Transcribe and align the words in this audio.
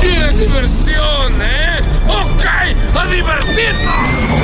¡Qué 0.00 0.30
diversión, 0.36 1.42
eh! 1.42 1.80
¡Ok! 2.08 2.46
¡A 2.94 3.06
divertirnos! 3.06 4.40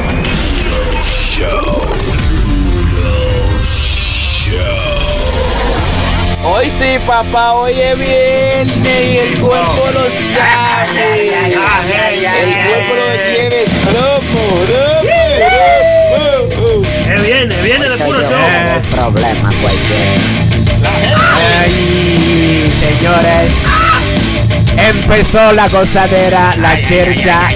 Hoy 6.44 6.70
sí, 6.70 6.98
papá, 7.06 7.54
hoy 7.54 7.72
es 7.72 7.98
viernes 7.98 8.86
y 8.86 9.18
el 9.18 9.40
cuerpo 9.40 9.88
lo 9.92 10.04
sabe. 10.34 11.44
El 11.48 11.54
cuerpo 12.64 12.94
lo 12.94 13.06
tiene 13.34 13.64
rojo. 13.92 14.42
Eh, 17.08 17.16
viene, 17.22 17.62
viene 17.62 17.88
de 17.88 17.96
puro 17.96 18.20
show. 18.20 18.30
problema 18.90 19.52
cualquiera. 19.60 20.20
Ay, 21.58 22.72
señores. 22.80 23.75
Empezó 24.88 25.52
la 25.52 25.68
gozadera, 25.68 26.54
la 26.56 26.80
chercha. 26.86 27.48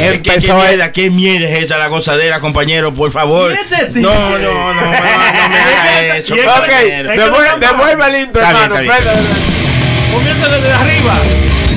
Empezó 0.00 0.58
¿Qué 0.60 0.66
mierda, 0.68 0.92
qué 0.92 1.10
mierda 1.10 1.48
es 1.48 1.64
esa 1.64 1.78
la 1.78 1.86
gozadera, 1.88 2.40
compañero? 2.40 2.92
Por 2.92 3.10
favor. 3.10 3.54
No, 3.94 4.30
no, 4.30 4.38
no, 4.38 4.74
no, 4.74 4.74
no 4.74 4.90
me 4.90 4.96
haga 4.98 6.16
eso. 6.18 6.34
Ok, 6.34 6.68
Devuelve, 7.60 8.06
el 8.08 8.22
intro, 8.24 8.42
hermano. 8.42 8.74
Comienza 10.12 10.48
desde 10.48 10.72
arriba. 10.72 11.14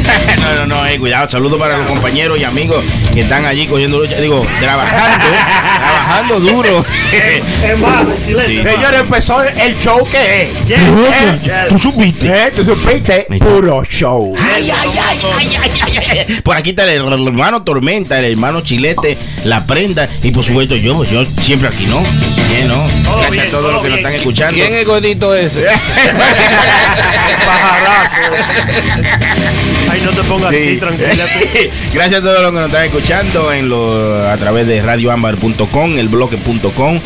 No, 0.48 0.66
no, 0.66 0.66
no, 0.66 0.86
eh, 0.86 0.98
cuidado. 0.98 1.30
Saludos 1.30 1.60
para 1.60 1.78
los 1.78 1.90
compañeros 1.90 2.40
y 2.40 2.44
amigos 2.44 2.84
que 3.14 3.22
están 3.22 3.46
allí 3.46 3.68
cogiendo 3.68 4.00
lucha. 4.00 4.16
Digo, 4.20 4.46
trabajando, 4.60 5.26
trabajando 5.78 6.40
duro. 6.40 6.86
Es. 7.12 7.42
Sí. 8.28 8.60
empezó 9.00 9.42
el 9.42 9.78
show 9.80 10.08
que 10.10 10.44
es. 10.44 10.50
Eh. 10.70 11.66
¿Tú 11.70 11.80
supiste? 11.80 12.28
Eh, 12.28 12.52
tú 12.56 12.64
supiste, 12.64 13.28
puro 13.40 13.84
show. 13.84 14.36
Ay, 14.38 14.70
ay, 14.70 14.90
ay, 15.02 15.20
ay, 15.38 15.58
ay, 15.62 15.72
ay, 15.82 16.26
ay. 16.28 16.42
Por 16.42 16.58
aquí 16.58 16.72
está 16.72 16.84
el 16.84 17.02
hermano 17.02 17.64
Tormenta, 17.64 18.20
el 18.20 18.26
hermano 18.26 18.62
Chilete, 18.62 19.18
la 19.44 19.66
prenda 19.66 20.10
y 20.24 20.32
por 20.32 20.44
supuesto 20.44 20.76
yo, 20.76 21.04
yo 21.06 21.26
siempre 21.42 21.70
aquí, 21.70 21.86
¿no? 21.86 22.02
Bien, 22.50 22.68
¿no? 22.68 22.86
Todo 23.04 23.20
Gracias 23.20 23.32
bien, 23.32 23.48
a 23.48 23.50
todos 23.50 23.64
todo 23.64 23.72
los 23.74 23.82
que 23.84 23.90
nos 23.90 23.98
están 23.98 24.14
escuchando. 24.14 24.56
¿Quién 24.56 24.76
es 24.76 24.86
gordito 24.86 25.36
ese? 25.36 25.66
Pajarazo. 27.46 28.18
Ay, 29.90 30.02
no 30.04 30.12
te 30.12 30.24
pongas 30.24 30.37
así, 30.46 30.74
Sí. 30.74 30.78
tranquila. 30.78 31.26
Gracias 31.94 32.20
a 32.22 32.24
todos 32.24 32.42
los 32.42 32.52
que 32.52 32.58
nos 32.58 32.68
están 32.68 32.86
escuchando 32.86 33.52
en 33.52 33.70
lo, 33.70 34.28
a 34.28 34.36
través 34.38 34.68
de 34.68 34.82
radioambar.com, 34.82 35.98
el 35.98 36.08
bloque.com, 36.10 37.00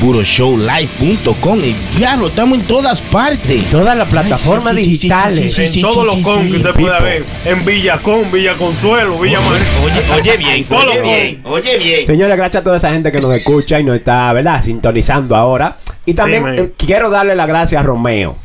puroshowlive.com. 0.00 1.60
Y 1.62 1.74
claro, 1.96 2.28
estamos 2.28 2.58
en 2.58 2.64
todas 2.66 3.00
partes. 3.00 3.64
Todas 3.70 3.96
las 3.96 4.08
plataformas 4.08 4.74
Ay, 4.76 4.84
sí, 4.84 4.84
sí, 4.84 4.90
sí, 4.90 4.98
digitales. 4.98 5.54
sí, 5.54 5.68
sí, 5.68 5.80
En 5.80 5.82
todos 5.86 6.06
los 6.06 6.16
con 6.18 6.50
que 6.50 6.56
usted 6.56 6.70
pueda 6.74 7.00
ver. 7.00 7.24
En 7.44 7.64
Villacón, 7.64 8.30
Villa 8.32 8.54
Consuelo, 8.54 9.18
Villa. 9.18 9.40
Oye, 9.84 10.02
oye 10.14 10.36
bien, 10.36 10.64
Solo 10.64 10.92
oye 10.92 11.00
bien, 11.02 11.40
oye 11.44 11.78
bien. 11.78 12.06
Señores, 12.06 12.36
gracias 12.36 12.60
a 12.60 12.64
toda 12.64 12.76
esa 12.78 12.90
gente 12.92 13.12
que 13.12 13.20
nos 13.20 13.34
escucha 13.34 13.78
y 13.78 13.84
nos 13.84 13.96
está, 13.96 14.32
¿verdad? 14.32 14.62
Sintonizando 14.62 15.36
ahora. 15.36 15.76
Y 16.06 16.14
también 16.14 16.48
eh, 16.58 16.70
quiero 16.76 17.10
darle 17.10 17.34
las 17.36 17.46
gracias 17.46 17.80
a 17.80 17.84
Romeo. 17.84 18.36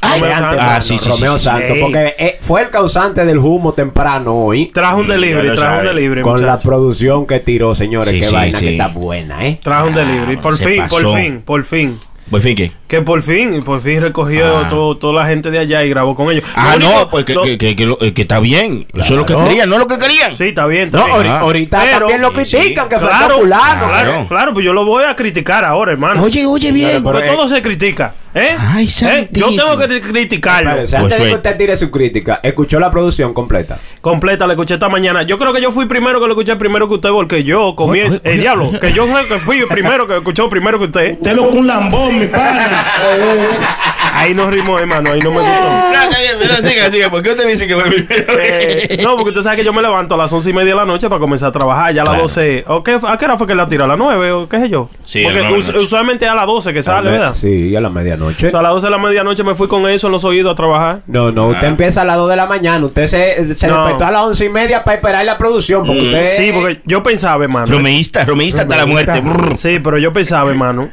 Ay, 0.00 0.20
Romeo 0.20 0.36
Santos. 0.36 0.58
Ah, 0.60 0.80
sí, 0.80 0.98
sí, 0.98 1.08
Romeo 1.08 1.32
sí, 1.32 1.38
sí. 1.38 1.44
Santos, 1.44 1.76
porque 1.80 2.14
eh, 2.18 2.38
fue 2.40 2.62
el 2.62 2.70
causante 2.70 3.24
del 3.24 3.38
humo 3.38 3.72
temprano 3.72 4.32
hoy. 4.34 4.66
Trajo 4.66 4.98
un 5.00 5.06
delivery, 5.08 5.52
trajo 5.52 5.78
un 5.80 5.84
delivery. 5.86 6.22
Con 6.22 6.44
la 6.46 6.58
producción 6.58 7.26
que 7.26 7.40
tiró, 7.40 7.74
señores. 7.74 8.14
Sí, 8.14 8.20
qué 8.20 8.28
sí, 8.28 8.34
vaina 8.34 8.58
sí. 8.58 8.64
que 8.66 8.70
está 8.72 8.88
buena, 8.88 9.46
¿eh? 9.46 9.58
Trajo 9.62 9.88
un 9.88 9.94
delivery. 9.94 10.36
Por 10.36 10.56
fin, 10.56 10.84
por 10.88 11.14
fin, 11.16 11.42
por 11.44 11.64
fin. 11.64 11.98
Pues 12.30 12.42
fin, 12.42 12.54
¿qué? 12.54 12.72
Que 12.86 13.00
por 13.00 13.22
fin, 13.22 13.62
por 13.64 13.80
fin 13.80 14.02
recogió 14.02 14.58
Ah. 14.58 14.68
todo, 14.68 14.98
toda 14.98 15.22
la 15.22 15.26
gente 15.26 15.50
de 15.50 15.60
allá 15.60 15.82
y 15.82 15.88
grabó 15.88 16.14
con 16.14 16.30
ellos. 16.30 16.44
Ah, 16.54 16.74
único- 16.76 16.90
no, 16.92 17.08
pues 17.08 17.24
que, 17.24 17.32
lo- 17.34 17.42
que, 17.42 17.56
que, 17.56 17.74
que 17.74 17.86
lo- 17.86 17.96
eh, 18.02 18.12
que 18.12 18.20
está 18.20 18.38
bien. 18.38 18.86
Eso 18.92 19.04
es 19.04 19.10
lo 19.12 19.24
que 19.24 19.34
querían, 19.34 19.66
no 19.70 19.76
es 19.76 19.80
lo 19.80 19.86
que 19.86 19.98
querían. 19.98 20.36
Sí, 20.36 20.48
está 20.48 20.66
bien, 20.66 20.88
está 20.94 20.98
No, 21.08 21.20
bien. 21.20 21.32
Ah. 21.32 21.38
ahorita 21.40 21.80
Pero- 21.82 21.98
también 22.00 22.20
lo 22.20 22.28
sí. 22.44 22.54
critican, 22.54 22.86
que 22.90 22.98
fue 22.98 23.08
Claro, 23.08 23.38
fulano. 23.38 23.88
claro, 23.88 24.10
Claro. 24.10 24.28
claro, 24.28 24.52
pues 24.52 24.66
yo 24.66 24.74
lo 24.74 24.84
voy 24.84 25.04
a 25.04 25.16
criticar 25.16 25.64
ahora, 25.64 25.92
hermano. 25.92 26.22
Oye, 26.22 26.44
oye 26.44 26.70
bien. 26.70 26.90
Pero, 26.90 27.02
Porque 27.04 27.24
eh, 27.24 27.30
todo 27.32 27.48
se 27.48 27.62
critica, 27.62 28.14
¿eh? 28.34 28.56
Ay, 28.58 28.88
¿Eh? 29.02 29.28
Yo 29.32 29.48
tengo 29.54 29.78
que 29.78 30.00
criticarlo. 30.00 30.70
Antes 30.70 30.90
de 30.92 31.28
que 31.28 31.34
usted 31.34 31.56
tire 31.56 31.76
su 31.76 31.90
crítica, 31.90 32.40
escuchó 32.42 32.78
la 32.80 32.90
producción 32.90 33.34
completa. 33.34 33.78
Completa, 34.00 34.46
la 34.46 34.54
escuché 34.54 34.74
esta 34.74 34.88
mañana. 34.88 35.22
Yo 35.22 35.38
creo 35.38 35.52
que 35.52 35.60
yo 35.60 35.70
fui 35.72 35.86
primero 35.86 36.20
que 36.20 36.26
lo 36.26 36.32
escuché 36.32 36.56
primero 36.56 36.88
que 36.88 36.94
usted, 36.94 37.10
porque 37.10 37.44
yo 37.44 37.74
oye, 37.76 38.20
el 38.24 38.40
diablo, 38.40 38.68
oye. 38.68 38.80
que 38.80 38.92
yo 38.92 39.06
fui 39.44 39.58
el 39.58 39.66
primero 39.68 40.06
que 40.06 40.16
escuchó 40.16 40.48
primero 40.48 40.78
que 40.78 40.84
usted. 40.86 41.12
Usted 41.14 41.34
lo 41.34 41.48
con 41.48 41.58
un 41.58 41.66
lambón, 41.66 42.18
mi 42.18 42.26
pana. 42.26 42.84
Ahí 44.12 44.34
no 44.34 44.50
rimó, 44.50 44.78
hermano, 44.78 45.12
ahí 45.12 45.20
no 45.20 45.30
me 45.30 45.38
gustó. 45.40 45.68
No, 45.92 46.02
está 46.02 46.18
bien, 46.18 46.32
pero 46.40 46.54
siga, 46.68 46.90
siga. 46.90 47.10
¿Por 47.10 47.22
qué 47.22 47.30
usted 47.30 47.46
dice 47.48 47.66
que 47.66 47.74
fue 47.74 47.84
primero? 47.84 48.32
Eh, 48.40 48.98
no, 49.02 49.14
porque 49.16 49.30
usted 49.30 49.42
sabe 49.42 49.56
que 49.56 49.64
yo 49.64 49.72
me 49.72 49.80
levanto 49.82 50.14
a 50.14 50.18
las 50.18 50.32
once 50.32 50.50
y 50.50 50.52
media 50.52 50.70
de 50.70 50.76
la 50.76 50.84
noche 50.84 51.08
para 51.08 51.20
comenzar 51.20 51.50
a 51.50 51.52
trabajar. 51.52 51.94
Ya 51.94 52.02
a 52.02 52.04
las 52.04 52.14
Claro. 52.14 52.22
12. 52.22 52.64
¿o 52.66 52.82
qué, 52.82 52.98
¿A 53.06 53.16
qué 53.16 53.24
hora 53.24 53.38
fue 53.38 53.46
que 53.46 53.54
la 53.54 53.68
tiró? 53.68 53.84
¿A 53.84 53.86
las 53.86 53.98
9 53.98 54.32
o 54.32 54.48
qué 54.48 54.58
sé 54.58 54.68
yo? 54.68 54.90
Sí, 55.04 55.22
porque 55.22 55.40
las 55.40 55.50
nueve 55.52 55.78
usualmente 55.78 56.26
a 56.26 56.34
las 56.34 56.46
12 56.46 56.72
que 56.72 56.82
sale, 56.82 57.10
¿verdad? 57.10 57.32
Sí, 57.32 57.74
a 57.76 57.80
la 57.80 57.90
medianoche. 58.18 58.46
O 58.48 58.50
sea, 58.50 58.60
a 58.60 58.62
las 58.62 58.72
12 58.72 58.86
de 58.86 58.90
la 58.90 58.98
medianoche 58.98 59.44
me 59.44 59.54
fui 59.54 59.68
con 59.68 59.88
eso 59.88 60.06
en 60.08 60.12
los 60.12 60.24
oídos 60.24 60.52
a 60.52 60.54
trabajar. 60.54 61.00
No, 61.06 61.30
no, 61.32 61.48
usted 61.48 61.66
Ah. 61.66 61.70
empieza 61.70 62.02
a 62.02 62.04
las 62.04 62.16
2 62.16 62.28
de 62.30 62.36
la 62.36 62.46
mañana. 62.46 62.84
Usted 62.86 63.06
se, 63.06 63.54
se 63.54 63.66
No. 63.68 63.82
despertó 63.84 64.04
a 64.06 64.10
las 64.10 64.22
11 64.22 64.44
y 64.44 64.48
media 64.48 64.84
para 64.84 64.96
esperar 64.96 65.24
la 65.24 65.38
producción. 65.38 65.86
Porque 65.86 66.02
Mm, 66.02 66.06
usted. 66.06 66.36
Sí, 66.36 66.52
porque 66.52 66.80
yo 66.84 67.02
pensaba, 67.02 67.44
hermano. 67.44 67.72
Romeísta, 67.72 68.24
romeísta 68.24 68.62
hasta 68.62 68.76
la 68.76 68.86
muerte. 68.86 69.20
Brr. 69.20 69.56
Sí, 69.56 69.78
pero 69.82 69.98
yo 69.98 70.12
pensaba, 70.12 70.50
hermano. 70.50 70.90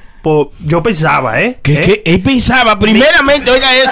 yo 0.62 0.82
pensaba, 0.82 1.40
¿eh? 1.40 1.60
¿Qué, 1.62 1.74
¿Eh? 1.76 1.82
qué? 1.82 2.02
Él 2.14 2.22
pensaba, 2.24 2.80
primeramente, 2.80 3.52
oiga 3.52 3.76
eso. 3.76 3.92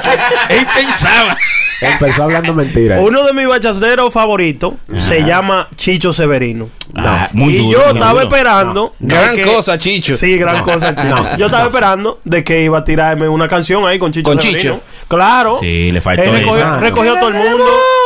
Él 0.50 0.66
pensaba. 0.76 1.38
Empezó 1.80 2.24
hablando 2.24 2.54
mentiras. 2.56 3.00
Uno 3.04 3.24
de 3.24 3.34
mis 3.34 3.48
bachaceros 3.48 4.12
favoritos 4.12 4.74
se 4.98 5.24
llama 5.24 5.68
Chicho 5.76 6.12
Severino. 6.12 6.70
Ah, 6.96 7.30
muy 7.34 7.54
y 7.56 7.58
duro, 7.58 7.72
yo 7.72 7.80
muy 7.86 7.94
estaba 7.94 8.12
duro. 8.22 8.24
esperando. 8.36 8.94
Gran 9.00 9.36
que- 9.36 9.42
cosa, 9.44 9.78
Chicho. 9.78 10.14
Sí, 10.14 10.38
gran 10.38 10.64
cosa, 10.64 10.96
Chicho. 10.96 11.16
No. 11.16 11.38
Yo 11.38 11.46
estaba 11.48 11.66
esperando 11.66 12.20
de 12.24 12.44
que 12.44 12.64
iba 12.64 12.78
a 12.78 12.84
tirarme 12.84 13.28
una 13.28 13.48
canción 13.48 13.86
ahí 13.88 13.98
con 13.98 14.12
Chicho 14.12 14.30
Con 14.30 14.40
Severino. 14.40 14.60
Chicho. 14.76 14.82
Claro. 15.08 15.58
Sí, 15.60 15.92
le 15.92 16.02
faltó 16.02 16.24
Él 16.24 16.32
recogió, 16.34 16.58
eso. 16.58 16.80
recogió 16.80 17.14
a 17.16 17.20
todo 17.20 17.30
el 17.30 17.36
mundo. 17.36 17.66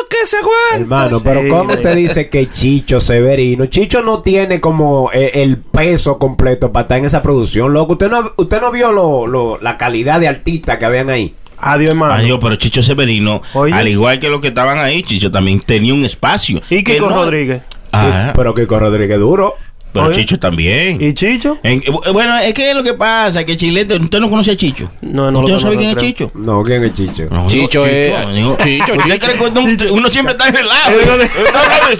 que 0.09 0.25
se 0.25 0.37
aguanta. 0.37 0.75
Hermano, 0.77 1.19
pero 1.21 1.41
Sí. 1.43 1.49
¿cómo 1.49 1.73
usted 1.73 1.95
dice 1.95 2.29
que 2.29 2.49
Chicho 2.49 2.99
Severino? 3.01 3.65
Chicho 3.65 4.01
no 4.01 4.21
tiene 4.21 4.61
como 4.61 5.09
eh, 5.13 5.31
el 5.43 5.57
peso 5.57 6.17
completo 6.17 6.71
para 6.71 6.83
estar 6.83 6.97
en 6.99 7.05
esa 7.05 7.21
producción, 7.21 7.73
loco. 7.73 7.93
Usted 7.93 8.09
no, 8.09 8.31
usted 8.37 8.61
no 8.61 8.71
vio 8.71 8.93
lo, 8.93 9.27
lo- 9.27 9.57
la 9.59 9.75
calidad 9.77 10.21
de 10.21 10.29
artista 10.29 10.79
que 10.79 10.85
habían 10.85 11.09
ahí. 11.09 11.33
Adiós, 11.59 11.89
hermano. 11.89 12.13
Adiós, 12.13 12.37
pero 12.41 12.55
Chicho 12.55 12.81
Severino, 12.81 13.41
Oye. 13.53 13.73
al 13.73 13.87
igual 13.87 14.19
que 14.19 14.29
los 14.29 14.39
que 14.39 14.47
estaban 14.49 14.77
ahí, 14.77 15.01
Chicho 15.03 15.29
también 15.29 15.59
tenía 15.59 15.93
un 15.93 16.05
espacio. 16.05 16.61
Y 16.69 16.83
Que 16.83 16.93
Kiko 16.93 17.09
no- 17.09 17.15
Rodríguez. 17.23 17.63
Ah, 17.91 18.31
Pero 18.35 18.53
Kiko 18.53 18.79
Rodríguez 18.79 19.17
duro. 19.19 19.55
pero 19.93 20.07
Oye. 20.07 20.17
Chicho 20.17 20.37
también. 20.37 21.01
¿Y 21.01 21.13
Chicho? 21.13 21.57
En- 21.63 21.81
eh, 21.81 22.11
bueno, 22.11 22.37
es 22.37 22.53
que 22.53 22.73
lo 22.73 22.83
que 22.83 22.93
pasa 22.93 23.45
que 23.45 23.55
Chilete, 23.57 23.95
usted 23.95 24.19
no 24.19 24.29
conoce 24.29 24.51
a 24.51 24.57
Chicho. 24.57 24.91
No, 25.01 25.31
no 25.31 25.39
lo 25.41 25.47
¿Usted 25.47 25.53
no 25.53 25.59
sabe 25.59 25.75
conozco, 25.75 25.79
quién 25.79 25.89
es 25.89 25.95
creo. 25.95 26.09
Chicho? 26.09 26.31
No, 26.35 26.63
¿quién 26.63 26.83
es 26.83 26.93
Chicho? 26.93 27.23
No, 27.31 27.47
Chicho 27.47 27.85
es- 27.85 28.33
digo, 28.35 28.57
Chicho, 28.63 28.93
¿Usted 28.93 29.13
Chicho. 29.13 29.25
cree 29.25 29.37
que 29.37 29.43
uno, 29.43 29.61
uno 29.93 30.07
siempre 30.09 30.33
está 30.33 30.49
en 30.49 30.57
el 30.57 30.67
lado? 30.67 30.97
De- 31.17 31.23
en 31.23 31.29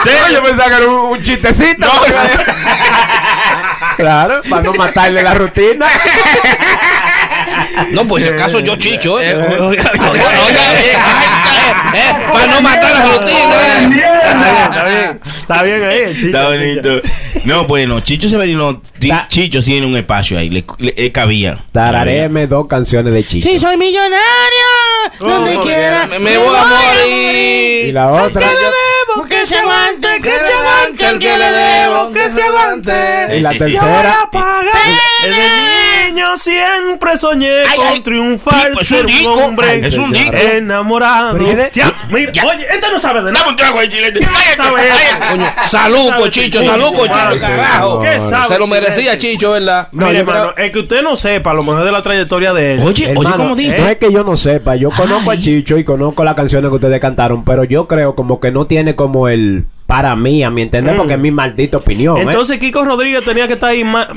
serio. 0.04 0.28
yo 0.34 0.44
pensaba 0.44 0.70
que 0.70 0.76
era 0.76 0.86
un, 0.88 1.12
un 1.18 1.22
chistecito. 1.24 1.88
claro, 3.98 4.42
para 4.50 4.64
no 4.64 4.74
matarle 4.74 5.24
la 5.24 5.34
rutina. 5.34 5.88
No, 7.92 8.06
pues 8.06 8.24
si 8.24 8.30
acaso 8.30 8.60
yo 8.60 8.76
chicho, 8.76 9.20
¿eh? 9.20 9.32
Eh, 9.32 9.36
oiga, 9.60 9.62
oiga, 9.62 9.92
Oiga, 10.12 10.26
oiga, 10.46 10.74
eh, 10.74 10.84
eh, 10.84 10.96
eh, 11.96 12.14
para 12.32 12.48
no 12.48 12.62
matar 12.62 12.94
la 12.94 13.06
rutina. 13.06 13.56
eh. 13.66 13.90
Está 14.24 14.34
bien, 14.34 14.56
está 14.72 14.84
bien 14.90 15.20
ahí, 15.50 15.70
el 15.72 16.16
Chicho. 16.16 16.26
Está 16.28 16.50
bonito. 16.50 17.02
No, 17.46 17.66
bueno, 17.66 18.00
Chicho 18.02 18.28
Severino, 18.30 18.82
ti- 19.00 19.10
Ta- 19.10 19.28
Chicho 19.30 19.64
tiene 19.64 19.86
un 19.88 19.96
espacio 19.96 20.38
ahí, 20.38 20.50
le, 20.50 20.64
le- 20.80 20.94
le 20.98 21.12
cabía. 21.12 21.64
Tararéme 21.72 22.48
dos 22.48 22.68
canciones 22.68 23.14
de 23.14 23.26
Chicho. 23.26 23.48
Sí, 23.50 23.58
soy 23.60 23.78
millonario. 23.78 24.18
donde 25.20 25.54
no, 25.56 25.64
quiera. 25.64 26.06
Me, 26.08 26.20
me 26.20 26.38
voy 26.38 26.56
a 26.56 26.62
Y 27.06 27.84
morir. 27.86 27.94
la 27.94 28.12
otra. 28.12 28.48
Que 29.30 29.46
se 29.46 29.58
aguante, 29.58 30.08
Que 30.22 30.30
se 30.38 30.52
aguante 30.54 31.06
el 31.10 31.20
que 31.20 31.38
le 31.38 31.52
debo, 31.52 32.12
que 32.12 32.30
se 32.30 32.42
aguante. 32.44 33.38
Y 33.38 33.40
la. 33.42 33.52
Desde 33.52 33.78
niño 36.18 36.38
siempre 36.38 37.16
soñé 37.18 37.50
Ay, 37.70 37.78
con 37.78 37.88
ay, 37.88 38.00
triunfar, 38.02 38.68
tipo, 38.70 38.82
es 38.82 38.88
ser 38.88 39.06
un 39.06 39.12
un 39.12 39.18
disco. 39.18 39.34
hombre 39.34 39.70
Ay, 39.70 39.82
es 39.84 39.98
un 39.98 40.12
disco. 40.12 40.36
enamorado. 40.36 41.34
Pero, 41.38 41.52
¿y 41.52 41.56
de- 41.56 41.70
Ya, 41.74 41.94
mira, 42.10 42.32
Ya. 42.32 42.46
oye, 42.46 42.64
este 42.74 42.88
no 42.92 43.00
sabe 43.00 43.20
de 43.20 43.26
Dame 43.28 43.40
nada. 43.40 43.50
un 43.50 43.56
trago 43.56 43.80
ahí, 43.80 43.90
Chilete. 43.90 44.20
salud, 45.68 46.08
¿Sabe 46.08 46.20
por 46.20 46.30
Chicho, 46.32 46.64
salud, 46.64 46.92
Chicho, 46.94 47.42
carajo. 47.42 48.00
¿Qué 48.02 48.18
No, 48.18 48.48
Se 48.48 48.60
lo 48.60 48.68
merecía? 48.68 49.18
Chicho, 49.18 49.52
¿verdad? 49.52 49.88
No, 49.92 50.08
Mire, 50.08 50.20
hermano, 50.20 50.54
es 50.58 50.72
que 50.72 50.80
usted 50.80 51.02
no 51.04 51.16
sepa 51.16 51.52
a 51.52 51.54
lo 51.54 51.64
mejor 51.64 51.84
de 51.84 51.92
la 51.92 52.02
trayectoria 52.02 52.54
de 52.54 52.74
él. 52.76 52.80
Oye, 52.82 53.14
oye, 53.16 53.32
¿cómo 53.36 53.50
No 53.50 53.56
dice? 53.56 53.92
es 53.92 53.98
que 53.98 54.12
yo 54.12 54.24
no 54.24 54.36
sepa, 54.36 54.76
yo 54.76 54.90
conozco 54.92 55.32
a 55.32 55.38
Chicho 55.38 55.78
y 55.78 55.84
conozco 55.84 56.24
las 56.24 56.36
canciones 56.36 56.70
que 56.70 56.76
ustedes 56.76 57.00
cantaron, 57.00 57.44
pero 57.46 57.64
yo 57.64 57.88
creo 57.88 58.16
como 58.16 58.40
que 58.40 58.52
no 58.52 58.66
tiene 58.66 58.96
como 58.96 59.28
el 59.30 59.66
para 59.86 60.16
mí, 60.18 60.44
a 60.44 60.50
mi 60.50 60.64
entender, 60.64 60.96
Mm. 60.96 60.98
porque 60.98 61.14
es 61.14 61.20
mi 61.20 61.32
maldita 61.32 61.78
opinión. 61.78 62.18
¿eh? 62.18 62.22
Entonces 62.24 62.60
Kiko 62.60 62.84
Rodríguez 62.84 63.24
tenía 63.24 63.48
que 63.48 63.54
estar 63.54 63.70
ahí 63.70 63.84
más, 63.86 64.08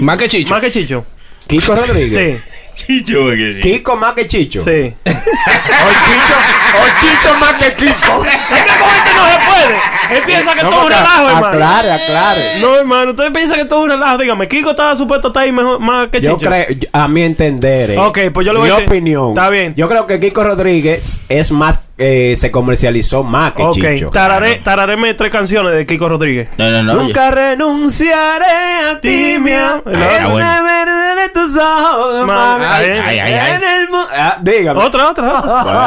Más 0.00 0.16
que 0.18 0.28
Chicho. 0.28 0.52
Más 0.54 0.60
que 0.60 0.70
Chicho. 0.72 1.04
Kiko 1.50 1.74
Rodríguez. 1.74 2.40
Sí, 2.74 3.04
Chicho, 3.04 3.26
que 3.30 3.54
sí. 3.56 3.60
Kiko 3.60 3.96
más 3.96 4.14
que 4.14 4.26
Chicho. 4.26 4.60
sí. 4.62 4.94
O 5.04 5.90
Chicho, 5.90 6.36
o 6.76 7.00
Chicho 7.00 7.38
más 7.38 7.52
que 7.54 7.72
Kiko. 7.74 8.24
Es 8.24 8.62
que 8.62 8.78
con 8.80 8.90
este 8.90 9.14
no 9.14 9.24
se 9.26 10.14
Él 10.16 10.22
piensa 10.24 10.54
que 10.54 10.62
No, 10.62 10.70
todo 10.70 10.78
es 10.80 10.84
un 10.86 10.90
relajo, 10.90 11.28
hermano. 11.28 11.46
Aclare, 11.48 11.92
aclare. 11.92 12.60
No, 12.60 12.76
hermano, 12.76 13.10
usted 13.10 13.32
piensa 13.32 13.56
que 13.56 13.64
todo 13.66 13.80
es 13.80 13.84
un 13.84 13.90
relajo. 13.90 14.18
Dígame, 14.18 14.48
Kiko 14.48 14.70
estaba 14.70 14.96
supuesto 14.96 15.28
estar 15.28 15.42
ahí 15.42 15.52
mejor, 15.52 15.78
más 15.80 16.08
que 16.08 16.20
Yo 16.20 16.36
Chicho. 16.36 16.48
creo, 16.48 16.66
a 16.92 17.08
mi 17.08 17.22
entender, 17.22 17.90
eh, 17.92 17.98
Ok, 17.98 18.18
pues 18.32 18.46
yo 18.46 18.52
le 18.52 18.60
voy 18.60 18.68
mi 18.70 18.74
a 18.74 18.78
decir- 18.78 18.88
opinión. 18.88 19.28
Está 19.30 19.50
bien. 19.50 19.74
Yo 19.76 19.88
creo 19.88 20.06
que 20.06 20.18
Kiko 20.20 20.42
Rodríguez 20.44 21.18
es 21.28 21.50
más, 21.52 21.84
eh, 22.00 22.34
se 22.36 22.50
comercializó 22.50 23.22
más 23.22 23.52
que 23.52 23.62
Ok, 23.62 23.74
Chicho. 23.78 24.10
tararé, 24.10 24.56
tararéme 24.64 25.12
tres 25.14 25.30
canciones 25.30 25.72
de 25.74 25.86
Kiko 25.86 26.08
Rodríguez. 26.08 26.48
No, 26.56 26.70
no, 26.70 26.82
no. 26.82 26.94
Nunca 26.94 27.30
renunciaré 27.30 28.88
a 28.90 29.00
ti, 29.00 29.36
mi 29.38 29.52
amor. 29.52 29.82
Ay, 29.86 30.02
ah, 30.20 30.28
bueno. 30.28 31.20
de 31.20 31.28
tus 31.28 31.56
ojos, 31.56 32.26
Ma- 32.26 32.56
mami. 32.58 32.64
ay, 32.66 32.86
ay, 33.04 33.18
ay, 33.18 33.32
ay. 33.34 33.52
En 33.52 33.62
el 33.62 33.88
mu- 33.90 33.96
Ah, 34.12 34.38
dígame. 34.40 34.80
Otra, 34.80 35.10
otra. 35.10 35.40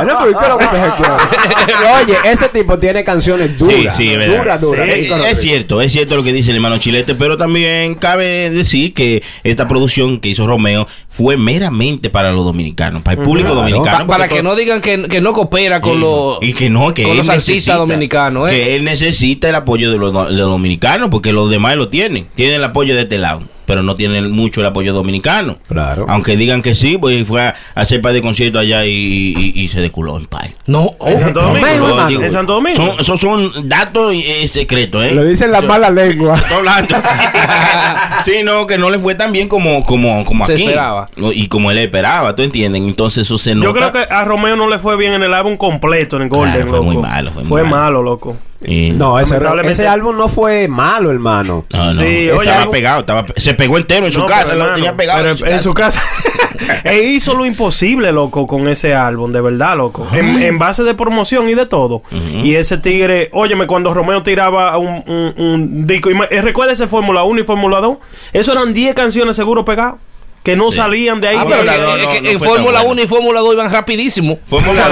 Bueno, 0.04 0.19
pero 0.21 0.39
¿qué 0.39 0.48
lo 0.48 0.57
que 0.57 0.65
quiere? 0.68 1.74
Oye, 2.04 2.31
ese 2.31 2.50
tipo 2.50 2.77
tiene 2.77 3.04
canciones 3.04 3.57
duras. 3.57 3.75
Sí, 3.75 3.88
sí, 3.98 4.12
es 4.13 4.18
verdad. 4.19 4.38
Duras, 4.38 4.62
duras. 4.62 4.89
Sí. 4.94 5.01
Kiko 5.01 5.15
Es 5.15 5.42
cierto, 5.42 5.81
es 5.81 5.92
cierto 5.92 6.15
lo 6.15 6.24
que 6.24 6.31
dice 6.33 6.51
el 6.51 6.57
hermano 6.57 6.77
Chilete, 6.77 7.15
pero 7.15 7.38
también 7.38 7.95
cabe 7.95 8.50
decir 8.51 8.94
que 8.94 9.24
esta 9.44 9.68
producción 9.68 10.19
que 10.19 10.30
hizo 10.30 10.45
Romeo 10.48 10.88
fue 11.07 11.38
meramente 11.38 12.10
para 12.10 12.31
los 12.31 12.45
dominicanos, 12.45 13.01
para 13.01 13.19
el 13.19 13.24
público 13.25 13.50
Claro. 13.54 13.62
dominicano. 13.69 14.07
Pa- 14.07 14.13
para 14.13 14.27
que 14.27 14.36
todo- 14.36 14.44
no 14.44 14.56
digan 14.56 14.81
que, 14.81 15.07
que 15.07 15.21
no 15.21 15.33
coopera 15.33 15.81
con 15.81 15.94
Sí, 15.94 16.00
los 16.03 16.38
y 16.41 16.53
que 16.53 16.69
no, 16.69 16.94
que 16.94 17.03
con 17.03 17.11
él 17.11 17.17
los 17.17 17.29
artistas 17.29 17.77
dominicanos, 17.77 18.50
¿eh? 18.50 18.51
Que 18.51 18.75
él 18.75 18.83
necesita 18.83 19.50
el 19.50 19.55
apoyo 19.55 19.91
de 19.91 19.97
los, 19.97 20.13
de 20.13 20.33
los 20.33 20.50
dominicanos, 20.50 21.09
porque 21.09 21.33
los 21.33 21.50
demás 21.50 21.75
lo 21.75 21.89
tienen. 21.89 22.27
Tienen 22.35 22.55
el 22.55 22.63
apoyo 22.63 22.95
de 22.95 23.03
este 23.03 23.17
lado, 23.17 23.41
pero 23.65 23.83
no 23.83 23.95
tienen 23.95 24.31
mucho 24.31 24.62
el 24.62 24.68
apoyo 24.68 24.94
dominicano. 24.94 25.57
Claro. 25.68 26.06
Aunque 26.10 26.36
digan 26.38 26.62
que 26.62 26.75
sí, 26.75 26.98
pues 26.98 27.27
fue 27.27 27.42
a 27.42 27.56
hacer 27.75 28.01
par 28.01 28.13
de 28.13 28.21
conciertos 28.21 28.62
allá 28.62 28.86
y, 28.86 28.92
y- 29.38 29.54
y 29.62 29.68
se 29.69 29.81
desculó 29.81 30.18
en 30.18 30.25
par. 30.25 30.51
No, 30.68 30.92
oh, 31.00 31.07
En 31.07 31.19
Santo 31.19 31.42
Domingo, 31.42 31.65
hermano. 31.68 31.88
hermano. 32.10 32.24
En 32.25 32.31
Santo 32.31 32.54
Domingo. 32.54 32.75
Son, 32.77 33.00
esos 33.00 33.19
son 33.19 33.69
datos 33.69 34.13
eh, 34.13 34.48
secretos, 34.48 35.04
¿eh? 35.06 35.12
Lo 35.13 35.24
dicen 35.24 35.51
las 35.51 35.62
Yo- 35.62 35.68
malas 35.68 35.92
lenguas. 35.94 36.42
Estoy 36.42 36.57
hablando. 36.57 36.95
sí, 38.25 38.33
no, 38.44 38.68
que 38.68 38.77
no 38.77 38.89
le 38.89 39.00
fue 39.00 39.15
tan 39.15 39.31
bien 39.31 39.48
como, 39.48 39.83
como, 39.86 40.24
como 40.25 40.45
Se 40.45 40.54
aquí. 40.54 40.63
esperaba. 40.63 41.10
No, 41.15 41.31
Y 41.31 41.48
como 41.48 41.71
él 41.71 41.77
esperaba, 41.80 42.36
¿tú 42.36 42.44
entiendes? 42.44 42.81
Entonces 42.81 43.25
eso 43.25 43.38
se 43.38 43.56
nota. 43.56 43.68
Yo 43.68 43.74
creo 43.74 43.92
que 43.92 44.13
a 44.13 44.24
Romeo 44.25 44.56
no 44.56 44.69
le 44.69 44.80
fue 44.80 44.98
bien 44.98 45.13
en 45.13 45.24
el 45.24 45.33
álbum 45.33 45.57
completo, 45.57 46.15
en 46.18 46.24
el 46.24 46.30
Golden, 46.30 46.54
Claro, 46.54 46.69
fue 46.69 46.77
loco. 46.80 46.92
muy 46.92 46.98
malo, 46.98 47.31
fue 47.31 47.42
muy 47.44 47.50
Fue 47.50 47.63
malo. 47.63 47.75
malo, 47.75 48.04
loco. 48.04 48.38
Y- 48.65 48.92
No, 48.92 49.19
ese, 49.19 49.38
ese 49.65 49.88
álbum 49.88 50.18
no 50.18 50.27
fue 50.30 50.68
malo, 50.68 51.12
hermano. 51.12 51.65
No, 51.69 51.86
no. 51.86 51.94
Sí, 51.94 52.30
oye, 52.30 52.50
estaba 52.50 52.71
pegado, 52.71 53.00
estaba, 53.01 53.25
se 53.36 53.54
pegó 53.54 53.77
entero 53.77 54.06
en 54.06 54.12
su 54.12 54.19
No, 54.21 54.25
casa, 54.25 54.51
pero, 54.54 54.68
lo 54.69 54.75
tenía 54.75 54.95
pegado 54.95 55.36
pero 55.38 55.51
en 55.51 55.60
su 55.60 55.74
casa. 55.74 56.01
e 56.86 57.01
hizo 57.04 57.33
lo 57.36 57.45
imposible, 57.45 58.12
loco, 58.12 58.48
con 58.48 58.68
ese 58.68 58.94
álbum, 58.95 59.31
de 59.31 59.42
verdad, 59.42 59.75
loco. 59.77 60.07
En, 60.13 60.42
en 60.42 60.57
base 60.57 60.83
de 60.83 60.94
promoción 60.94 61.50
y 61.50 61.56
de 61.56 61.65
todo. 61.65 62.04
Y 62.12 62.56
ese 62.56 62.77
tigre, 62.77 63.30
óyeme, 63.33 63.68
cuando 63.68 63.94
Romeo 63.94 64.24
tiraba 64.24 64.77
un, 64.77 65.04
un, 65.07 65.33
un 65.38 65.88
disco, 65.88 66.10
y 66.10 66.13
me- 66.13 66.27
eh, 66.31 66.42
recuerda 66.42 66.74
ese 66.74 66.88
Fórmula 66.88 67.24
1 67.24 67.42
y 67.42 67.44
Fórmula 67.44 67.80
2, 67.81 67.98
eso 68.33 68.51
eran 68.54 68.74
10 68.74 68.95
canciones 68.95 69.36
seguro 69.36 69.65
pegadas, 69.65 69.95
que 70.44 70.56
no 70.56 70.71
Sí. 70.71 70.77
salían 70.77 71.21
de 71.21 71.30
ahí. 71.30 71.38
Ah, 71.39 71.45
pero 71.48 71.63
no, 71.63 71.71
no, 71.71 71.98
no, 71.98 72.12
en 72.13 72.39
Fórmula 72.39 72.80
bueno. 72.81 72.92
1 72.92 73.01
y 73.04 73.07
Fórmula 73.07 73.39
2 73.39 73.54
iban 73.54 73.71
rapidísimo. 73.71 74.39
Fórmula 74.50 74.81
Está 74.83 74.92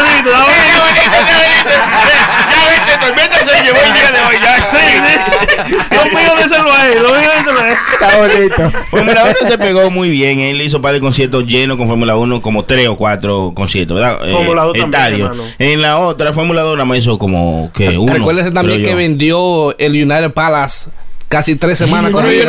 bonito, 0.00 0.30
está 0.30 0.44
bonito. 0.44 1.49
Ya 1.64 2.64
vete, 2.66 3.06
Tormenta 3.06 3.38
se 3.38 3.62
llevó 3.62 3.78
el 3.78 3.92
día 3.94 4.10
de 4.12 4.20
hoy. 4.20 4.36
Ya, 4.42 4.56
Sí, 4.70 4.86
sí. 5.06 5.76
Lo 5.94 6.04
mío 6.06 6.36
de 6.36 6.48
serlo 6.48 6.72
a 6.72 6.88
él, 6.88 7.02
lo 7.02 7.08
mío 7.10 7.30
de 7.36 7.44
serlo 7.44 7.60
a 7.60 7.68
él. 7.70 7.76
Está 7.92 8.18
bonito. 8.18 8.78
Fórmula 8.90 9.24
1 9.40 9.50
se 9.50 9.58
pegó 9.58 9.90
muy 9.90 10.10
bien. 10.10 10.40
Él 10.40 10.60
hizo 10.62 10.76
un 10.78 10.82
par 10.82 10.92
de 10.92 11.00
conciertos 11.00 11.44
llenos 11.46 11.76
con 11.76 11.88
Fórmula 11.88 12.16
1, 12.16 12.40
como 12.42 12.64
tres 12.64 12.88
o 12.88 12.96
cuatro 12.96 13.52
conciertos, 13.54 13.96
¿verdad? 14.00 14.26
Eh, 14.26 14.32
Fórmula 14.32 14.62
2 14.64 14.72
también, 14.76 14.94
estadios. 14.94 15.30
hermano. 15.30 15.50
En 15.58 15.82
la 15.82 15.98
otra, 15.98 16.32
Fórmula 16.32 16.62
2 16.62 16.74
nada 16.76 16.84
más 16.84 16.98
hizo 16.98 17.18
como 17.18 17.70
que 17.72 17.96
uno. 17.98 18.12
Recuérdese 18.12 18.50
también 18.50 18.82
que 18.82 18.90
yo. 18.90 18.96
vendió 18.96 19.78
el 19.78 19.92
United 19.92 20.32
Palace 20.32 20.90
casi 21.30 21.54
tres 21.54 21.78
semanas 21.78 22.12
Ahí 22.12 22.42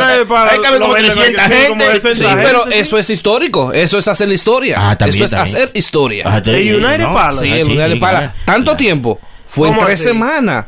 cabe 0.60 0.78
lo 0.78 0.86
como 0.86 0.94
venden 0.94 1.14
300 1.14 1.44
aquí, 1.44 1.54
sí, 1.54 1.68
como 1.68 1.80
gente. 1.84 2.00
60 2.00 2.14
Sí, 2.14 2.24
gente, 2.24 2.42
pero 2.44 2.66
eso 2.66 2.98
es 2.98 3.08
histórico. 3.10 3.72
Eso 3.72 3.98
es 3.98 4.08
hacer 4.08 4.28
la 4.28 4.34
historia. 4.34 4.76
Ah, 4.90 4.98
también, 4.98 5.14
eso 5.14 5.24
es 5.24 5.30
también. 5.30 5.56
hacer 5.56 5.70
historia. 5.74 6.24
Ah, 6.26 6.42
El 6.44 6.74
United 6.84 6.98
no, 6.98 7.12
Palace. 7.14 7.44
sí, 7.44 7.52
el 7.52 7.66
United 7.68 7.98
claro. 7.98 8.32
Tanto 8.44 8.76
tiempo. 8.76 9.20
Fue 9.48 9.68
en 9.68 9.74
¿Cómo 9.74 9.86
tres 9.86 10.00
así? 10.00 10.08
semanas. 10.08 10.66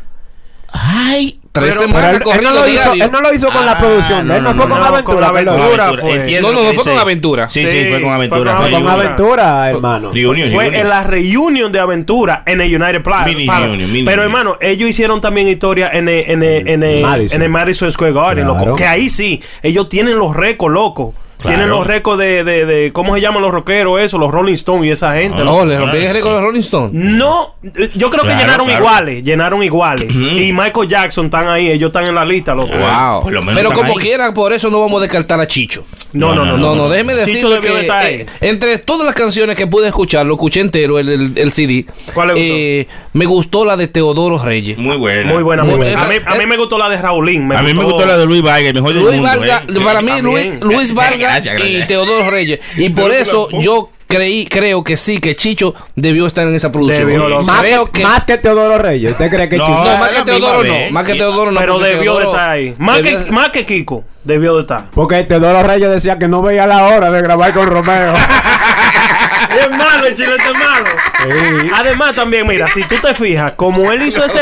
Ay, 0.69 1.41
Tres 1.55 1.77
Pero- 1.77 1.87
Pero 1.87 1.87
semanas 1.87 2.11
él, 2.15 2.23
él 2.37 2.43
no 2.43 2.51
lo 2.53 2.69
hizo, 2.69 2.83
diario. 2.83 3.05
él 3.05 3.11
no 3.13 3.21
lo 3.21 3.33
hizo 3.33 3.47
con 3.53 3.65
la 3.65 3.73
Ah, 3.73 3.79
producción. 3.79 4.27
no, 4.27 4.35
él 4.35 4.43
no, 4.43 4.49
no, 4.49 4.55
fue 4.57 4.69
con 4.69 4.81
no, 4.81 4.85
aventura. 4.87 5.15
con 5.15 5.25
Aventura 5.25 5.65
Aventura, 5.85 6.01
fue. 6.03 6.15
entiendo 6.17 6.53
No, 6.53 6.63
no, 6.65 6.73
fue 6.75 6.85
con. 6.93 6.99
Aventura. 6.99 7.49
Sí, 7.49 7.61
Sí, 7.61 7.67
sí, 7.71 7.77
fue 7.85 7.91
con 7.93 8.01
fue 8.03 8.11
Aventura. 8.15 8.53
con 8.57 8.63
fue 8.63 8.71
Con 8.73 8.89
Aventura. 8.89 8.93
aventura, 8.95 9.71
hermano. 9.71 10.11
Reunion, 10.13 10.51
Fue 10.51 10.65
reunion. 10.65 10.83
en 10.83 10.89
la 10.91 11.05
reunión 11.05 11.71
de 11.71 11.79
aventura 11.79 12.43
en 12.45 12.61
el 12.61 12.67
United 12.75 13.03
Mini 13.27 13.47
Palace. 13.47 13.69
reunion, 13.69 13.93
mini 13.93 14.05
Pero 14.05 14.23
reunion. 14.23 14.41
hermano, 14.41 14.59
ellos 14.61 14.91
hicieron 14.91 15.21
también 15.21 15.47
historia 15.47 15.91
en 15.93 16.09
el, 16.09 16.25
en 16.29 16.43
el, 16.43 16.69
en 16.69 16.83
el, 16.83 17.03
Madison. 17.03 17.37
en 17.37 17.43
el 17.45 17.49
Madison 17.51 17.93
Square 17.93 18.13
Garden, 18.13 18.45
Claro. 18.47 18.59
loco. 18.65 18.75
Que 18.77 18.87
ahí 18.87 19.09
sí, 19.09 19.41
ellos 19.63 19.89
tienen 19.89 20.19
los 20.19 20.35
récords, 20.35 20.75
loco. 20.75 21.15
Claro. 21.45 21.57
Tienen 21.59 21.71
los 21.71 21.87
récords 21.87 22.19
de, 22.19 22.43
de, 22.43 22.65
de, 22.65 22.93
¿cómo 22.93 23.15
se 23.15 23.21
llaman 23.21 23.43
los 23.43 23.53
rockeros 23.53 24.01
eso? 24.01 24.17
Los 24.17 24.31
Rolling 24.33 24.55
Stones 24.55 24.87
y 24.87 24.91
esa 24.91 25.13
gente. 25.15 25.45
No, 25.45 25.65
le 25.67 25.79
rompí 25.79 25.99
el 25.99 26.13
récord 26.13 26.33
los 26.33 26.41
Rolling 26.43 26.61
Stones. 26.61 26.93
No, 26.95 27.55
yo 27.95 28.09
creo 28.11 28.23
que 28.23 28.29
Claro, 28.29 28.41
llenaron 28.41 28.67
claro. 28.67 28.83
iguales, 28.83 29.23
llenaron 29.23 29.63
iguales. 29.63 30.11
Y 30.15 30.53
Michael 30.55 30.89
Jackson 30.89 31.27
están 31.27 31.49
ahí, 31.49 31.71
ellos 31.71 31.89
están 31.89 32.07
en 32.09 32.15
la 32.15 32.25
lista, 32.25 32.55
loco. 32.55 32.73
Wow. 32.75 33.31
Lo 33.31 33.45
Pero 33.55 33.73
como 33.73 33.93
ahí. 33.99 34.05
quiera, 34.05 34.33
por 34.33 34.53
eso 34.55 34.71
no 34.71 34.81
vamos 34.81 34.99
a 35.01 35.03
descartar 35.03 35.39
a 35.41 35.47
Chicho. 35.47 35.85
No, 36.15 36.35
no, 36.35 36.45
no, 36.47 36.57
No, 36.57 36.75
no, 36.75 36.89
déjeme 36.89 37.13
Chicho 37.27 37.51
decirle 37.51 37.55
debió 37.57 37.71
de 37.75 37.77
que 37.81 37.87
estar 37.87 38.07
eh, 38.07 38.27
entre 38.41 38.79
todas 38.79 39.05
las 39.05 39.15
canciones 39.15 39.57
que 39.57 39.67
pude 39.67 39.89
escuchar, 39.89 40.25
lo 40.25 40.35
escuché 40.35 40.61
entero, 40.61 40.99
el, 40.99 41.09
el, 41.11 41.33
el 41.37 41.53
CD. 41.53 41.85
¿Cuál 42.15 42.29
le 42.29 42.35
gustó? 42.35 42.47
eh, 42.55 42.89
me 43.13 43.27
gustó 43.27 43.65
la 43.65 43.77
de 43.77 43.89
Teodoro 43.89 44.39
Reyes. 44.43 44.79
Muy 44.79 44.97
buena. 44.97 45.31
Muy 45.33 45.43
buena, 45.43 45.65
muy 45.65 45.75
buena. 45.75 46.01
A 46.03 46.07
mí, 46.09 46.15
a 46.25 46.35
mí 46.37 46.47
me 46.47 46.57
gustó 46.57 46.79
la 46.79 46.89
de 46.89 46.97
Raulín. 46.99 47.53
a 47.53 47.63
mí 47.63 47.75
me 47.75 47.85
gustó 47.85 48.07
la 48.07 48.17
de 48.17 48.27
Luis 48.27 48.43
Vargas, 48.43 48.73
del 48.75 48.83
Luis 48.83 48.97
mundo. 48.97 49.23
Vargas, 49.23 49.63
eh. 49.69 49.81
para 49.85 50.03
mí 50.03 50.13
Luis. 50.23 50.49
Luis 50.61 50.95
Vargas 50.95 51.34
Gracias, 51.35 51.55
gracias. 51.57 51.85
y 51.85 51.87
Teodoro 51.87 52.31
Reyes. 52.31 52.61
Y 52.77 52.91
por 52.91 53.11
eso 53.13 53.49
yo 53.61 53.91
creí, 54.07 54.47
creo 54.47 54.85
que 54.85 54.97
sí, 54.97 55.19
que 55.19 55.35
Chicho 55.35 55.75
debió 55.97 56.27
estar 56.27 56.47
en 56.47 56.55
esa 56.55 56.71
producción. 56.71 57.09
Debió. 57.09 57.43
Más, 57.43 57.61
creo 57.61 57.91
que 57.91 58.03
más 58.03 58.25
que 58.25 58.39
Teodoro 58.39 58.79
Reyes. 58.79 59.13
¿Usted 59.13 59.31
cree 59.31 59.49
que 59.49 59.57
No, 59.57 59.67
Chico? 59.67 59.85
no, 59.85 59.99
más 59.99 60.09
que 60.11 60.23
Teodoro 60.23 60.65
no, 60.65 60.91
más 60.91 61.05
que 61.05 61.15
Teodoro 61.15 61.51
no. 61.53 61.61
Pero 61.61 61.79
debió 61.79 62.19
de 62.19 62.25
estar 62.27 62.51
ahí. 62.51 62.75
Más 62.79 63.01
que, 63.01 63.19
más 63.31 63.49
que 63.49 63.67
Kiko, 63.67 64.05
debió 64.23 64.55
de 64.57 64.63
estar. 64.63 64.91
Porque 64.93 65.23
Teodoro 65.25 65.63
Reyes 65.63 65.91
decía 65.91 66.19
que 66.19 66.29
no 66.29 66.43
veía 66.43 66.67
la 66.67 66.85
hora 66.87 67.11
de 67.11 67.23
grabar 67.23 67.53
con 67.53 67.67
Romeo. 67.67 68.15
Es 69.61 69.71
malo, 69.71 70.07
el 70.07 70.15
chilete 70.15 70.43
es 70.43 70.53
malo. 70.53 70.85
Además, 71.75 72.15
también, 72.15 72.47
mira, 72.47 72.67
si 72.69 72.83
tú 72.85 72.97
te 72.97 73.15
fijas, 73.15 73.53
como 73.53 73.91
él 73.93 74.03
hizo 74.03 74.25
ese 74.25 74.41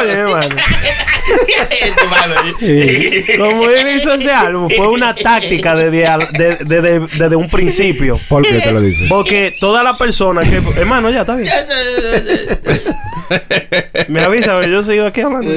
bien, 0.00 0.14
hermano. 0.18 0.56
Eh. 2.60 3.34
Como 3.38 3.68
él 3.70 3.96
hizo 3.96 4.12
ese 4.14 4.30
álbum, 4.32 4.68
fue 4.74 4.88
una 4.88 5.14
táctica 5.14 5.74
desde, 5.76 6.06
al- 6.06 6.28
de- 6.32 6.56
de- 6.56 6.80
de- 6.82 7.00
desde 7.00 7.36
un 7.36 7.48
principio. 7.48 8.18
¿Por 8.28 8.42
qué 8.42 8.60
te 8.60 8.72
lo 8.72 8.80
dices? 8.80 9.08
Porque 9.08 9.56
toda 9.60 9.82
la 9.82 9.96
persona 9.96 10.42
que. 10.42 10.60
Hermano, 10.80 11.10
ya 11.10 11.20
está 11.22 11.36
bien. 11.36 11.52
Me 14.08 14.20
avisa, 14.22 14.60
yo 14.66 14.82
sigo 14.82 15.06
aquí 15.06 15.20
hablando. 15.22 15.48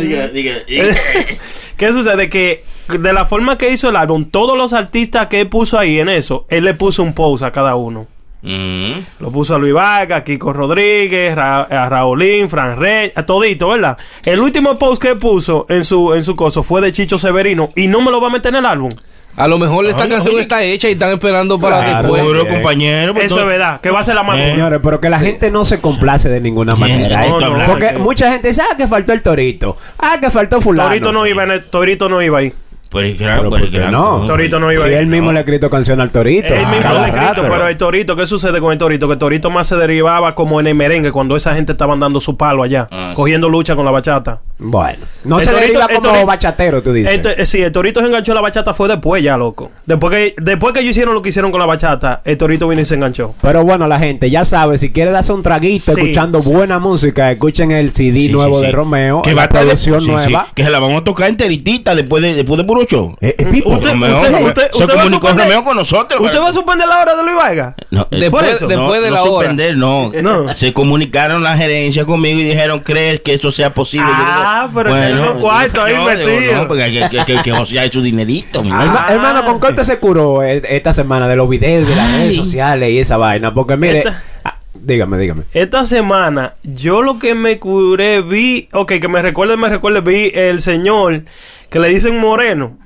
¿Qué 1.78 1.92
sucede? 1.92 2.30
Que 2.30 2.64
de 2.88 3.14
la 3.14 3.26
forma 3.26 3.58
que 3.58 3.72
hizo 3.72 3.90
el 3.90 3.96
álbum, 3.96 4.26
todos 4.26 4.58
los 4.58 4.74
artistas 4.74 5.28
que 5.28 5.42
él 5.42 5.48
puso 5.50 5.78
ahí 5.80 6.00
en 6.00 6.10
eso, 6.10 6.46
él 6.50 6.64
le 6.66 6.74
puso 6.74 7.04
un 7.04 7.14
post 7.14 7.44
a 7.44 7.52
cada 7.52 7.76
uno. 7.76 8.08
Mm. 8.42 8.92
Lo 9.22 9.32
puso 9.32 9.56
a 9.56 9.58
Luis 9.58 9.74
Vargas, 9.74 10.20
a 10.20 10.24
Kiko 10.24 10.54
Rodríguez, 10.54 11.34
Ra- 11.36 11.64
a 11.64 11.90
Raulín, 11.90 12.48
Fran 12.48 12.78
Rey, 12.80 13.12
a 13.16 13.24
todito, 13.24 13.70
¿verdad? 13.70 13.98
El 14.24 14.40
último 14.40 14.78
post 14.78 15.02
que 15.02 15.16
puso 15.16 15.66
en 15.68 15.84
su, 15.84 16.14
en 16.14 16.24
su 16.24 16.36
coso 16.36 16.62
fue 16.62 16.80
de 16.82 16.92
Chicho 16.92 17.18
Severino 17.18 17.70
y 17.76 17.88
no 17.88 18.02
me 18.02 18.12
lo 18.12 18.22
va 18.22 18.28
a 18.28 18.32
meter 18.32 18.50
en 18.54 18.60
el 18.60 18.66
álbum. 18.68 18.92
A 19.38 19.50
lo 19.50 19.58
mejor 19.58 19.86
esta 19.86 20.08
canción 20.08 20.36
oye. 20.36 20.44
está 20.44 20.64
hecha 20.64 20.88
y 20.88 20.94
están 20.94 21.12
esperando 21.12 21.60
para 21.60 21.80
Claro. 21.84 22.14
después. 22.14 22.22
Seguro, 22.22 22.48
compañero. 22.48 23.14
pues, 23.14 23.26
Eso 23.26 23.40
es 23.42 23.46
verdad, 23.46 23.82
que 23.82 23.90
va 23.90 24.00
a 24.00 24.04
ser 24.04 24.16
la 24.16 24.24
más. 24.24 24.38
Eh. 24.40 24.52
Señores, 24.52 24.80
pero 24.82 25.02
que 25.02 25.10
la 25.10 25.20
gente 25.20 25.52
no 25.52 25.66
se 25.66 25.82
complace 25.82 26.30
de 26.30 26.40
ninguna 26.40 26.76
manera. 26.78 27.26
¿eh? 27.26 27.30
no, 27.30 27.40
no, 27.42 27.66
Porque 27.66 27.92
no. 27.94 28.00
mucha 28.00 28.32
gente 28.32 28.48
dice, 28.50 28.62
ah, 28.62 28.78
que 28.78 28.88
faltó 28.88 29.12
el 29.12 29.22
torito. 29.22 29.76
Ah, 30.00 30.20
que 30.22 30.30
faltó 30.30 30.62
fulano. 30.62 30.88
Torito 30.88 31.12
no 31.12 31.28
iba 31.28 31.44
en 31.44 31.52
el- 31.52 31.66
Torito 31.66 32.08
no 32.08 32.22
iba 32.22 32.38
ahí. 32.38 32.54
Pues 32.90 33.18
claro, 33.18 33.38
Pero 33.42 33.50
pues 33.50 33.62
¿por 33.64 33.72
qué 33.72 33.78
claro, 33.78 33.92
no? 33.92 34.26
Torito 34.26 34.60
no 34.60 34.72
iba 34.72 34.84
Si 34.84 34.94
él 34.94 35.08
mismo 35.08 35.32
le 35.34 35.40
ha 35.40 35.42
escrito 35.42 35.70
canción 35.70 36.00
al 36.00 36.12
torito. 36.12 36.54
Él 36.54 36.66
mismo 36.68 36.90
ha 36.96 37.08
escrito, 37.10 37.42
pero 37.42 37.68
el 37.68 37.76
Torito, 37.78 38.16
¿qué 38.16 38.26
sucede 38.26 38.62
con 38.62 38.72
el 38.72 38.78
Torito? 38.78 39.08
Que 39.08 39.14
el 39.14 39.20
Torito 39.20 39.50
más 39.50 39.68
se 39.68 39.76
derivaba 39.76 40.34
como 40.36 40.60
en 40.60 40.68
el 40.68 40.76
merengue 40.76 41.12
cuando 41.12 41.36
esa 41.36 41.56
gente 41.56 41.72
estaban 41.74 42.00
dando 42.00 42.22
su 42.22 42.38
palo 42.38 42.64
allá, 42.64 42.88
Ah, 42.92 43.08
sí. 43.10 43.16
cogiendo 43.16 43.50
lucha 43.50 43.76
con 43.76 43.84
la 43.86 43.92
bachata. 43.92 44.42
Bueno, 44.58 45.00
no 45.26 45.38
El 45.40 45.46
se 45.46 45.52
torito- 45.52 45.60
deriva 45.60 45.86
el 45.90 45.96
como 45.98 46.10
torito- 46.14 46.26
bachatero, 46.26 46.82
tú 46.82 46.94
dices. 46.94 47.12
Ento- 47.22 47.34
eh, 47.38 47.46
sí, 47.46 47.62
el 47.62 47.72
Torito 47.74 48.00
se 48.00 48.06
enganchó 48.08 48.32
a 48.32 48.36
la 48.36 48.42
bachata 48.42 48.74
fue 48.74 48.88
después 48.88 49.22
ya, 49.22 49.36
loco. 49.36 49.70
Después 49.86 50.14
que, 50.14 50.36
después 50.42 50.72
que 50.74 50.80
ellos 50.80 50.92
hicieron 50.92 51.14
lo 51.14 51.22
que 51.22 51.28
hicieron 51.30 51.52
con 51.52 51.60
la 51.60 51.66
bachata, 51.66 52.22
el 52.24 52.38
Torito 52.38 52.66
vino 52.70 52.82
y 52.82 52.86
se 52.86 52.96
enganchó. 52.96 53.36
Pero 53.42 53.64
bueno, 53.66 53.86
la 53.90 54.00
gente 54.00 54.30
ya 54.30 54.46
sabe, 54.46 54.78
si 54.78 54.92
quiere 54.94 55.12
darse 55.12 55.34
un 55.34 55.44
traguito 55.44 55.94
Sí, 55.94 56.00
escuchando 56.00 56.42
buena 56.42 56.80
música, 56.80 57.32
escuchen 57.32 57.72
el 57.72 57.92
CD 57.92 58.28
Sí, 58.28 58.30
nuevo 58.30 58.62
sí, 58.62 58.68
de. 58.68 58.72
Romeo, 58.72 59.22
que 59.24 59.32
la 59.32 59.36
va 59.36 59.44
a 59.44 59.50
producción 59.50 60.06
nueva. 60.08 60.48
que 60.56 60.64
se 60.64 60.70
la 60.70 60.80
vamos 60.80 61.02
a 61.02 61.04
tocar 61.04 61.28
enteritita 61.30 61.94
después 61.94 62.24
de, 62.24 62.34
después 62.36 62.58
de 62.58 62.64
puro 62.64 62.86
show. 62.86 63.14
Eh, 63.20 63.36
eh, 63.38 63.46
Pipo, 63.48 63.72
Usted- 63.72 63.90
Romeo, 63.90 64.16
usted- 64.20 64.32
Romeo. 64.32 64.48
usted- 64.48 64.72
se 64.72 64.78
usted 64.84 64.88
va 64.96 65.00
a 65.02 65.04
comunicó 65.04 65.28
Romeo 65.34 65.64
con 65.66 65.76
nosotros. 65.76 66.22
¿Usted 66.22 66.40
va 66.40 66.50
a 66.50 66.54
suspender 66.54 66.88
la 66.88 67.02
hora 67.02 67.16
de 67.16 67.24
Luis 67.24 67.36
Vargas? 67.36 67.74
No, 67.92 68.08
Después- 68.10 68.54
eso, 68.56 68.68
después 68.68 69.02
de 69.02 69.12
la 69.12 69.22
hora. 69.24 69.32
suspender, 69.32 69.76
no. 69.76 70.12
No. 70.24 70.54
Se 70.56 70.72
comunicaron 70.72 71.44
la 71.44 71.58
gerencia 71.58 72.06
conmigo 72.06 72.40
y 72.40 72.46
dijeron, 72.46 72.80
¿crees 72.80 73.20
que 73.20 73.34
eso 73.34 73.52
sea 73.52 73.74
posible? 73.74 74.06
Ah, 74.48 74.70
pero 74.74 74.94
que 74.94 75.00
hay 75.00 75.14
unos 75.14 75.34
cuartos 75.42 75.84
ahí 75.84 75.94
digo. 76.40 76.56
No, 76.56 76.68
porque 76.68 76.92
que, 77.10 77.18
que, 77.18 77.26
que, 77.26 77.42
que 77.44 77.52
josear 77.52 77.90
su 77.90 78.02
dinerito. 78.02 78.62
mi 78.64 78.70
hermano. 78.70 78.92
Herma- 78.94 79.06
Ah. 79.08 79.14
Hermano, 79.14 79.46
¿con 79.46 79.60
qué 79.60 79.68
usted 79.68 79.84
se 79.84 79.98
curó 80.00 80.44
eh, 80.44 80.62
esta 80.70 80.94
semana 80.94 81.28
de 81.28 81.36
los 81.36 81.50
videos 81.50 81.88
de 81.88 81.96
las 81.96 82.12
redes 82.12 82.36
sociales 82.36 82.90
y 82.92 83.00
esa 83.00 83.18
vaina? 83.18 83.54
Porque 83.54 83.76
mire, 83.78 84.00
Esta- 84.00 84.22
ah, 84.44 84.58
dígame, 84.74 85.18
dígame. 85.18 85.44
Esta 85.54 85.84
semana, 85.86 86.54
yo 86.64 87.02
lo 87.02 87.18
que 87.20 87.34
me 87.36 87.58
curé, 87.60 88.22
vi, 88.22 88.70
ok, 88.74 88.94
que 89.02 89.08
me 89.08 89.22
recuerde, 89.22 89.58
me 89.58 89.70
recuerde, 89.70 90.02
vi 90.02 90.32
el 90.34 90.62
señor 90.62 91.24
que 91.70 91.80
le 91.80 91.90
dicen 91.90 92.20
moreno. 92.20 92.78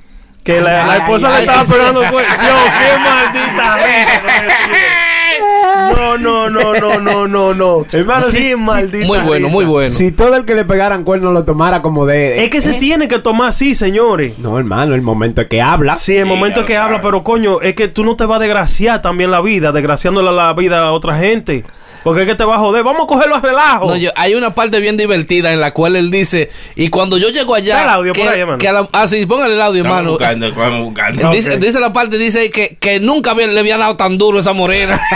Que 0.43 0.61
la, 0.61 0.85
la 0.87 0.93
Ay, 0.93 0.99
esposa 1.01 1.35
ay, 1.35 1.45
le 1.45 1.51
ay, 1.51 1.59
estaba 1.61 1.77
pegando. 1.77 2.01
Yo, 2.01 2.09
qué 2.09 2.97
maldita 3.03 3.77
risa 3.85 4.21
con 4.21 4.29
ese 4.29 4.57
tío. 4.65 5.68
No, 5.95 6.17
no, 6.17 6.49
no, 6.49 6.73
no, 6.73 6.99
no, 6.99 7.27
no, 7.27 7.53
no. 7.53 7.85
Hermano, 7.91 8.29
sí, 8.29 8.49
sí, 8.49 8.55
maldita 8.55 9.07
Muy 9.07 9.19
bueno, 9.19 9.49
muy 9.49 9.65
bueno. 9.65 9.93
Si 9.93 10.11
todo 10.11 10.35
el 10.35 10.45
que 10.45 10.55
le 10.55 10.65
pegaran 10.65 11.03
cuerno 11.03 11.31
lo 11.31 11.43
tomara 11.45 11.81
como 11.81 12.05
de... 12.05 12.43
Es 12.43 12.49
que 12.49 12.61
se 12.61 12.73
tiene 12.73 13.07
que 13.07 13.19
tomar 13.19 13.49
así, 13.49 13.75
señores. 13.75 14.37
No, 14.37 14.57
hermano, 14.57 14.95
el 14.95 15.01
momento 15.01 15.47
que 15.47 15.61
habla. 15.61 15.95
Sí, 15.95 16.17
el 16.17 16.25
momento 16.25 16.65
que 16.65 16.77
habla, 16.77 17.01
pero 17.01 17.23
coño, 17.23 17.61
es 17.61 17.73
que 17.75 17.87
tú 17.87 18.03
no 18.03 18.15
te 18.15 18.25
vas 18.25 18.37
a 18.37 18.39
desgraciar 18.39 19.01
también 19.01 19.31
la 19.31 19.41
vida, 19.41 19.71
desgraciándole 19.71 20.31
la 20.31 20.53
vida 20.53 20.79
a 20.79 20.91
otra 20.91 21.17
gente. 21.17 21.63
Porque 22.03 22.21
es 22.21 22.27
que 22.27 22.35
te 22.35 22.43
va 22.43 22.55
a 22.55 22.59
joder. 22.59 22.83
Vamos 22.83 23.03
a 23.03 23.07
cogerlo 23.07 23.35
a 23.35 23.41
relajo. 23.41 23.87
No, 23.87 23.95
yo- 23.97 24.11
hay 24.15 24.35
una 24.35 24.55
parte 24.55 24.79
bien 24.79 24.97
divertida 24.97 25.51
en 25.51 25.59
la 25.59 25.73
cual 25.73 25.95
él 25.95 26.11
dice, 26.11 26.49
y 26.75 26.89
cuando 26.89 27.17
yo 27.17 27.29
llego 27.29 27.55
allá... 27.55 27.83
El 27.83 27.89
audio 27.89 28.13
por 28.13 28.23
que- 28.23 28.29
ahí, 28.29 28.39
hermano. 28.39 28.57
que 28.57 28.67
a 28.67 28.73
la- 28.73 28.89
ah, 28.91 29.07
sí, 29.07 29.25
póngale 29.25 29.53
el 29.55 29.61
audio, 29.61 29.83
hermano. 29.83 30.11
buscando, 30.11 30.47
estamos 30.47 30.83
buscando. 30.85 31.31
Dice, 31.31 31.79
la 31.79 31.91
parte, 31.93 32.17
dice 32.17 32.49
que, 32.51 32.77
que 32.79 32.99
nunca 32.99 33.31
había- 33.31 33.47
le 33.47 33.59
había 33.59 33.77
dado 33.77 33.95
tan 33.97 34.17
duro 34.17 34.39
esa 34.39 34.53
morena. 34.53 34.99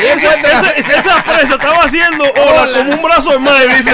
Esa 0.00 1.22
presa 1.24 1.54
estaba 1.54 1.82
haciendo 1.84 2.24
hola 2.24 2.78
como 2.78 2.92
un 2.94 3.02
brazo 3.02 3.32
de 3.32 3.38
madre. 3.38 3.68
Dice, 3.76 3.90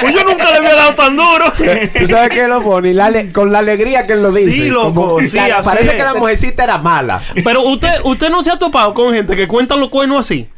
pues 0.00 0.14
yo 0.14 0.24
nunca 0.24 0.50
le 0.50 0.56
había 0.58 0.74
dado 0.74 0.94
tan 0.94 1.16
duro. 1.16 1.52
¿Tú 1.98 2.06
sabes 2.08 2.30
qué 2.30 2.42
es 2.42 2.48
lo 2.48 2.60
funny? 2.60 2.92
La 2.94 3.10
con 3.32 3.52
la 3.52 3.58
alegría 3.60 4.06
que 4.06 4.14
él 4.14 4.22
lo 4.22 4.32
Sí, 4.32 4.44
dice. 4.46 4.68
loco, 4.68 5.18
sí, 5.20 5.38
así 5.38 5.64
Parece 5.64 5.90
es. 5.90 5.94
que 5.94 6.02
la 6.02 6.14
mujercita 6.14 6.64
era 6.64 6.78
mala. 6.78 7.20
Pero 7.44 7.62
usted, 7.62 8.00
usted 8.04 8.28
no 8.30 8.42
se 8.42 8.50
ha 8.50 8.58
topado 8.58 8.92
con 8.94 9.14
gente 9.14 9.36
que 9.36 9.46
cuenta 9.46 9.76
los 9.76 9.88
cuernos 9.90 10.26
así. 10.26 10.48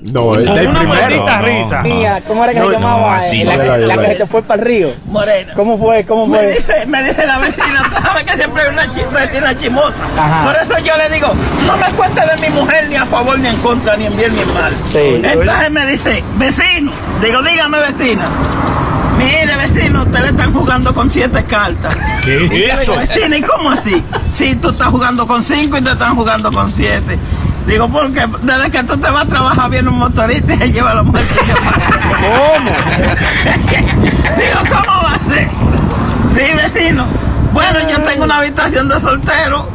No, 0.00 0.28
Con 0.28 0.38
el 0.40 0.48
una 0.48 0.78
primero. 0.80 0.88
maldita 0.88 1.40
no, 1.40 1.46
risa. 1.46 1.82
Mía, 1.82 2.22
¿cómo 2.26 2.44
era 2.44 2.52
que 2.52 2.60
No, 2.60 2.66
se 2.66 2.72
no, 2.74 2.78
llamaba? 2.80 3.16
así 3.16 3.42
la, 3.44 3.58
que- 3.58 3.78
la 3.78 3.96
que 3.98 4.06
se 4.06 4.14
te 4.14 4.26
fue 4.26 4.42
para 4.42 4.60
el 4.62 4.66
río. 4.68 4.88
Morena. 5.06 5.52
¿Cómo 5.54 5.76
fue? 5.76 6.04
¿Cómo 6.04 6.26
Me 6.26 6.38
fue? 6.38 6.46
dice, 6.48 6.86
me 6.86 7.02
dice 7.02 7.26
la 7.26 7.38
vecina, 7.38 7.82
tú 7.90 8.02
sabes 8.02 8.22
que 8.24 8.34
siempre 8.34 8.62
hay 8.62 8.68
una 8.68 8.86
vecina 8.86 9.58
chimosa. 9.58 9.94
Ajá. 10.16 10.44
Por 10.44 10.56
eso 10.76 10.84
yo 10.84 10.96
le 10.96 11.08
digo, 11.14 11.28
no 11.66 11.76
me 11.76 11.92
cuente 11.94 12.20
de 12.20 12.48
mi 12.48 12.54
mujer 12.54 12.86
ni 12.88 12.94
a 12.96 13.06
favor 13.06 13.38
ni 13.40 13.48
en 13.48 13.56
contra, 13.56 13.96
ni 13.96 14.06
en 14.06 14.16
bien 14.16 14.32
ni 14.34 14.40
en 14.42 14.54
mal. 14.54 14.72
Sí. 14.92 14.98
Entonces 15.22 15.70
me 15.72 15.86
dice, 15.86 16.22
vecino, 16.36 16.92
digo, 17.20 17.42
dígame 17.42 17.78
vecina. 17.80 18.26
Mire, 19.18 19.56
vecino, 19.56 20.02
usted 20.02 20.20
le 20.20 20.28
están 20.28 20.52
jugando 20.54 20.94
con 20.94 21.10
siete 21.10 21.42
cartas. 21.44 21.96
¿Qué 22.24 22.68
es 22.68 22.80
eso? 22.82 22.94
vecina, 22.96 23.36
¿y 23.36 23.42
cómo 23.42 23.70
así? 23.72 24.00
Si 24.30 24.54
tú 24.54 24.68
estás 24.70 24.86
jugando 24.88 25.26
con 25.26 25.42
cinco 25.42 25.76
y 25.76 25.82
te 25.82 25.90
están 25.90 26.14
jugando 26.14 26.52
con 26.52 26.70
siete. 26.70 27.18
Digo, 27.68 27.86
porque 27.88 28.26
desde 28.42 28.70
que 28.70 28.82
tú 28.84 28.96
te 28.96 29.10
vas 29.10 29.24
a 29.24 29.28
trabajar 29.28 29.70
viene 29.70 29.88
un 29.90 29.98
motorista 29.98 30.54
y 30.54 30.58
se 30.58 30.72
lleva 30.72 30.92
a 30.92 30.94
la 30.94 31.02
mujer 31.02 31.22
tuya 31.26 31.54
para- 31.54 31.98
¿Cómo? 32.18 32.70
Digo, 34.38 34.58
¿cómo 34.70 35.02
va 35.02 35.14
a 35.14 35.34
ser? 35.34 35.48
Sí, 36.34 36.54
vecino. 36.54 37.06
Bueno, 37.52 37.78
yo 37.90 38.00
tengo 38.02 38.24
una 38.24 38.38
habitación 38.38 38.88
de 38.88 39.00
soltero 39.00 39.68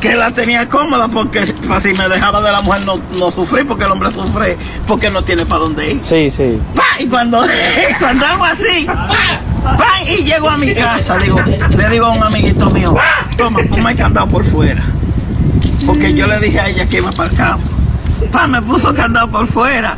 que 0.00 0.14
la 0.14 0.30
tenía 0.32 0.68
cómoda 0.68 1.08
porque 1.08 1.46
si 1.46 1.94
me 1.94 2.08
dejaba 2.08 2.42
de 2.42 2.50
la 2.52 2.60
mujer 2.60 2.82
no, 2.84 3.00
no 3.18 3.30
sufrí 3.30 3.64
porque 3.64 3.84
el 3.84 3.92
hombre 3.92 4.10
sufre 4.10 4.56
porque 4.86 5.10
no 5.10 5.22
tiene 5.22 5.46
para 5.46 5.60
dónde 5.60 5.92
ir. 5.92 6.00
Sí, 6.04 6.30
sí. 6.30 6.60
Y 6.98 7.06
cuando, 7.06 7.42
cuando 7.98 8.26
hago 8.26 8.44
así, 8.44 8.84
¡pa! 8.84 9.08
¡pa! 9.76 10.02
y 10.06 10.24
llego 10.24 10.50
a 10.50 10.58
mi 10.58 10.74
casa, 10.74 11.16
digo, 11.18 11.40
le 11.40 11.88
digo 11.88 12.06
a 12.06 12.10
un 12.10 12.22
amiguito 12.22 12.68
mío, 12.70 12.94
toma, 13.38 13.60
ponme 13.70 13.92
el 13.92 13.96
candado 13.96 14.26
por 14.28 14.44
fuera. 14.44 14.82
Porque 15.86 16.14
yo 16.14 16.26
le 16.26 16.38
dije 16.38 16.60
a 16.60 16.68
ella 16.68 16.86
que 16.86 16.98
iba 16.98 17.10
para 17.12 17.30
el 17.30 17.36
campo. 17.36 17.68
Pa, 18.30 18.46
me 18.46 18.62
puso 18.62 18.94
candado 18.94 19.28
por 19.28 19.46
fuera. 19.46 19.96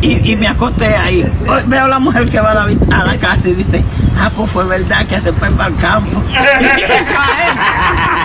Y, 0.00 0.30
y 0.32 0.36
me 0.36 0.46
acosté 0.46 0.94
ahí. 0.96 1.24
Hoy 1.48 1.62
Veo 1.66 1.84
a 1.84 1.88
la 1.88 1.98
mujer 1.98 2.28
que 2.30 2.40
va 2.40 2.52
a 2.52 2.54
la, 2.54 2.64
habit- 2.66 2.92
a 2.94 3.04
la 3.04 3.18
casa 3.18 3.48
y 3.48 3.54
dice, 3.54 3.84
ah, 4.20 4.30
pues 4.36 4.50
fue 4.50 4.64
verdad 4.64 5.04
que 5.06 5.20
se 5.20 5.32
fue 5.32 5.50
para 5.50 5.68
el 5.70 5.76
campo. 5.76 6.22
Él. 6.30 6.70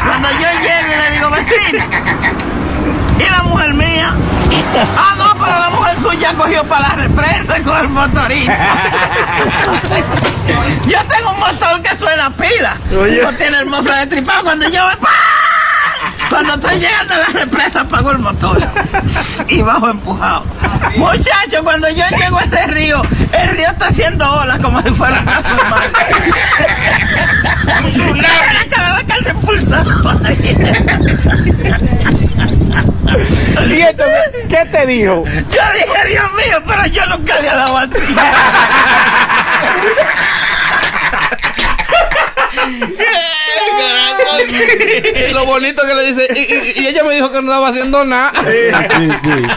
Cuando 0.06 0.30
yo 0.32 0.48
llego 0.60 0.94
y 0.94 0.98
le 1.02 1.12
digo, 1.16 1.30
vecino, 1.32 1.84
¿y 3.20 3.30
la 3.32 3.44
mujer 3.44 3.74
mía? 3.74 4.14
Ah, 4.98 5.16
no, 5.18 5.34
pero 5.44 5.60
la 5.60 5.70
mujer 5.70 6.00
suya 6.00 6.34
cogió 6.36 6.64
para 6.66 6.90
la 6.90 6.96
represa 6.96 7.62
con 7.64 7.78
el 7.78 7.90
motorista. 7.90 8.58
yo 10.88 10.98
tengo 11.08 11.32
un 11.34 11.40
motor 11.40 11.82
que 11.82 11.96
suena 11.98 12.26
a 12.28 12.32
pila. 12.32 12.76
No 13.24 13.34
tiene 13.34 13.58
el 13.60 13.66
mofle 13.66 13.96
de 13.96 14.08
tripado. 14.08 14.44
Cuando 14.44 14.68
yo 14.70 14.84
voy, 14.84 14.96
¡pa! 15.02 15.10
Cuando 16.32 16.54
estoy 16.54 16.80
llegando 16.80 17.14
a 17.14 17.18
la 17.18 17.26
represa 17.26 17.82
apago 17.82 18.12
el 18.12 18.20
motor 18.20 18.58
y 19.50 19.62
bajo 19.62 19.90
empujado. 19.90 20.46
Muchachos, 20.96 21.62
cuando 21.62 21.90
yo 21.90 22.06
llego 22.18 22.38
a 22.38 22.44
este 22.44 22.68
río, 22.68 23.02
el 23.34 23.50
río 23.50 23.68
está 23.68 23.88
haciendo 23.88 24.32
olas 24.32 24.58
como 24.60 24.82
si 24.82 24.92
fuera 24.92 25.20
un 25.20 25.26
caso 25.26 25.54
de 25.56 25.64
mar. 25.70 25.92
Cada 28.70 28.94
vez 28.94 29.04
que 29.04 29.14
él 29.14 29.24
se 29.26 29.32
impulsa. 29.32 29.84
¿Y 33.68 33.82
entonces 33.82 34.22
qué 34.48 34.66
te 34.72 34.86
dijo? 34.88 35.26
Yo 35.26 35.62
dije, 35.74 36.08
Dios 36.08 36.32
mío, 36.34 36.64
pero 36.66 36.86
yo 36.86 37.06
nunca 37.08 37.40
le 37.42 37.48
he 37.48 37.52
dado 37.52 37.78
así. 37.78 37.92
y 45.30 45.34
lo 45.34 45.46
bonito 45.46 45.84
que 45.86 45.94
le 45.94 46.04
dice, 46.08 46.28
y, 46.36 46.40
y- 46.40 46.84
y 46.84 46.88
ella 46.88 47.04
me 47.04 47.16
dijo 47.16 47.32
que 47.32 47.42
no 47.42 47.52
estaba 47.52 47.70
haciendo 47.70 48.04
nada. 48.06 48.32
Sí, 48.42 48.72
sí, 48.98 49.10
sí. 49.24 49.48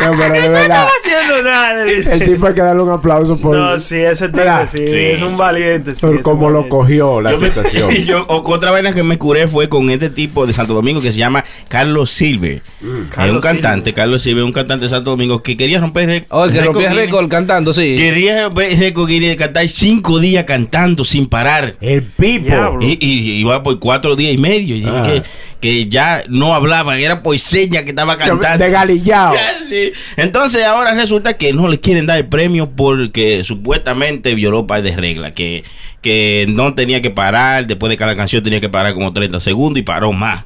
No, 0.00 0.12
pero 0.18 0.34
de 0.34 0.48
verdad. 0.48 0.86
haciendo 1.04 1.42
nada. 1.42 1.84
El 1.84 2.24
tipo 2.24 2.46
hay 2.46 2.54
que 2.54 2.60
darle 2.62 2.82
un 2.82 2.90
aplauso 2.90 3.36
por, 3.36 3.56
No, 3.56 3.78
sí, 3.80 3.96
ese 3.96 4.26
tipo, 4.26 4.38
¿Verdad? 4.38 4.68
sí, 4.70 4.78
Sí. 4.78 4.84
es 4.94 5.22
un 5.22 5.36
valiente. 5.36 5.94
Sí, 5.94 6.00
por 6.00 6.22
cómo 6.22 6.50
lo 6.50 6.68
cogió 6.68 7.20
la 7.20 7.32
Yo 7.32 7.40
me- 7.40 7.46
situación. 7.46 7.90
yo- 8.04 8.24
o- 8.28 8.42
otra 8.52 8.70
vaina 8.70 8.92
que 8.92 9.02
me 9.02 9.18
curé 9.18 9.46
fue 9.48 9.68
con 9.68 9.90
este 9.90 10.10
tipo 10.10 10.46
de 10.46 10.52
Santo 10.52 10.74
Domingo 10.74 11.00
que 11.00 11.12
se 11.12 11.18
llama 11.18 11.44
Carlos 11.68 12.10
Silver. 12.10 12.62
es 12.82 13.30
un 13.30 13.40
cantante, 13.40 13.92
Carlos 13.92 14.22
Silver, 14.22 14.44
un 14.44 14.52
cantante 14.52 14.84
de 14.84 14.88
Santo 14.90 15.10
Domingo 15.10 15.42
que 15.42 15.56
quería 15.56 15.80
romper 15.80 16.08
récord. 16.08 16.28
Oh, 16.38 16.44
el 16.44 16.52
que 16.52 16.60
rompía 16.62 16.92
récord 16.92 17.28
cantando, 17.28 17.72
sí. 17.72 17.96
Quería 17.96 18.44
romper 18.44 18.78
récord 18.78 19.08
de 19.08 19.36
cantar 19.36 19.68
cinco 19.68 20.18
días 20.18 20.44
cantando 20.44 21.04
sin 21.04 21.26
parar. 21.28 21.76
El 21.80 22.02
Pipo. 22.02 22.78
Y, 22.80 22.98
y- 23.00 23.20
y 23.30 23.30
iba 23.40 23.62
por 23.62 23.78
cuatro 23.78 24.16
días 24.16 24.34
y 24.34 24.38
medio. 24.38 24.76
Y 24.76 24.84
Ah. 24.86 25.02
que, 25.06 25.22
que 25.64 25.88
ya 25.88 26.24
no 26.28 26.54
hablaba, 26.54 26.98
era 26.98 27.22
por 27.22 27.38
señas 27.38 27.84
que 27.84 27.88
estaba 27.88 28.18
cantando. 28.18 28.62
De 28.62 28.70
galillao. 28.70 29.34
Sí. 29.66 29.92
Entonces 30.18 30.62
ahora 30.62 30.92
resulta 30.92 31.38
que 31.38 31.54
no 31.54 31.68
le 31.68 31.80
quieren 31.80 32.04
dar 32.04 32.18
el 32.18 32.26
premio 32.26 32.68
porque 32.76 33.42
supuestamente 33.44 34.34
violó 34.34 34.66
par 34.66 34.82
de 34.82 34.94
reglas, 34.94 35.32
que, 35.32 35.64
que 36.02 36.44
no 36.50 36.74
tenía 36.74 37.00
que 37.00 37.08
parar, 37.08 37.66
después 37.66 37.88
de 37.88 37.96
cada 37.96 38.14
canción 38.14 38.42
tenía 38.44 38.60
que 38.60 38.68
parar 38.68 38.92
como 38.92 39.14
30 39.14 39.40
segundos 39.40 39.78
y 39.78 39.82
paró 39.82 40.12
más. 40.12 40.44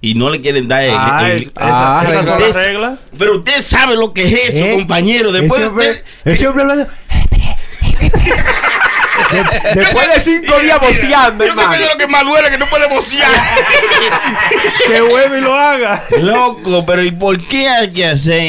Y 0.00 0.14
no 0.14 0.30
le 0.30 0.40
quieren 0.40 0.68
dar 0.68 0.84
el... 0.84 0.92
Ah, 0.96 1.22
el- 1.26 1.32
es- 1.32 1.42
esa- 1.48 2.02
esas 2.08 2.26
son 2.28 2.38
las 2.40 2.48
Usted- 2.50 2.64
reglas. 2.64 2.98
Pero 3.18 3.38
usted 3.38 3.60
sabe 3.62 3.96
lo 3.96 4.12
que 4.12 4.22
es 4.22 4.54
eso, 4.54 4.64
¿Eh? 4.66 4.72
compañero. 4.74 5.32
Después 5.32 5.60
ese 5.62 5.68
hombre, 5.68 5.90
usted- 5.90 6.04
ese 6.26 6.46
hombre 6.46 6.62
hablando. 6.62 6.86
De- 9.32 9.80
después 9.80 10.14
de 10.14 10.20
cinco 10.20 10.58
días 10.58 10.78
boceando, 10.80 11.46
Yo 11.46 11.54
creo 11.54 11.70
que 11.70 11.82
es 11.84 11.88
lo 11.92 11.96
que 11.98 12.06
más 12.06 12.24
duele, 12.24 12.50
que 12.50 12.58
no 12.58 12.66
puede 12.68 12.88
bocear. 12.88 13.30
Que 14.86 15.02
hueve 15.02 15.38
y 15.38 15.40
lo 15.40 15.54
haga. 15.54 16.02
Loco, 16.20 16.84
pero 16.86 17.02
¿y 17.02 17.10
por 17.12 17.40
qué 17.46 17.68
hay 17.68 17.92
que 17.92 18.06
hacer 18.06 18.40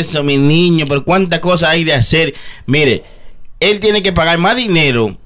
eso, 0.00 0.22
mi 0.22 0.36
niño? 0.36 0.86
Pero 0.88 1.04
cuántas 1.04 1.40
cosas 1.40 1.70
hay 1.70 1.84
de 1.84 1.94
hacer. 1.94 2.34
Mire, 2.66 3.02
él 3.60 3.80
tiene 3.80 4.02
que 4.02 4.12
pagar 4.12 4.38
más 4.38 4.56
dinero 4.56 5.16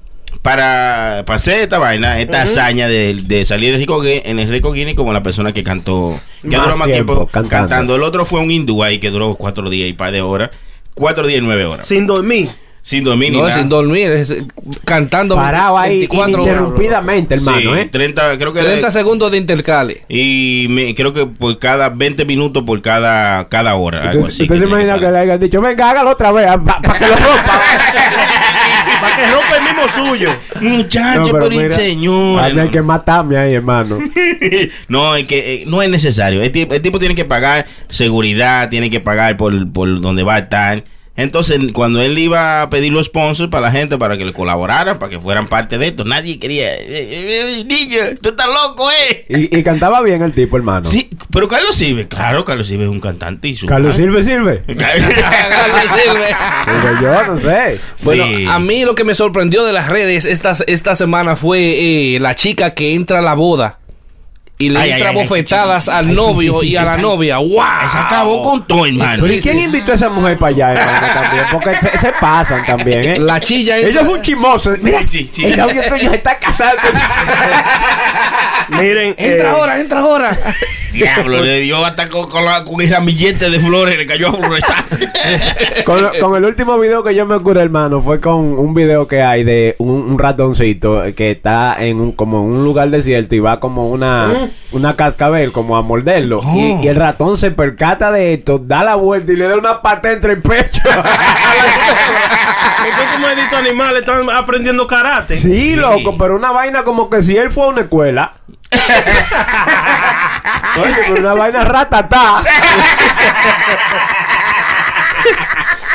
para, 0.41 1.23
para 1.25 1.35
hacer 1.35 1.59
esta 1.61 1.77
vaina, 1.77 2.19
esta 2.19 2.41
hazaña 2.43 2.87
de, 2.87 3.15
de 3.15 3.45
salir 3.45 3.69
en 3.69 3.75
el, 3.75 3.81
récord 3.81 4.05
Gui- 4.05 4.21
en 4.23 4.39
el 4.39 4.47
récord 4.49 4.73
Guinness 4.73 4.95
como 4.95 5.13
la 5.13 5.21
persona 5.23 5.53
que 5.53 5.63
cantó, 5.63 6.17
que 6.41 6.55
Más 6.55 6.65
duró 6.67 6.77
más 6.77 6.87
tiempo 6.87 7.13
tiempo, 7.13 7.27
cantando. 7.31 7.49
cantando. 7.67 7.95
El 7.95 8.03
otro 8.03 8.25
fue 8.25 8.39
un 8.39 8.49
hindú 8.51 8.83
ahí 8.83 8.99
que 8.99 9.09
duró 9.09 9.35
cuatro 9.35 9.69
días 9.69 9.89
y 9.89 9.93
par 9.93 10.11
de 10.11 10.21
horas. 10.21 10.51
Cuatro 10.93 11.25
días 11.27 11.39
y 11.39 11.43
nueve 11.43 11.65
horas. 11.65 11.85
Sin 11.87 12.05
dormir. 12.07 12.49
Sin 12.83 13.03
dormir 13.03 13.31
ni 13.31 13.37
No, 13.37 13.43
nada. 13.47 13.57
sin 13.59 13.69
dormir, 13.69 14.11
es, 14.11 14.31
eh, 14.31 14.43
cantando 14.85 15.35
Parado 15.35 15.77
ahí 15.77 15.99
24 15.99 16.23
horas. 16.43 16.45
ininterrumpidamente, 16.55 17.35
hermano, 17.35 17.75
Sí, 17.75 17.79
¿eh? 17.81 17.89
30, 17.91 18.37
creo 18.37 18.51
que 18.53 18.59
30 18.61 18.91
segundos 18.91 19.31
de 19.31 19.37
intercale. 19.37 20.01
y 20.09 20.65
me, 20.69 20.95
creo 20.95 21.13
que 21.13 21.25
por 21.27 21.57
cada 21.59 21.89
20 21.89 22.25
minutos 22.25 22.63
por 22.63 22.81
cada 22.81 23.47
cada 23.49 23.75
hora. 23.75 24.09
algo 24.09 24.21
Usted, 24.21 24.33
así 24.33 24.41
usted 24.43 24.59
se 24.59 24.65
imagina 24.65 24.95
que, 24.95 24.99
pagar. 25.01 25.13
le 25.13 25.19
hayan 25.19 25.39
dicho, 25.39 25.61
venga, 25.61 25.89
hágalo 25.91 26.09
otra 26.11 26.31
vez, 26.31 26.47
para 26.65 26.97
que 26.99 27.05
lo 27.07 27.15
rompa. 27.15 27.61
Para 29.01 29.15
que 29.15 29.25
rompa 29.31 29.57
el 29.57 29.63
mismo 29.63 29.89
suyo. 29.89 30.29
Muchacho, 30.61 31.21
No, 31.21 31.31
pero, 31.31 31.49
mira, 31.49 31.73
señor. 31.75 32.39
A 32.43 32.49
mí 32.49 32.59
hay 32.59 32.69
que 32.69 32.81
matarme 32.83 33.37
ahí, 33.37 33.53
hermano. 33.55 33.97
no, 34.87 35.15
es 35.15 35.27
que 35.27 35.53
eh, 35.55 35.63
no 35.67 35.81
es 35.81 35.89
necesario. 35.89 36.41
El 36.43 36.51
tipo, 36.51 36.73
el 36.73 36.81
tipo 36.83 36.99
tiene 36.99 37.15
que 37.15 37.25
pagar 37.25 37.65
seguridad, 37.89 38.69
tiene 38.69 38.89
que 38.91 38.99
pagar 38.99 39.37
por, 39.37 39.71
por 39.71 40.01
donde 40.01 40.21
va 40.23 40.35
a 40.35 40.39
estar. 40.39 40.83
Entonces, 41.17 41.59
cuando 41.73 42.01
él 42.01 42.17
iba 42.17 42.61
a 42.61 42.69
pedir 42.69 42.93
los 42.93 43.07
sponsors 43.07 43.49
para 43.51 43.67
la 43.67 43.71
gente, 43.71 43.97
para 43.97 44.17
que 44.17 44.23
le 44.23 44.31
colaboraran, 44.31 44.97
para 44.97 45.09
que 45.09 45.19
fueran 45.19 45.47
parte 45.47 45.77
de 45.77 45.87
esto, 45.89 46.05
nadie 46.05 46.39
quería. 46.39 46.73
"Eh, 46.73 46.85
eh, 46.87 47.57
eh, 47.59 47.63
niño, 47.65 47.99
tú 48.21 48.29
estás 48.29 48.47
loco, 48.47 48.89
¿eh? 48.89 49.25
Y, 49.27 49.57
y 49.57 49.61
cantaba 49.63 50.01
bien 50.01 50.21
el 50.21 50.33
tipo, 50.33 50.55
hermano. 50.55 50.89
Sí, 50.89 51.09
pero 51.31 51.47
Carlos 51.49 51.75
Silve, 51.75 52.07
claro, 52.07 52.45
Carlos 52.45 52.67
Silve 52.67 52.85
es 52.85 52.89
un 52.89 53.01
cantante 53.01 53.49
y 53.49 53.55
su. 53.55 53.65
Carlos 53.65 53.97
Silve 53.97 54.23
sirve. 54.23 54.63
Carlos 54.77 55.13
Silve. 56.01 56.27
Digo 56.27 57.01
yo, 57.01 57.27
no 57.27 57.37
sé. 57.37 57.77
Bueno, 58.03 58.25
Sí. 58.25 58.45
a 58.47 58.59
mí 58.59 58.85
lo 58.85 58.95
que 58.95 59.03
me 59.03 59.13
sorprendió 59.13 59.65
de 59.65 59.73
las 59.73 59.89
redes 59.89 60.23
esta, 60.25 60.55
esta 60.67 60.95
semana 60.95 61.35
fue 61.35 61.59
eh, 62.15 62.19
la 62.21 62.35
chica 62.35 62.73
que 62.73 62.93
entra 62.93 63.19
a 63.19 63.21
la 63.21 63.33
boda 63.33 63.79
y 64.61 64.69
le 64.69 64.79
Ay, 64.79 64.91
entra 64.91 65.09
ay, 65.09 65.15
bofetadas 65.15 65.89
al 65.89 66.13
novio 66.13 66.59
sí, 66.59 66.67
sí, 66.67 66.73
y 66.73 66.75
a 66.75 66.83
la 66.83 66.95
sí. 66.97 67.01
novia. 67.01 67.37
¡Wow! 67.39 67.49
Se 67.91 67.97
acabó 67.97 68.43
con 68.43 68.63
todo, 68.67 68.85
hermano. 68.85 69.23
Pero 69.23 69.33
¿y 69.33 69.41
quién 69.41 69.57
invitó 69.59 69.91
a 69.91 69.95
esa 69.95 70.09
mujer 70.09 70.37
para 70.37 70.53
allá, 70.53 70.73
hermano, 70.73 71.07
también? 71.21 71.43
Porque 71.51 71.81
se, 71.81 71.97
se 71.97 72.11
pasan 72.13 72.63
también, 72.65 73.03
¿eh? 73.03 73.19
La 73.19 73.39
chilla 73.39 73.77
es 73.77 73.95
un 74.01 74.21
chismoso. 74.21 74.73
Mira, 74.81 75.01
Sí, 75.09 75.29
sí. 75.33 75.45
el 75.45 75.57
novio 75.57 75.81
tuyo 75.89 76.11
está 76.13 76.37
casando. 76.37 76.81
Miren, 78.69 79.15
Entra 79.17 79.49
eh, 79.49 79.51
ahora, 79.51 79.79
entra 79.81 79.99
ahora. 79.99 80.37
Diablo, 80.93 81.41
le 81.41 81.61
dio 81.61 81.83
hasta 81.85 82.09
con, 82.09 82.29
con, 82.29 82.43
la, 82.45 82.63
con 82.63 82.79
el 82.81 82.89
ramillete 82.89 83.49
de 83.49 83.59
flores, 83.59 83.97
le 83.97 84.05
cayó 84.05 84.27
a 84.29 84.33
floresar. 84.33 84.83
con, 85.85 85.99
con 86.19 86.35
el 86.35 86.43
último 86.45 86.77
video 86.77 87.01
que 87.03 87.15
yo 87.15 87.25
me 87.25 87.39
curé, 87.39 87.61
hermano, 87.61 88.01
fue 88.01 88.19
con 88.19 88.35
un 88.39 88.73
video 88.73 89.07
que 89.07 89.21
hay 89.21 89.43
de 89.43 89.75
un, 89.79 89.89
un 89.89 90.19
ratoncito 90.19 91.03
que 91.15 91.31
está 91.31 91.75
en 91.79 91.99
un 91.99 92.11
como 92.11 92.39
en 92.43 92.51
un 92.51 92.63
lugar 92.65 92.89
desierto 92.89 93.35
y 93.35 93.39
va 93.39 93.59
como 93.61 93.89
una, 93.89 94.50
una 94.71 94.95
cascabel, 94.95 95.51
como 95.51 95.77
a 95.77 95.81
morderlo. 95.81 96.41
Y, 96.53 96.83
y 96.83 96.87
el 96.87 96.95
ratón 96.95 97.37
se 97.37 97.51
percata 97.51 98.11
de 98.11 98.33
esto, 98.33 98.59
da 98.59 98.83
la 98.83 98.95
vuelta 98.95 99.33
y 99.33 99.35
le 99.35 99.47
da 99.47 99.57
una 99.57 99.81
pata 99.81 100.11
entre 100.11 100.33
el 100.33 100.41
pecho. 100.41 100.81
es 102.87 102.97
que 102.97 103.05
como 103.15 103.27
animales 103.57 103.99
están 104.01 104.29
aprendiendo 104.29 104.85
karate. 104.87 105.37
sí, 105.37 105.75
loco, 105.75 106.17
pero 106.17 106.35
una 106.35 106.51
vaina 106.51 106.83
como 106.83 107.09
que 107.09 107.21
si 107.21 107.37
él 107.37 107.51
fue 107.51 107.65
a 107.65 107.67
una 107.67 107.81
escuela. 107.81 108.33
Oye, 110.81 110.95
pero 111.07 111.19
una 111.19 111.33
vaina 111.33 111.65
ratatá. 111.65 112.43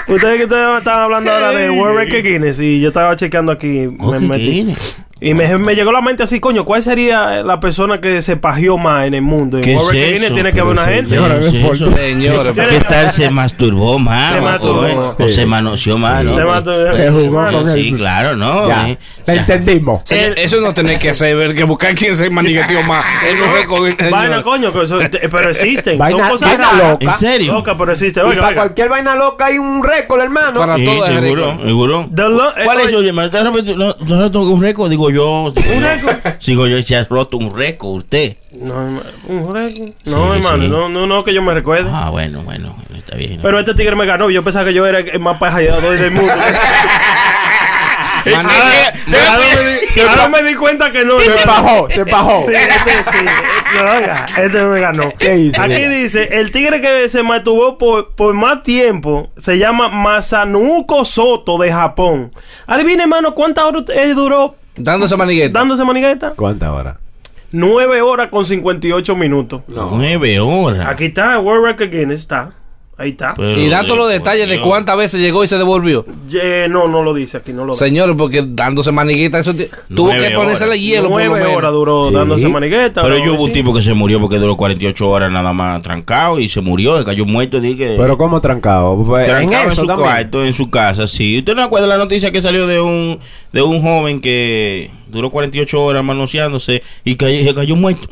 Ustedes 0.08 0.36
que 0.36 0.44
ustedes 0.44 0.78
estaban 0.78 1.00
hablando 1.00 1.32
ahora 1.32 1.50
de 1.50 1.70
World 1.70 1.98
Record 1.98 2.22
Guinness 2.22 2.60
y 2.60 2.80
yo 2.80 2.88
estaba 2.88 3.16
chequeando 3.16 3.52
aquí. 3.52 3.88
me 3.98 4.20
metí. 4.20 4.74
Y 5.18 5.32
me, 5.32 5.56
me 5.56 5.74
llegó 5.74 5.88
a 5.88 5.92
la 5.94 6.02
mente 6.02 6.22
así, 6.24 6.40
coño, 6.40 6.66
¿cuál 6.66 6.82
sería 6.82 7.42
la 7.42 7.58
persona 7.58 8.02
que 8.02 8.20
se 8.20 8.36
pajeó 8.36 8.76
más 8.76 9.06
en 9.06 9.14
el 9.14 9.22
mundo? 9.22 9.56
En 9.56 9.64
¿Qué 9.64 9.74
World 9.74 9.88
es 9.88 9.92
Record 9.94 10.12
Guinness 10.12 10.24
eso? 10.26 10.34
tiene 10.34 10.52
que 10.52 10.60
haber 10.60 10.72
una 10.74 10.84
gente. 10.84 11.10
señora, 11.16 12.52
¿qué 12.68 12.80
tal 12.80 13.10
se 13.12 13.30
masturbó 13.30 13.98
más? 13.98 14.34
Se 14.34 14.38
o- 14.38 14.42
masturbó. 14.42 15.14
O, 15.18 15.24
o 15.24 15.28
se 15.28 15.46
manoseó 15.46 15.96
más, 15.96 16.22
¿no? 16.22 16.34
Se 16.34 16.44
masturbó. 16.44 16.92
Se 16.92 17.10
jugó 17.10 17.50
con 17.50 17.72
Sí, 17.72 17.88
el- 17.88 17.96
claro, 17.96 18.36
¿no? 18.36 18.68
Ya, 18.68 18.90
Eh, 18.90 18.98
te 19.24 19.32
entendimos. 19.36 20.02
Señor, 20.04 20.38
eso 20.38 20.60
no 20.60 20.74
tiene 20.74 20.98
que 20.98 21.12
ver 21.34 21.54
que 21.54 21.64
buscar 21.64 21.94
quién 21.94 22.14
se 22.14 22.28
manigueteó 22.28 22.82
más. 22.82 23.06
Él 23.26 23.38
no 23.38 23.46
recoge- 23.56 23.96
Vaina, 24.10 24.22
señor. 24.28 24.42
coño, 24.42 24.70
pero 25.30 25.48
existen. 25.48 25.96
Vaina- 25.96 26.24
Son 26.24 26.30
cosas 26.32 26.58
loca. 26.58 26.96
¿En 27.12 27.18
serio? 27.18 27.52
Loca, 27.54 27.74
pero 27.78 27.92
existe. 27.92 28.20
Para 28.20 28.32
oiga. 28.34 28.54
cualquier 28.54 28.90
vaina 28.90 29.14
loca 29.16 29.46
hay 29.46 29.56
un 29.56 29.82
récord, 29.82 30.20
hermano. 30.20 30.60
Para 30.60 30.76
Sí, 30.76 30.84
todo 30.84 31.06
seguro, 31.06 31.46
récord. 31.52 31.64
seguro. 31.66 32.08
¿Cuál 32.64 32.80
es 32.80 32.92
no- 33.76 33.96
¿No 33.98 34.30
tengo 34.30 34.50
un 34.50 34.60
récord? 34.60 34.90
Digo 34.90 35.05
yo. 35.10 35.52
¿Un 35.54 35.82
récord? 35.82 36.16
Digo 36.44 36.66
yo, 36.66 36.80
se 36.82 36.96
ha 36.96 37.04
roto 37.04 37.36
un 37.36 37.56
récord 37.56 37.96
usted. 37.98 38.36
No, 38.52 38.74
hermano, 38.82 39.02
un 39.28 39.54
récord. 39.54 39.90
No, 40.04 40.32
Sí, 40.32 40.38
hermano, 40.38 40.62
sí. 40.62 40.68
no, 40.68 40.88
no, 40.88 41.06
no, 41.06 41.24
que 41.24 41.34
yo 41.34 41.42
me 41.42 41.54
recuerde. 41.54 41.90
Ah, 41.92 42.10
bueno, 42.10 42.42
bueno, 42.42 42.76
está 42.96 43.16
bien. 43.16 43.40
Pero 43.42 43.58
este 43.58 43.74
tigre 43.74 43.96
me 43.96 44.06
ganó. 44.06 44.30
Yo 44.30 44.42
pensaba 44.44 44.64
que 44.64 44.74
yo 44.74 44.86
era 44.86 45.00
el 45.00 45.20
más 45.20 45.38
pajadeador 45.38 45.98
del 45.98 46.10
mundo. 46.10 46.32
Ahora, 48.34 48.48
ahora 48.48 49.38
me 49.54 49.70
di, 49.94 50.00
ahora 50.00 50.28
me 50.28 50.42
di 50.42 50.54
cuenta 50.56 50.90
que 50.90 51.04
no. 51.04 51.20
Se 51.20 51.30
pajó, 51.46 51.88
se 51.88 52.04
pajó. 52.06 52.42
Sí, 52.44 52.54
este 52.54 53.04
sí. 53.10 53.24
No, 53.76 53.90
oiga, 53.92 54.26
este 54.36 54.62
me 54.64 54.80
ganó. 54.80 55.12
¿Qué 55.16 55.36
hizo? 55.38 55.62
Aquí 55.62 55.86
dice, 55.86 56.40
el 56.40 56.50
tigre 56.50 56.80
que 56.80 57.08
se 57.08 57.22
masturbó 57.22 57.78
por, 57.78 58.14
por 58.16 58.34
más 58.34 58.62
tiempo 58.64 59.30
se 59.40 59.58
llama 59.58 59.88
Masanuko 59.90 61.04
Soto 61.04 61.56
de 61.58 61.72
Japón. 61.72 62.32
Adivine, 62.66 63.04
hermano, 63.04 63.34
¿cuántas 63.34 63.64
horas 63.64 63.84
él 63.94 64.16
duró 64.16 64.56
Dándose 64.76 65.16
manigueta. 65.16 65.58
dándose 65.58 65.84
manigueta? 65.84 66.32
¿Cuántas 66.36 66.68
horas? 66.70 66.96
9 67.52 68.02
horas 68.02 68.28
con 68.28 68.44
58 68.44 69.16
minutos. 69.16 69.62
Nueve 69.68 70.38
horas. 70.40 70.88
Aquí 70.88 71.06
está, 71.06 71.38
World 71.38 71.64
Record 71.64 71.90
Guinness 71.90 72.20
está. 72.20 72.52
Ahí 72.98 73.10
está. 73.10 73.34
Pero, 73.36 73.60
Y 73.60 73.68
dando 73.68 73.94
los 73.94 74.08
detalles 74.08 74.48
de 74.48 74.58
cuántas 74.62 74.96
veces 74.96 75.20
llegó 75.20 75.44
y 75.44 75.46
se 75.46 75.58
devolvió. 75.58 76.06
No, 76.70 76.88
no 76.88 77.02
lo 77.02 77.12
dice 77.12 77.36
aquí, 77.36 77.52
no 77.52 77.66
lo 77.66 77.74
dice. 77.74 77.84
Señores, 77.84 78.14
porque 78.16 78.42
dándose 78.46 78.90
manigueta, 78.90 79.38
eso 79.38 79.52
tuvo 79.54 80.08
Nueve 80.14 80.28
que 80.28 80.34
ponérsele 80.34 80.80
hielo 80.80 81.10
por 81.10 81.20
lo 81.22 81.28
9 81.28 81.40
menos. 81.44 81.56
horas 81.58 81.72
duró 81.72 82.08
Sí. 82.08 82.14
dándose 82.14 82.48
manigueta. 82.48 83.02
Pero 83.02 83.18
yo 83.18 83.34
hubo 83.34 83.44
un 83.44 83.52
tipo 83.52 83.74
que 83.74 83.82
se 83.82 83.92
murió 83.92 84.18
porque 84.18 84.38
duró 84.38 84.56
48 84.56 85.10
horas 85.10 85.30
nada 85.30 85.52
más 85.52 85.82
trancado 85.82 86.38
y 86.40 86.48
se 86.48 86.62
murió, 86.62 86.96
se 86.98 87.04
cayó 87.04 87.26
muerto. 87.26 87.60
Dije, 87.60 87.96
Pero 87.98 88.16
¿cómo 88.16 88.40
trancado? 88.40 88.96
Pues, 89.04 89.26
trancado 89.26 89.68
en, 89.68 89.74
su 89.76 89.86
también. 89.86 89.98
cuarto, 90.08 90.44
en 90.44 90.54
su 90.54 90.70
casa, 90.70 91.06
sí. 91.06 91.38
¿Usted 91.38 91.54
no 91.54 91.64
acuerda 91.64 91.86
la 91.86 91.98
noticia 91.98 92.30
que 92.32 92.40
salió 92.40 92.66
de 92.66 92.80
un 92.80 93.18
de 93.52 93.60
un 93.60 93.82
joven 93.82 94.22
que 94.22 94.90
duró 95.08 95.30
48 95.30 95.84
horas 95.84 96.02
manoseándose 96.02 96.82
y 97.04 97.16
cayó, 97.16 97.44
se 97.44 97.54
cayó 97.54 97.76
muerto? 97.76 98.08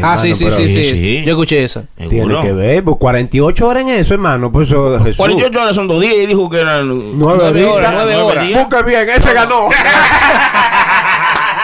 Ah, 0.00 0.16
sí, 0.16 0.32
sí, 0.34 0.44
pero 0.44 0.56
sí, 0.56 0.68
sí, 0.68 0.74
sí, 0.84 0.90
sí. 0.96 1.22
Yo 1.24 1.30
escuché 1.30 1.64
esa. 1.64 1.82
Tiene 1.96 2.10
Seguro. 2.10 2.40
que 2.42 2.52
ver, 2.52 2.84
pues 2.84 2.96
48 3.00 3.66
horas 3.66 3.82
en 3.82 3.88
eso, 3.88 4.14
hermano. 4.14 4.52
Pues 4.52 4.68
eso, 4.68 4.98
Jesús. 5.00 5.16
48 5.16 5.60
horas 5.60 5.74
son 5.74 5.88
dos 5.88 6.00
días 6.00 6.14
y 6.22 6.26
dijo 6.26 6.48
que 6.48 6.60
eran 6.60 6.86
Nueve 7.18 7.38
Nueve 7.42 7.60
días. 7.60 7.72
horas, 7.72 7.90
nueve 7.94 8.16
horas. 8.16 8.46
días. 8.46 8.68
Busque 8.68 8.82
bien, 8.88 9.08
ese 9.08 9.32
ganó. 9.34 9.68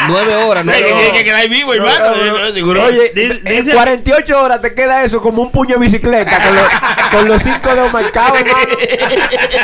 Nueve 0.09 0.35
horas, 0.35 0.65
No, 0.65 0.73
nueve 0.73 0.87
que 0.87 0.93
tiene 0.93 1.03
que 1.03 1.11
horas. 1.11 1.23
quedar 1.25 1.49
vivo, 1.49 1.75
hermano. 1.75 2.39
no, 2.39 2.51
seguro. 2.53 2.83
Oye, 2.85 3.13
Dice- 3.15 3.43
en 3.45 3.57
dice- 3.57 3.73
48 3.73 4.43
horas 4.43 4.61
te 4.63 4.75
queda 4.75 5.05
eso 5.05 5.21
como 5.21 5.43
un 5.43 5.51
puño 5.51 5.77
de 5.79 5.87
bicicleta 5.87 6.39
con, 6.43 6.55
los- 6.57 7.11
con 7.11 7.29
los 7.29 7.43
cinco 7.43 7.75
dedos 7.75 7.93
marcados, 7.93 8.39
hermano. 8.41 8.75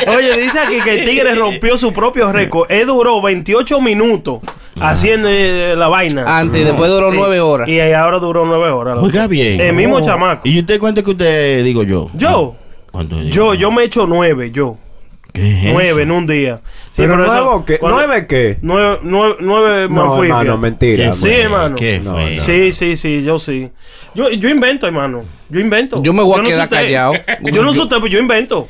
Oye, 0.16 0.40
dice 0.40 0.58
aquí 0.58 0.80
que 0.80 0.94
el 0.98 1.04
tigre 1.04 1.34
rompió 1.34 1.76
su 1.78 1.92
propio 1.92 2.32
récord. 2.32 2.70
Él 2.70 2.86
duró 2.86 3.20
28 3.22 3.80
minutos 3.80 4.40
haciendo 4.80 5.28
eh, 5.30 5.74
la 5.76 5.88
vaina. 5.88 6.38
Antes 6.38 6.60
y 6.62 6.64
después 6.64 6.90
duró 6.90 7.10
Sí. 7.10 7.16
nueve 7.18 7.40
horas. 7.40 7.68
Y 7.68 7.80
ahora 7.92 8.18
duró 8.18 8.44
9 8.46 8.70
horas. 8.70 8.94
loco. 8.96 9.06
Oiga 9.06 9.26
bien. 9.26 9.60
El 9.60 9.74
mismo 9.74 9.96
Oh. 9.96 10.00
chamaco. 10.00 10.48
¿Y 10.48 10.58
usted 10.60 10.78
cuenta 10.78 11.02
que 11.02 11.10
usted 11.10 11.64
digo 11.64 11.82
yo? 11.82 12.10
Yo. 12.14 12.54
¿Cuánto 12.90 13.16
digo? 13.16 13.30
Yo, 13.30 13.54
yo 13.54 13.70
me 13.70 13.84
hecho 13.84 14.06
9, 14.06 14.50
yo. 14.52 14.76
¿Qué 15.32 15.50
es 15.50 15.64
eso? 15.64 15.72
9 15.72 16.02
en 16.02 16.10
un 16.10 16.26
día. 16.26 16.60
Sí, 16.92 17.02
Pero 17.02 17.22
eso- 17.22 17.32
nuevo, 17.32 17.64
¿qué? 17.64 17.78
cuando- 17.78 17.98
¿Nueve 17.98 18.26
qué? 18.26 18.58
Nueve, 18.62 18.98
nueve, 19.02 19.36
nueve 19.40 19.86
No, 19.88 20.22
hermano, 20.24 20.58
mentira. 20.58 21.12
¿Qué 21.12 21.16
Sí, 21.16 21.28
hermano. 21.28 21.76
¿Qué 21.76 22.00
No, 22.00 22.14
fue? 22.14 22.36
no. 22.36 22.42
Sí, 22.42 22.72
sí, 22.72 22.96
sí, 22.96 23.22
yo 23.22 23.38
sí. 23.38 23.70
Yo, 24.14 24.30
yo 24.30 24.48
invento, 24.48 24.86
hermano. 24.86 25.24
Yo 25.50 25.60
invento. 25.60 26.02
Yo 26.02 26.12
me 26.12 26.22
voy 26.22 26.38
a 26.38 26.42
no 26.42 26.48
quedar 26.48 26.68
callado. 26.68 27.12
Yo 27.42 27.62
no 27.62 27.72
sé 27.72 27.80
usted, 27.80 27.96
pero 27.96 28.06
yo 28.06 28.18
invento. 28.18 28.68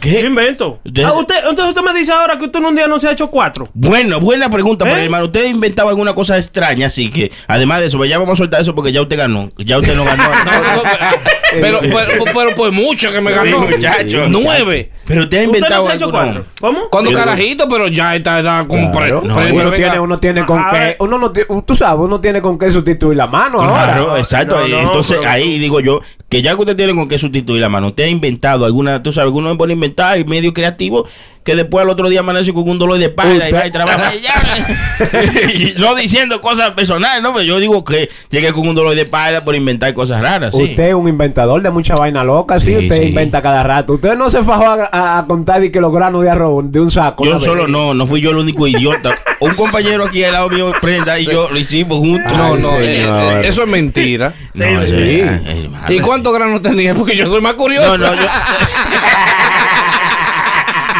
¿Qué? 0.00 0.22
Yo 0.22 0.26
invento. 0.28 0.80
Ah, 1.04 1.12
usted, 1.12 1.34
entonces 1.48 1.68
usted 1.76 1.82
me 1.82 1.98
dice 1.98 2.12
ahora 2.12 2.38
que 2.38 2.44
usted 2.46 2.58
en 2.60 2.66
un 2.66 2.74
día 2.76 2.86
no 2.86 2.98
se 2.98 3.08
ha 3.08 3.12
hecho 3.12 3.28
cuatro. 3.30 3.68
Bueno, 3.74 4.18
buena 4.20 4.48
pregunta, 4.50 4.84
¿Eh? 4.86 4.88
pero 4.90 5.02
hermano. 5.04 5.24
Usted 5.26 5.44
inventaba 5.44 5.90
alguna 5.90 6.14
cosa 6.14 6.36
extraña, 6.38 6.86
así 6.86 7.10
que 7.10 7.30
además 7.46 7.80
de 7.80 7.86
eso, 7.86 7.98
pues 7.98 8.08
ya 8.10 8.18
vamos 8.18 8.34
a 8.34 8.36
soltar 8.36 8.60
eso 8.60 8.74
porque 8.74 8.92
ya 8.92 9.02
usted 9.02 9.16
ganó. 9.16 9.50
Ya 9.58 9.78
usted 9.78 9.94
no 9.94 10.04
ganó. 10.04 10.22
No, 10.46 10.52
no, 10.76 10.82
pero, 11.60 11.80
pero, 11.80 12.24
pero 12.34 12.54
por 12.56 12.72
mucho 12.72 13.10
que 13.12 13.20
me 13.20 13.30
Sí, 13.32 13.36
ganó. 13.36 13.60
muchacho. 13.60 14.26
Nueve. 14.28 14.90
Pero 15.06 15.22
usted 15.24 15.38
ha 15.38 15.40
¿Usted 15.42 15.52
no 15.52 15.56
inventado 15.56 15.86
se 15.86 15.92
ha 15.92 15.94
hecho 15.94 16.10
cuatro? 16.10 16.44
¿Cómo? 16.60 16.88
Cuando 16.90 17.10
Sí, 17.10 17.16
carajito, 17.16 17.68
pero 17.68 17.88
ya 17.88 18.16
está, 18.16 18.38
está 18.38 18.64
como 18.66 18.90
pre- 18.90 19.06
Claro. 19.10 19.22
No, 19.24 19.36
pre- 19.36 19.52
uno, 19.52 19.56
pero 19.64 19.72
tiene, 19.72 20.00
uno 20.00 20.18
tiene 20.18 20.44
con 20.46 20.58
Ah, 20.58 20.70
qué, 20.72 20.96
uno 20.98 21.18
no 21.18 21.30
tiene, 21.30 21.48
tú 21.64 21.76
sabes, 21.76 22.00
uno 22.00 22.20
tiene 22.20 22.40
con 22.42 22.58
qué 22.58 22.70
sustituir 22.70 23.16
la 23.16 23.26
mano 23.26 23.58
Claro, 23.58 24.08
ahora. 24.10 24.20
exacto. 24.20 24.58
No, 24.60 24.66
no, 24.68 24.80
Entonces 24.80 25.18
pero- 25.18 25.30
ahí 25.30 25.58
digo 25.58 25.80
yo 25.80 26.00
que 26.28 26.42
ya 26.42 26.54
que 26.54 26.60
usted 26.60 26.76
tiene 26.76 26.94
con 26.94 27.08
qué 27.08 27.18
sustituir 27.18 27.60
la 27.60 27.68
mano, 27.68 27.88
usted 27.88 28.04
ha 28.04 28.08
inventado 28.08 28.64
alguna, 28.64 29.02
tú 29.02 29.12
sabes, 29.12 29.32
uno 29.32 29.50
a 29.50 29.72
inventar 29.72 30.18
y 30.18 30.24
medio 30.24 30.52
creativo 30.52 31.06
que 31.46 31.56
después 31.56 31.82
al 31.82 31.88
otro 31.88 32.10
día 32.10 32.20
amanece 32.20 32.52
con 32.52 32.68
un 32.68 32.78
dolor 32.78 32.98
de 32.98 33.06
espalda 33.06 33.48
y 33.48 33.52
va 33.52 33.66
y 33.66 33.70
trabaja. 33.70 34.14
y 34.14 34.20
ya. 34.22 34.34
Y 35.54 35.74
no 35.78 35.94
diciendo 35.94 36.40
cosas 36.40 36.70
personales, 36.72 37.22
¿no? 37.22 37.32
Pero 37.32 37.44
yo 37.44 37.58
digo 37.60 37.84
que 37.84 38.10
llegué 38.30 38.52
con 38.52 38.68
un 38.68 38.74
dolor 38.74 38.94
de 38.94 39.02
espalda 39.02 39.40
por 39.42 39.54
inventar 39.54 39.94
cosas 39.94 40.20
raras, 40.20 40.54
sí. 40.54 40.62
Usted 40.62 40.88
es 40.88 40.94
un 40.94 41.08
inventador 41.08 41.62
de 41.62 41.70
mucha 41.70 41.94
vaina 41.94 42.24
loca, 42.24 42.58
sí, 42.60 42.74
Sí, 42.76 42.84
usted 42.84 43.00
sí. 43.00 43.08
inventa 43.08 43.40
cada 43.40 43.62
rato. 43.62 43.94
Usted 43.94 44.14
no 44.16 44.28
se 44.28 44.42
fajó 44.42 44.64
a, 44.66 44.88
a- 44.92 45.18
a 45.20 45.26
contar 45.26 45.62
y 45.64 45.70
que 45.70 45.80
los 45.80 45.92
granos 45.92 46.22
de 46.22 46.30
arroz 46.30 46.64
de 46.70 46.80
un 46.80 46.90
saco. 46.90 47.24
Yo 47.24 47.34
vez? 47.34 47.44
solo 47.44 47.68
no, 47.68 47.94
no 47.94 48.06
fui 48.06 48.20
yo 48.20 48.30
el 48.30 48.36
único 48.38 48.66
idiota. 48.66 49.14
Un 49.38 49.54
compañero 49.54 50.06
aquí 50.06 50.24
al 50.24 50.32
lado 50.32 50.48
mío 50.48 50.72
prenda 50.80 51.18
y 51.20 51.26
yo 51.26 51.50
lo 51.50 51.58
hicimos 51.58 51.98
juntos. 51.98 52.32
No, 52.32 52.54
Ay, 52.54 52.60
no, 52.62 52.72
eh, 52.78 52.96
señor. 52.96 53.44
eh, 53.44 53.48
eso 53.48 53.62
es 53.62 53.68
mentira. 53.68 54.32
No. 54.54 54.66
¿Y 55.90 56.00
cuántos 56.00 56.32
granos 56.34 56.62
tenía? 56.62 56.94
Porque 56.94 57.14
yo 57.16 57.28
soy 57.28 57.42
más 57.42 57.52
curioso. 57.54 57.98
No, 57.98 58.06
no, 58.06 58.14
yo. 58.14 58.26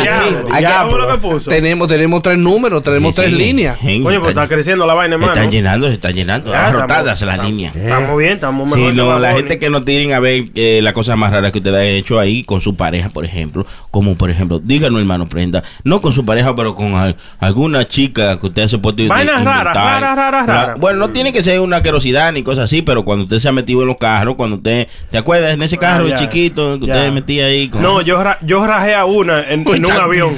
Diablo 0.59 0.99
lo 0.99 1.09
que 1.13 1.19
puso. 1.19 1.51
Tenemos, 1.51 1.89
tenemos 1.89 2.23
tres 2.23 2.39
números, 2.39 2.83
tenemos 2.83 3.15
Sí, 3.15 3.21
tres 3.23 3.31
sí. 3.33 3.37
líneas. 3.37 3.79
Coño, 3.79 4.21
pues 4.21 4.29
está 4.31 4.49
creciendo 4.49 4.87
la 4.87 4.95
vaina, 4.95 5.17
se 5.17 5.21
hermano. 5.23 5.33
están 5.35 5.51
llenando, 5.51 5.87
se 5.89 5.95
están 5.95 6.15
llenando. 6.15 6.51
Ya, 6.51 6.69
Arrotadas 6.69 7.21
estamos- 7.21 7.37
las 7.37 7.47
líneas. 7.47 7.77
Estamos 7.77 8.19
bien, 8.19 8.33
estamos 8.33 8.67
mejor. 8.67 8.79
Sí, 8.81 8.87
que 8.87 8.95
no, 8.95 9.19
la 9.19 9.33
gente 9.35 9.59
que 9.59 9.71
no 9.71 9.83
tiren 9.83 10.13
a 10.13 10.21
ver 10.21 10.45
eh, 10.55 10.81
la 10.83 10.93
cosa 10.93 11.17
más 11.17 11.31
rara 11.31 11.53
que 11.53 11.59
usted 11.59 11.75
ha 11.75 11.85
hecho 11.85 12.19
ahí 12.19 12.43
con 12.45 12.61
su 12.61 12.75
pareja, 12.75 13.11
por 13.11 13.25
ejemplo, 13.25 13.67
como 13.91 14.15
por 14.17 14.31
ejemplo, 14.31 14.61
díganos 14.63 15.01
hermano 15.01 15.29
Prenda, 15.29 15.63
no 15.85 16.01
con 16.01 16.13
su 16.13 16.25
pareja, 16.25 16.55
pero 16.55 16.75
con 16.75 16.95
al- 16.95 17.17
alguna 17.39 17.87
chica 17.89 18.39
que 18.41 18.47
usted 18.47 18.69
se 18.69 18.79
puede 18.79 19.07
Vainas 19.09 19.45
raras, 19.45 19.75
raras, 19.75 20.17
raras, 20.17 20.47
raras. 20.47 20.81
Bueno, 20.81 20.99
no 20.99 21.11
tiene 21.11 21.33
que 21.33 21.43
ser 21.43 21.61
una 21.61 21.83
querosidad 21.83 22.33
ni 22.33 22.43
cosas 22.43 22.65
así, 22.65 22.83
pero 22.83 23.05
cuando 23.05 23.25
usted 23.25 23.39
se 23.39 23.49
ha 23.49 23.53
metido 23.53 23.83
en 23.83 23.89
los 23.89 23.97
carros, 23.97 24.37
cuando 24.37 24.57
usted, 24.57 24.89
¿te 25.11 25.19
acuerdas 25.19 25.55
en 25.55 25.63
ese 25.63 25.77
carro 25.79 26.14
Ah, 26.15 26.21
ya. 26.21 26.27
chiquito 26.29 26.79
que 26.81 26.87
Ya. 26.87 26.95
usted 26.95 27.13
metía 27.13 27.47
ahí? 27.47 27.69
Con, 27.69 27.83
No, 27.83 28.01
yo, 28.01 28.23
ra- 28.23 28.39
yo 28.43 28.67
rajé 28.67 28.95
a 28.95 29.05
una 29.05 29.43
en, 29.43 29.61
en 29.69 29.85
un 29.85 29.93
avión. 29.93 30.31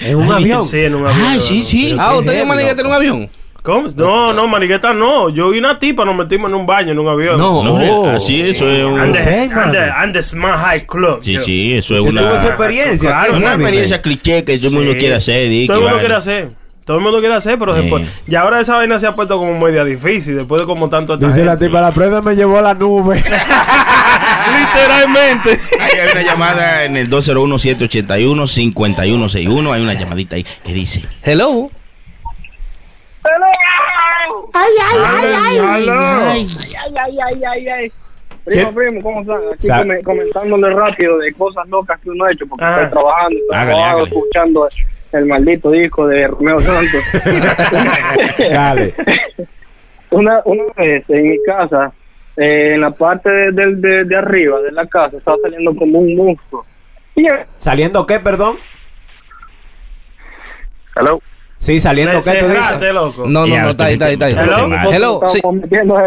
En 0.00 0.16
un 0.16 0.32
avión. 0.32 0.66
Sí, 0.68 0.80
en 0.80 0.94
un 0.94 1.06
avión. 1.06 1.26
Ay, 1.26 1.40
sí, 1.40 1.62
sí. 1.64 1.96
Ah, 1.98 2.14
¿usted 2.16 2.32
heavy, 2.32 2.42
es 2.42 2.46
manigueta 2.48 2.80
en 2.80 2.86
un 2.86 2.92
avión? 2.92 3.30
¿Cómo? 3.62 3.88
No, 3.96 4.34
no, 4.34 4.46
mariqueta 4.46 4.92
no. 4.92 5.30
Yo 5.30 5.54
y 5.54 5.58
una 5.58 5.78
tipa 5.78 6.04
nos 6.04 6.14
metimos 6.14 6.50
en 6.50 6.54
un 6.56 6.66
baño, 6.66 6.92
en 6.92 6.98
un 6.98 7.08
avión. 7.08 7.38
No. 7.38 7.62
No, 7.64 7.74
Oh. 8.02 8.10
así 8.10 8.38
eso 8.42 8.68
es 8.70 8.84
un... 8.84 9.00
And 9.00 9.14
the, 9.14 9.20
Ok, 9.22 9.26
and 9.26 9.48
the, 9.72 9.78
mano. 9.80 9.92
and 9.96 10.12
the 10.12 10.22
Smart 10.22 10.58
High 10.60 10.84
Club. 10.86 11.20
Sí, 11.22 11.32
yo. 11.32 11.42
sí, 11.42 11.72
eso 11.72 11.94
es 11.94 12.00
¿Usted 12.00 12.12
una... 12.12 12.20
tuvo 12.28 12.34
esa 12.36 12.48
experiencia? 12.48 13.08
Claro, 13.08 13.32
¿Qué 13.32 13.38
Una 13.38 13.54
experiencia 13.54 14.02
cliché 14.02 14.44
que 14.44 14.58
todo 14.58 14.68
el 14.68 14.74
mundo 14.74 14.92
quiere 14.98 15.14
hacer. 15.14 15.66
Todo 15.66 15.76
el 15.78 15.82
mundo 15.82 15.98
quiere 15.98 16.14
hacer. 16.14 16.50
Todo 16.84 16.98
el 16.98 17.02
mundo 17.02 17.20
quiere 17.20 17.34
hacer, 17.36 17.58
pero 17.58 17.74
Sí. 17.74 17.80
después. 17.80 18.06
Y 18.28 18.34
ahora 18.34 18.60
esa 18.60 18.76
vaina 18.76 18.98
se 18.98 19.06
ha 19.06 19.14
puesto 19.16 19.38
como 19.38 19.58
media 19.58 19.82
difícil. 19.86 20.36
Después 20.36 20.60
de 20.60 20.66
como 20.66 20.90
tanto. 20.90 21.16
Dice 21.16 21.42
la 21.42 21.52
gente. 21.52 21.68
tipa, 21.68 21.80
la 21.80 21.90
prenda 21.92 22.20
me 22.20 22.36
llevó 22.36 22.58
a 22.58 22.60
la 22.62 22.74
nube. 22.74 23.24
Literalmente. 24.74 25.58
Hay 25.80 25.90
una 26.12 26.22
llamada 26.22 26.84
en 26.84 26.96
el 26.96 27.08
201-781-5161. 27.10 29.72
Hay 29.72 29.82
una 29.82 29.94
llamadita 29.94 30.36
ahí 30.36 30.44
que 30.64 30.72
dice: 30.72 31.02
Hello. 31.22 31.70
Aló. 33.22 33.46
Ay, 34.52 34.70
ay, 36.96 37.18
ay, 37.24 37.42
ay, 37.44 37.68
ay. 37.68 37.92
Primo, 38.44 38.68
¿Qué? 38.68 38.74
primo, 38.76 39.02
¿cómo 39.02 39.20
están? 39.22 39.38
Aquí 39.54 39.66
Sa- 39.66 39.78
come- 39.78 40.02
comentándole 40.02 40.70
rápido 40.74 41.16
de 41.18 41.32
cosas 41.32 41.66
locas 41.68 41.98
que 42.00 42.10
uno 42.10 42.24
ha 42.26 42.32
hecho, 42.32 42.46
porque 42.46 42.62
Ajá. 42.64 42.82
estoy 42.84 42.90
trabajando, 42.92 43.38
estoy 43.38 43.56
Hágale, 43.56 43.70
trabajando, 43.70 44.02
hágale. 44.02 44.08
escuchando 44.08 44.68
el 45.12 45.26
maldito 45.26 45.70
disco 45.70 46.06
de 46.08 46.26
Romeo 46.26 46.60
Santos. 46.60 47.02
Dale. 48.50 48.94
una, 50.10 50.42
una 50.44 50.62
vez 50.76 51.04
en 51.08 51.30
mi 51.30 51.36
casa, 51.46 51.90
eh, 52.36 52.74
en 52.74 52.80
la 52.80 52.90
parte 52.90 53.30
de, 53.30 53.52
de- 53.52 53.74
de- 53.76 54.04
de 54.04 54.16
arriba 54.16 54.60
de 54.60 54.72
la 54.72 54.86
casa, 54.86 55.16
estaba 55.16 55.36
saliendo 55.42 55.74
como 55.76 55.98
un 56.00 56.16
monstruo. 56.16 56.64
Y 57.14 57.22
yo- 57.22 57.36
¿Saliendo 57.56 58.06
qué, 58.06 58.18
perdón? 58.20 58.56
Hello. 60.96 61.20
Sí, 61.58 61.80
saliendo 61.80 62.18
qué 62.22 62.38
tú 62.40 62.46
dices. 62.48 62.92
loco. 62.94 63.24
No, 63.26 63.46
no, 63.46 63.54
Ya, 63.54 63.62
no, 63.64 63.70
está 63.70 63.84
ahí, 63.86 63.94
está 63.94 64.06
ahí, 64.06 64.12
está 64.14 64.26
ahí. 64.26 64.34
Hello. 64.34 64.90
Hello, 64.92 65.20
sí. 65.28 65.40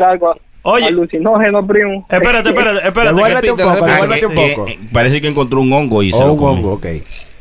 algo 0.05 0.33
Oye. 0.63 0.85
alucinógeno, 0.85 1.65
primo. 1.65 2.05
Espérate, 2.09 2.49
espérate, 2.49 2.87
espérate. 2.87 3.15
Devuélvete 3.15 3.51
un 3.51 3.57
poco, 3.57 3.85
devuélvete 3.85 4.25
un 4.27 4.35
poco. 4.35 4.67
eh, 4.67 4.79
parece 4.93 5.21
que 5.21 5.27
encontró 5.27 5.61
un 5.61 5.71
hongo 5.73 6.03
y 6.03 6.11
se 6.11 6.17
Oh, 6.17 6.27
lo 6.27 6.33
un 6.33 6.37
come. 6.37 6.51
hongo, 6.59 6.73
ok. 6.73 6.85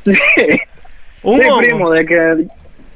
Un 1.24 1.40
sí, 1.42 1.48
hongo. 1.48 1.58
primo, 1.58 1.90
de 1.90 2.06
que 2.06 2.46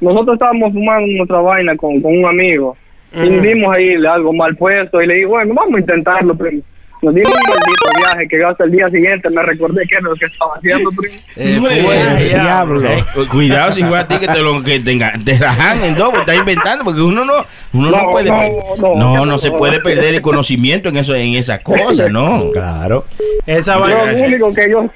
nosotros 0.00 0.34
estábamos 0.34 0.72
fumando 0.72 1.06
nuestra 1.16 1.40
vaina 1.40 1.76
con, 1.76 2.00
con 2.00 2.16
un 2.16 2.24
amigo 2.26 2.76
y 3.12 3.28
vimos 3.40 3.76
ahí 3.76 3.94
algo 4.06 4.32
mal 4.32 4.56
puesto 4.56 5.00
y 5.02 5.06
le 5.06 5.14
digo, 5.14 5.30
bueno, 5.30 5.54
vamos 5.54 5.76
a 5.76 5.80
intentarlo, 5.80 6.34
primo. 6.34 6.62
Nos 7.02 7.14
dimos 7.14 7.32
un 7.32 7.40
maldito 7.48 7.98
viaje 7.98 8.28
que 8.28 8.44
hasta 8.44 8.64
el 8.64 8.72
día 8.72 8.88
siguiente 8.90 9.30
me 9.30 9.40
recordé 9.42 9.86
que 9.86 9.94
era 9.96 10.02
lo 10.02 10.14
que 10.16 10.26
estaba 10.26 10.52
haciendo, 10.56 10.90
primo. 10.90 11.14
Eh, 11.34 12.28
Diablo. 12.28 12.84
Eh, 12.84 13.02
cu- 13.14 13.26
cuidado 13.26 13.72
si 13.72 13.82
fue 13.82 13.98
a 13.98 14.06
ti 14.06 14.18
que 14.18 14.26
te 14.28 14.38
lo 14.40 14.62
que 14.62 14.80
tenga, 14.80 15.14
te 15.24 15.38
rajan 15.38 15.82
en 15.82 15.94
dos, 15.94 16.10
porque 16.10 16.20
estás 16.30 16.36
inventando, 16.36 16.84
porque 16.84 17.00
uno 17.00 17.24
no, 17.24 17.32
uno 17.72 17.90
no, 17.90 17.96
No, 18.02 18.10
puede, 18.10 18.28
no, 18.28 18.36
no, 18.78 19.14
no, 19.16 19.26
no 19.26 19.38
se 19.38 19.50
puede 19.50 19.80
perder 19.80 20.14
el 20.16 20.20
conocimiento 20.20 20.90
en 20.90 20.98
eso, 20.98 21.14
en 21.14 21.36
esas 21.36 21.62
cosas, 21.62 22.10
no. 22.10 22.50
Claro. 22.52 23.06
Esa 23.46 23.76
Yo, 23.76 23.80
vaina. 23.80 24.12
lo 24.12 24.26
único 24.26 24.52
que 24.52 24.70
yo, 24.70 24.90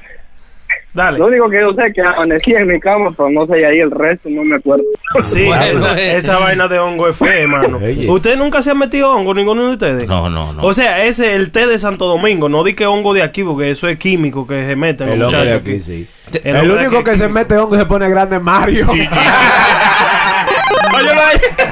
Dale. 0.94 1.18
lo 1.18 1.26
único 1.26 1.50
que 1.50 1.60
yo 1.60 1.72
sé 1.74 1.86
es 1.88 1.94
que 1.94 2.02
amanecí 2.02 2.52
en 2.54 2.68
mi 2.68 2.78
cama, 2.78 3.10
pero 3.16 3.28
no 3.28 3.44
sé 3.46 3.66
ahí 3.66 3.78
el 3.80 3.90
resto, 3.90 4.28
no 4.30 4.44
me 4.44 4.56
acuerdo. 4.56 4.84
Sí, 5.22 5.44
Bueno, 5.44 5.62
esa, 5.64 6.00
esa 6.00 6.38
vaina 6.38 6.66
de 6.68 6.78
hongo 6.78 7.08
es 7.08 7.16
fea, 7.16 7.40
hermano. 7.40 7.78
Oye. 7.78 8.08
¿Usted 8.08 8.36
nunca 8.36 8.62
se 8.62 8.70
ha 8.70 8.74
metido 8.74 9.10
hongo, 9.12 9.34
ninguno 9.34 9.66
de 9.66 9.72
ustedes? 9.72 10.08
No, 10.08 10.30
no, 10.30 10.52
no. 10.52 10.62
O 10.62 10.72
sea, 10.72 11.04
ese 11.04 11.30
es 11.30 11.36
el 11.36 11.50
té 11.50 11.66
de 11.66 11.78
Santo 11.78 12.06
Domingo. 12.06 12.48
No 12.48 12.62
di 12.64 12.74
que 12.74 12.86
hongo 12.86 13.12
de 13.12 13.22
aquí, 13.22 13.42
porque 13.44 13.70
eso 13.70 13.88
es 13.88 13.98
químico 13.98 14.46
que 14.46 14.66
se 14.66 14.76
meten 14.76 15.08
El 15.08 15.18
los 15.20 15.32
muchachos. 15.32 15.60
aquí, 15.60 15.78
sí. 15.80 16.06
El 16.44 16.70
único 16.70 17.02
que 17.04 17.16
se 17.16 17.28
mete 17.28 17.56
hongo 17.56 17.76
y 17.76 17.78
se 17.78 17.86
pone 17.86 18.08
grande 18.08 18.38
Mario. 18.40 18.86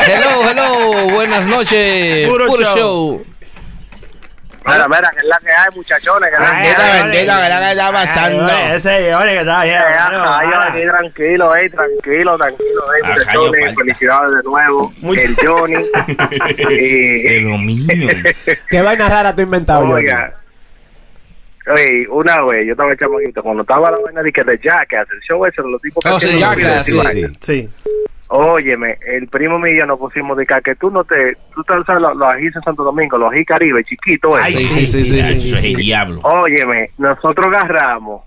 Hello, 0.06 0.50
hello, 0.50 1.10
buenas 1.12 1.46
noches. 1.46 2.28
Puro 2.28 2.46
Puro, 2.46 2.62
show. 2.62 2.76
show. 2.76 3.22
Mira, 4.64 4.88
mira, 4.88 5.10
que 5.10 5.18
es 5.18 5.24
la 5.24 5.38
que 5.38 5.48
hay, 5.50 5.76
muchachones. 5.76 6.30
Que 6.30 6.36
es 6.36 6.40
la 6.40 6.46
que 6.50 6.62
Bendita, 6.62 6.84
hay. 6.94 7.02
bendita, 7.02 7.42
que 7.42 7.48
la 7.48 7.58
que 7.60 7.70
está 7.72 7.92
pasando. 7.92 8.46
Ay, 8.46 8.72
Ese, 8.76 9.14
oye, 9.14 9.30
que 9.32 9.40
está 9.40 9.62
bien. 9.64 9.78
Ay, 9.78 10.48
Ah. 10.54 10.68
aquí 10.68 10.82
tranquilo, 10.86 11.56
eh, 11.56 11.70
tranquilo, 11.70 12.36
tranquilo, 12.38 12.94
eh, 12.94 13.00
Ah, 13.02 13.08
muchachones. 13.08 13.26
callo, 13.26 13.50
falta. 13.66 13.74
Felicidades 13.82 14.34
de 14.36 14.42
nuevo. 14.44 14.92
Muchas- 15.00 15.24
El 15.24 15.36
Johnny. 15.46 15.74
De 16.68 17.36
y, 17.36 17.40
lo 17.40 17.58
mío. 17.58 17.86
¿Qué 18.70 18.82
vaina 18.82 19.08
rara 19.08 19.34
tú 19.34 19.42
inventado, 19.42 19.80
Johnny? 19.86 19.94
oiga, 19.94 20.34
oye, 21.74 22.06
una 22.08 22.42
vez, 22.42 22.66
yo 22.66 22.72
estaba 22.72 22.96
chamaquito, 22.96 23.42
cuando 23.42 23.62
estaba 23.62 23.90
la 23.90 23.98
vaina 24.04 24.22
de 24.22 24.32
que 24.32 24.42
de 24.44 24.58
Jackass, 24.58 25.08
el 25.12 25.20
show 25.20 25.44
ese, 25.46 25.62
de 25.62 25.70
los 25.70 25.80
tipos 25.80 26.02
que 26.04 26.10
Oh, 26.10 26.20
sí, 26.20 26.38
Jackass, 26.38 26.84
Sí, 26.86 27.00
sí. 27.04 27.26
Sí. 27.40 27.70
Óyeme, 28.34 28.96
el 29.06 29.28
primo 29.28 29.58
mío 29.58 29.74
y 29.74 29.78
yo 29.80 29.84
nos 29.84 29.98
pusimos 29.98 30.38
de 30.38 30.46
que, 30.46 30.54
que 30.64 30.74
tú 30.76 30.90
no 30.90 31.04
te, 31.04 31.36
tú 31.54 31.62
te 31.64 31.74
sabes 31.84 32.00
los, 32.00 32.16
los 32.16 32.28
ajís 32.30 32.56
en 32.56 32.62
Santo 32.62 32.82
Domingo, 32.82 33.18
los 33.18 33.30
ajís 33.30 33.46
Caribe, 33.46 33.84
chiquitos, 33.84 34.40
Ay, 34.42 34.54
esos. 34.54 34.72
Sí, 34.72 34.86
sí, 34.86 35.04
sí, 35.04 35.20
sí. 35.20 35.48
Eso 35.50 35.56
es 35.56 35.64
el 35.64 35.76
diablo. 35.76 36.18
Óyeme, 36.22 36.88
nosotros 36.96 37.46
agarramos 37.48 38.22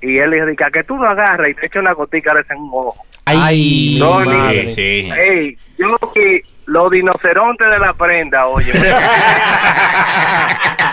y 0.00 0.16
él 0.18 0.30
dijo, 0.30 0.46
de 0.46 0.54
que, 0.54 0.64
que 0.72 0.84
tú 0.84 0.96
lo 0.96 1.08
agarras 1.08 1.50
y 1.50 1.54
te 1.54 1.66
echa 1.66 1.80
una 1.80 1.90
gotica 1.92 2.32
de 2.34 2.42
ese 2.42 2.52
en 2.52 2.60
un 2.60 2.70
ojo. 2.72 3.02
Ay, 3.24 3.96
No, 3.98 4.20
ni- 4.24 4.30
madre. 4.32 4.68
Sí, 4.70 4.74
sí. 4.74 5.10
Ey, 5.10 5.58
yo 5.76 5.88
vi 6.14 6.40
los 6.66 6.90
dinocerontes 6.92 7.68
de 7.68 7.78
la 7.80 7.94
prenda, 7.94 8.46
oye. 8.46 8.70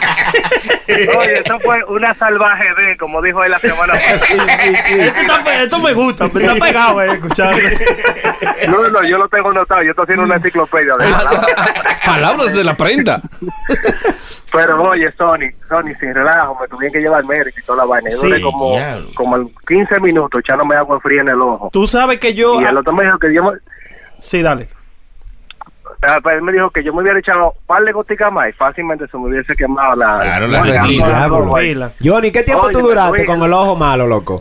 oye, 1.17 1.39
eso 1.39 1.59
fue 1.59 1.83
una 1.85 2.13
salvaje 2.13 2.65
de, 2.75 2.97
como 2.97 3.21
dijo 3.21 3.43
él 3.43 3.51
la 3.51 3.59
semana 3.59 3.93
pasada. 3.93 4.63
Esto, 4.87 5.21
está 5.21 5.63
esto 5.63 5.79
me 5.79 5.93
gusta, 5.93 6.27
me 6.27 6.41
está 6.41 6.55
pegado 6.55 7.01
eh, 7.01 7.07
escuchar. 7.13 7.55
No, 8.67 8.89
no, 8.89 9.03
yo 9.03 9.17
lo 9.17 9.27
tengo 9.27 9.51
notado, 9.51 9.83
yo 9.83 9.91
estoy 9.91 10.03
haciendo 10.03 10.23
una 10.23 10.35
enciclopedia 10.35 10.93
de 10.95 11.11
palabras. 11.11 11.45
Palabras 12.05 12.53
de 12.53 12.63
la 12.63 12.75
prenda. 12.75 13.21
Pero 14.51 14.81
oye, 14.81 15.11
Sony, 15.17 15.51
Sony, 15.67 15.93
sin 15.99 16.13
relajo, 16.13 16.57
me 16.59 16.67
tuvieron 16.67 16.93
que 16.93 16.99
llevar 16.99 17.23
médico 17.25 17.59
y 17.59 17.63
toda 17.63 17.79
la 17.79 17.85
vaina. 17.85 18.09
Sí, 18.09 18.27
duré 18.27 18.41
como, 18.41 18.75
como 19.13 19.49
15 19.67 19.99
minutos 19.99 20.41
echándome 20.43 20.75
agua 20.75 20.99
fría 20.99 21.21
en 21.21 21.29
el 21.29 21.41
ojo. 21.41 21.69
Tú 21.71 21.85
sabes 21.85 22.19
que 22.19 22.33
yo. 22.33 22.59
Y 22.59 22.63
el 22.63 22.77
otro 22.77 22.93
me 22.93 23.03
dijo 23.03 23.19
que 23.19 23.33
yo 23.33 23.43
Sí, 24.17 24.41
dale. 24.41 24.69
Ah, 26.01 26.19
pues, 26.21 26.35
él 26.35 26.41
me 26.41 26.51
dijo 26.51 26.69
que 26.69 26.83
yo 26.83 26.93
me 26.93 27.01
hubiera 27.01 27.19
echado 27.19 27.51
un 27.51 27.65
par 27.65 27.83
de 27.83 27.91
goticas 27.91 28.31
más 28.31 28.49
y 28.49 28.53
fácilmente 28.53 29.07
se 29.07 29.17
me 29.17 29.27
hubiese 29.27 29.55
quemado 29.55 29.95
la... 29.95 30.19
Claro, 30.19 30.47
la 30.47 30.63
la- 30.65 31.27
la-. 31.27 31.59
Pila. 31.59 31.91
Johnny, 32.03 32.31
¿qué 32.31 32.43
tiempo 32.43 32.65
Oye, 32.65 32.73
tú 32.73 32.79
duraste 32.81 33.25
con 33.25 33.41
el 33.43 33.53
ojo 33.53 33.75
malo, 33.75 34.07
loco? 34.07 34.39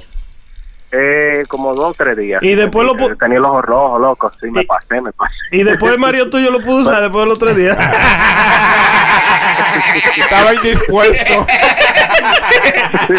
Eh, 0.90 1.42
como 1.48 1.74
dos 1.74 1.90
o 1.90 1.94
tres 1.94 2.16
días. 2.16 2.42
Y 2.42 2.54
después 2.54 2.86
lo 2.86 2.94
pu- 2.94 3.18
Tenía 3.18 3.36
el 3.38 3.44
ojo 3.44 3.60
rojo, 3.60 3.98
loco. 3.98 4.32
Sí, 4.40 4.50
me 4.50 4.64
pasé, 4.64 5.00
me 5.02 5.12
pasé. 5.12 5.34
Y 5.52 5.62
después 5.62 5.92
el 5.92 5.98
marido 5.98 6.30
tuyo 6.30 6.50
lo 6.50 6.60
pudo 6.60 6.78
usar 6.78 7.02
después 7.02 7.24
de 7.24 7.28
los 7.28 7.38
tres 7.38 7.56
días. 7.56 7.76
Estaba 10.18 10.54
indispuesto. 10.54 11.46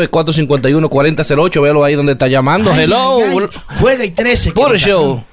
929-451-4008. 0.10 1.62
Véalo 1.62 1.84
ahí 1.84 1.96
donde 1.96 2.14
está 2.14 2.28
llamando. 2.28 2.74
Hello. 2.74 3.20
Juega 3.80 4.06
y 4.06 4.12
13. 4.12 4.50
que 4.50 4.56
Por 4.56 4.72
no 4.72 4.78
show. 4.78 5.24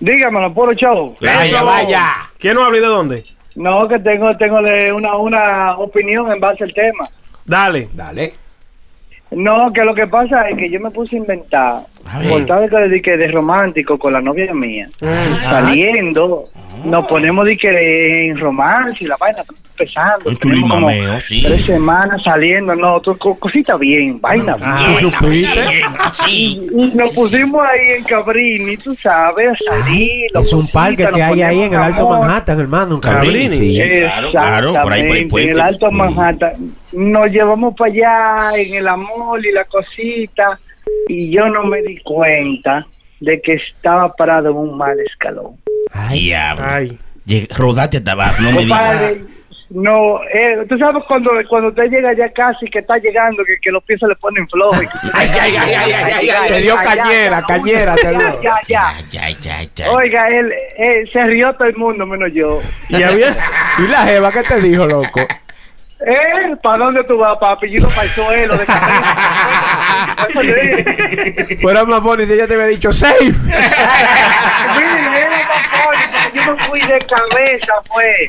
Dígamelo, 0.00 0.52
puro 0.52 0.72
show. 0.74 1.14
Vaya, 1.20 1.62
vaya. 1.62 2.06
¿Quién 2.38 2.54
no 2.54 2.64
habla 2.64 2.78
y 2.78 2.80
de 2.80 2.86
dónde? 2.86 3.24
No, 3.56 3.86
que 3.88 3.98
tengo, 3.98 4.36
tengo 4.36 4.58
una, 4.58 5.16
una 5.16 5.78
opinión 5.78 6.30
en 6.32 6.40
base 6.40 6.64
al 6.64 6.74
tema. 6.74 7.04
Dale. 7.44 7.88
Dale. 7.92 8.43
No, 9.36 9.72
que 9.72 9.82
lo 9.84 9.94
que 9.94 10.06
pasa 10.06 10.48
es 10.48 10.56
que 10.56 10.70
yo 10.70 10.80
me 10.80 10.90
puse 10.90 11.16
a 11.16 11.18
inventar, 11.18 11.82
por 12.28 12.44
tal 12.46 12.68
de, 12.90 13.02
que 13.02 13.16
de 13.16 13.28
romántico 13.28 13.98
con 13.98 14.12
la 14.12 14.20
novia 14.20 14.52
mía, 14.54 14.88
saliendo, 15.42 16.44
nos 16.84 17.06
ponemos 17.06 17.44
de 17.46 17.56
que 17.56 18.28
en 18.28 18.38
romance 18.38 19.04
y 19.04 19.06
la 19.06 19.16
vaina 19.16 19.40
está 19.42 19.54
empezando. 19.54 20.28
Un 20.30 20.36
tenemos 20.36 20.70
como 20.70 20.88
chulimameo, 20.88 21.20
sí. 21.20 21.42
Tres 21.44 21.64
semanas 21.64 22.20
saliendo, 22.22 22.74
no, 22.74 23.00
cosita 23.38 23.76
bien, 23.76 24.20
vaina 24.20 24.56
Ah, 24.60 24.84
bien. 24.86 25.00
¿tú 25.00 25.10
supiste? 25.10 25.60
Sí. 26.26 26.60
Y 26.76 26.86
nos 26.94 27.12
pusimos 27.12 27.62
ahí 27.62 27.98
en 27.98 28.04
Cabrini, 28.04 28.76
tú 28.76 28.94
sabes, 29.02 29.50
a 29.68 29.82
salir. 29.82 30.30
Es 30.34 30.52
un 30.52 30.66
parque 30.68 31.06
que 31.12 31.22
hay 31.22 31.42
ahí 31.42 31.62
en 31.62 31.74
el 31.74 31.80
Alto 31.80 32.08
Manhattan, 32.08 32.60
hermano. 32.60 32.94
un 32.96 33.00
Cabrini. 33.00 33.48
Cabrini. 33.48 33.74
Sí. 33.76 34.00
Claro, 34.00 34.30
claro, 34.30 34.72
por 34.82 34.92
ahí 34.92 35.06
por 35.08 35.16
el 35.16 35.28
puente. 35.28 35.50
En 35.50 35.56
el 35.56 35.60
Alto. 35.62 35.90
Manhattan. 35.90 36.54
Nos 36.94 37.30
llevamos 37.30 37.74
para 37.76 37.90
allá 37.92 38.58
en 38.58 38.74
el 38.74 38.88
amor 38.88 39.44
y 39.44 39.52
la 39.52 39.64
cosita. 39.64 40.58
Y 41.08 41.30
yo 41.30 41.46
no 41.48 41.64
me 41.64 41.82
di 41.82 41.98
cuenta 42.00 42.86
de 43.20 43.40
que 43.40 43.54
estaba 43.54 44.12
parado 44.14 44.50
en 44.50 44.56
un 44.56 44.76
mal 44.76 44.98
escalón. 45.00 45.56
Ay. 46.60 46.98
Lleg- 47.26 47.48
Rodate 47.56 47.98
hasta 47.98 48.12
abajo, 48.12 48.42
no 48.42 48.52
me 48.52 48.62
digas. 48.64 49.12
No, 49.70 50.22
eh, 50.24 50.64
tú 50.68 50.76
sabes 50.78 51.02
cuando, 51.08 51.30
cuando 51.48 51.70
usted 51.70 51.84
llega 51.84 52.12
ya 52.14 52.28
casi 52.28 52.66
que 52.66 52.80
está 52.80 52.96
llegando, 52.98 53.42
que, 53.44 53.56
que 53.60 53.70
los 53.72 53.82
pies 53.82 53.98
se 53.98 54.06
le 54.06 54.14
ponen 54.16 54.46
flojos. 54.48 54.78
Ay, 55.14 55.28
ay, 55.40 55.56
ay, 55.56 55.72
ay, 55.74 55.92
ay, 55.92 56.28
ay, 56.30 56.48
Te 56.52 56.60
dio 56.60 56.76
cañera, 56.76 57.42
cañera, 57.48 57.94
te 57.96 58.10
dio. 58.10 58.42
Ya, 58.42 58.52
ya, 58.68 58.94
ya. 59.10 59.30
Ya, 59.30 59.30
ya, 59.40 59.62
ya. 59.74 59.90
Oiga, 59.90 60.28
él, 60.28 60.52
él 60.76 61.10
se 61.12 61.24
rió 61.24 61.52
todo 61.54 61.66
el 61.66 61.76
mundo 61.76 62.06
menos 62.06 62.30
yo. 62.32 62.60
Y 62.90 63.02
había. 63.02 63.30
¿Y 63.78 63.86
la 63.88 64.02
jeva 64.04 64.30
qué 64.30 64.42
te 64.42 64.60
dijo, 64.60 64.86
loco? 64.86 65.26
¿Eh? 66.06 66.56
¿Para 66.62 66.84
dónde 66.84 67.02
tú 67.04 67.16
vas, 67.16 67.38
papi? 67.38 67.70
Yo 67.70 67.88
para 67.88 68.02
el 68.02 68.10
suelo 68.10 68.56
de 68.58 68.66
cabeza. 68.66 69.16
Fuera 71.62 71.84
más 71.84 72.02
si 72.26 72.32
ella 72.32 72.46
te 72.46 72.54
había 72.54 72.66
dicho 72.66 72.92
safe. 72.92 73.24
Mire, 73.24 73.34
yo 76.34 76.54
me 76.54 76.64
fui 76.66 76.80
de 76.80 76.98
cabeza, 76.98 77.72
fue. 77.88 78.28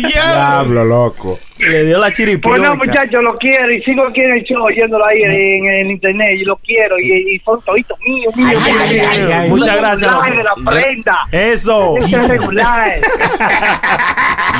Diablo, 0.00 0.84
loco. 0.84 1.38
Le 1.70 1.84
dio 1.84 1.98
la 1.98 2.12
chiripica. 2.12 2.48
Pues 2.48 2.60
no, 2.62 2.76
muchachos, 2.76 3.22
lo 3.22 3.36
quiero 3.38 3.72
y 3.72 3.82
sigo 3.82 4.06
aquí 4.06 4.20
en 4.20 4.32
el 4.32 4.42
show, 4.44 4.62
oyéndolo 4.62 5.04
ahí 5.06 5.22
en, 5.22 5.32
en 5.66 5.90
internet 5.90 6.36
y 6.38 6.44
lo 6.44 6.56
quiero 6.56 6.98
y, 6.98 7.34
y 7.34 7.38
son 7.40 7.60
toditos 7.62 7.98
míos, 8.00 8.34
míos, 8.36 8.50
míos, 8.50 8.62
ay, 8.66 8.94
míos. 8.94 9.06
ay, 9.10 9.20
ay. 9.32 9.48
Muchas 9.50 9.76
gracias, 9.78 10.10
de 10.36 10.42
la 10.42 10.54
prenda. 10.70 11.18
Eso. 11.32 11.96
Este 11.98 12.16
es 12.16 12.28
regular. 12.28 12.92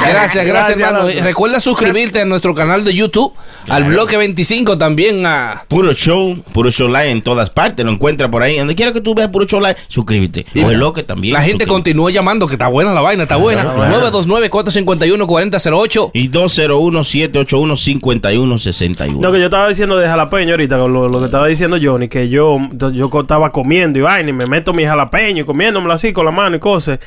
Gracias, 0.08 0.46
gracias, 0.46 0.78
hermano. 0.78 1.08
Recuerda 1.22 1.60
suscribirte 1.60 2.20
a 2.20 2.24
nuestro 2.24 2.54
canal 2.54 2.84
de 2.84 2.94
YouTube, 2.94 3.32
al 3.68 3.84
bloque 3.84 4.16
25 4.16 4.78
también 4.78 5.24
a... 5.26 5.62
Puro 5.68 5.92
show, 5.92 6.36
puro 6.52 6.70
show 6.70 6.88
live 6.88 7.10
en 7.10 7.22
todas 7.22 7.50
partes. 7.50 7.84
Lo 7.84 7.92
encuentra 7.92 8.30
por 8.30 8.42
ahí. 8.42 8.58
Donde 8.58 8.74
quiera 8.74 8.92
que 8.92 9.00
tú 9.00 9.14
veas 9.14 9.28
puro 9.30 9.46
show 9.46 9.60
live, 9.60 9.76
suscríbete. 9.88 10.46
Y 10.54 10.62
O 10.62 10.70
el 10.70 10.78
loque 10.78 11.02
también. 11.02 11.34
La 11.34 11.42
gente 11.42 11.66
continúa 11.66 12.10
llamando, 12.10 12.46
que 12.46 12.54
está 12.54 12.68
buena 12.68 12.92
la 12.92 13.00
vaina, 13.00 13.22
está 13.24 13.36
buena. 13.36 13.64
929-451-4008. 13.64 16.10
Y 16.12 16.28
201-781-5161. 16.94 19.20
No, 19.20 19.32
que 19.32 19.38
yo 19.38 19.46
estaba 19.46 19.68
diciendo 19.68 19.96
de 19.96 20.06
jalapeño 20.06 20.52
ahorita, 20.52 20.76
lo, 20.76 21.08
lo 21.08 21.18
que 21.18 21.24
estaba 21.26 21.46
diciendo 21.46 21.78
Johnny, 21.82 22.08
que 22.08 22.28
yo, 22.28 22.58
yo 22.92 23.10
estaba 23.20 23.50
comiendo 23.50 23.98
y 23.98 24.02
vaina, 24.02 24.30
y 24.30 24.32
me 24.32 24.46
meto 24.46 24.72
mi 24.72 24.84
jalapeño 24.84 25.42
y 25.42 25.46
comiéndomelo 25.46 25.92
así 25.92 26.12
con 26.12 26.24
la 26.24 26.30
mano 26.30 26.56
y 26.56 26.60
cosas. 26.60 26.98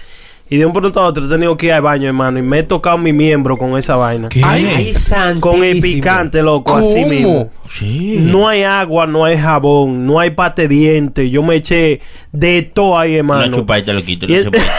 Y 0.50 0.58
de 0.58 0.66
un 0.66 0.72
pronto 0.72 1.02
a 1.02 1.06
otro 1.06 1.26
he 1.26 1.28
tenido 1.28 1.58
que 1.58 1.66
ir 1.68 1.74
al 1.74 1.82
baño, 1.82 2.08
hermano, 2.08 2.40
y 2.40 2.42
me 2.42 2.60
he 2.60 2.64
tocado 2.64 2.98
mi 2.98 3.12
miembro 3.12 3.58
con 3.58 3.78
esa 3.78 3.96
vaina. 3.98 4.30
Ay, 4.44 4.66
ay, 4.76 4.94
santísimo. 4.94 5.42
Con 5.42 5.64
el 5.64 5.80
picante, 5.82 6.42
loco, 6.42 6.78
así 6.78 6.94
¿Cómo? 6.94 7.08
mismo. 7.08 7.50
Sí. 7.78 8.18
No 8.22 8.48
hay 8.48 8.64
agua, 8.64 9.06
no 9.08 9.26
hay 9.26 9.38
jabón, 9.38 10.06
no 10.08 10.20
hay 10.22 10.30
pate 10.32 10.68
diente. 10.70 11.30
Yo 11.30 11.44
me 11.44 11.56
eché 11.56 12.00
de 12.32 12.62
todo 12.62 12.98
ahí, 12.98 13.12
Una 13.12 13.18
hermano. 13.20 13.58
chupadita 13.58 13.92
lo 13.92 14.04
quito. 14.04 14.26
Y 14.26 14.34
Una 14.40 14.46
chupadita. 14.46 14.72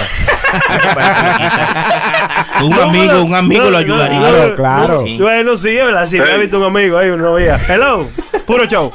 Una. 2.62 2.64
Un 2.64 2.70
No, 2.70 2.82
amigo, 2.82 3.12
no, 3.12 3.24
un 3.24 3.34
amigo 3.34 3.64
no, 3.64 3.70
lo 3.70 3.78
ayudaría. 3.78 4.20
Claro, 4.20 4.56
claro. 4.56 5.04
Sí. 5.04 5.18
Bueno, 5.20 5.56
sí, 5.56 5.68
es 5.70 5.84
verdad. 5.84 6.06
Sí, 6.06 6.18
me 6.18 6.34
he 6.34 6.38
visto 6.38 6.58
un 6.58 6.64
amigo 6.64 6.96
ahí, 6.98 7.10
una 7.10 7.24
novia. 7.24 7.58
Hello, 7.68 8.08
puro 8.46 8.64
show. 8.66 8.90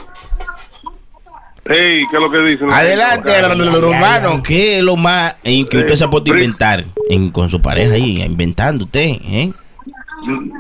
Hey, 1.66 2.04
¿qué 2.10 2.18
es 2.18 2.22
lo 2.22 2.30
que 2.30 2.38
dicen? 2.40 2.74
Adelante, 2.74 3.32
hermano. 3.32 4.44
¿Qué 4.44 4.78
es 4.80 4.84
lo 4.84 4.96
más 4.98 5.36
eh, 5.44 5.66
que 5.70 5.78
usted 5.78 5.96
se 5.96 6.04
ha 6.04 6.10
podido 6.10 6.36
inventar 6.36 6.84
en- 7.10 7.30
con 7.32 7.50
su 7.50 7.62
pareja 7.62 7.94
ahí? 7.94 8.22
Inventando 8.22 8.84
usted, 8.84 9.12
¿eh? 9.24 9.54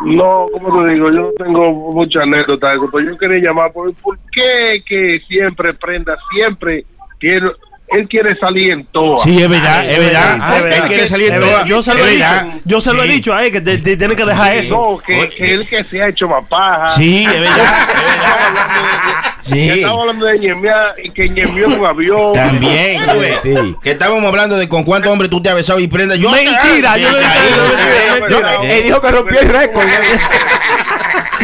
No, 0.05 0.45
como 0.51 0.85
te 0.85 0.93
digo, 0.93 1.09
yo 1.09 1.21
no 1.21 1.29
tengo 1.45 1.93
muchas 1.93 2.23
anécdotas, 2.23 2.71
de 2.71 2.77
eso, 2.77 2.89
pero 2.91 3.09
yo 3.11 3.17
quería 3.17 3.49
llamar 3.49 3.71
por, 3.71 3.93
por 3.95 4.17
qué 4.31 4.83
que 4.85 5.19
siempre 5.27 5.73
prenda, 5.73 6.17
siempre 6.33 6.85
quiere, 7.19 7.47
él 7.95 8.07
quiere 8.09 8.35
salir 8.37 8.71
en 8.71 8.85
toa. 8.87 9.23
Sí, 9.23 9.41
es 9.41 9.49
verdad, 9.49 9.89
es 9.89 9.99
verdad. 9.99 10.37
Ah, 10.41 10.57
Él 10.57 10.63
verdad. 10.63 10.87
quiere 10.87 11.07
salir 11.07 11.33
en 11.33 11.39
toda- 11.41 11.65
Yo 11.65 11.81
se 11.83 11.93
lo 11.93 12.05
he 12.07 12.11
dicho. 12.11 12.25
Yo 12.65 12.81
se 12.81 12.93
lo 12.93 13.03
he 13.03 13.07
dicho 13.07 13.33
a 13.33 13.45
él 13.45 13.51
que 13.51 13.61
te, 13.61 13.77
te 13.77 13.97
tiene 13.97 14.15
que 14.15 14.25
dejar 14.25 14.55
eso. 14.55 14.75
No, 14.75 14.97
que, 14.97 15.29
que 15.29 15.51
él 15.51 15.67
que 15.67 15.83
se 15.85 16.01
ha 16.01 16.07
hecho 16.09 16.27
más 16.27 16.43
paja. 16.47 16.89
Sí, 16.95 17.23
es 17.25 17.39
verdad. 17.39 17.87
Sí. 19.45 19.69
Estamos 19.69 19.99
hablando 19.99 20.25
de 20.25 20.39
ñemear 20.39 20.93
y 21.03 21.09
que 21.09 21.27
ñemió 21.27 21.65
en 21.65 21.73
un 21.81 21.85
avión. 21.85 22.31
También. 22.33 23.01
Sí. 23.43 23.75
Que 23.83 23.91
estábamos 23.91 24.23
hablando 24.23 24.55
de 24.57 24.69
con 24.69 24.85
cuántos 24.85 25.11
hombres 25.11 25.29
tú 25.29 25.41
te 25.43 25.49
has 25.49 25.55
besado 25.55 25.79
y 25.79 25.87
prenda. 25.89 26.15
Yo 26.15 26.29
Mentira, 26.31 26.97
yo 26.97 27.11
no. 27.11 27.17
Sí. 27.17 28.67
Él 28.69 28.83
dijo 28.85 29.01
que 29.01 29.07
rompió 29.11 29.39
el 29.41 29.49
récord. 29.49 29.85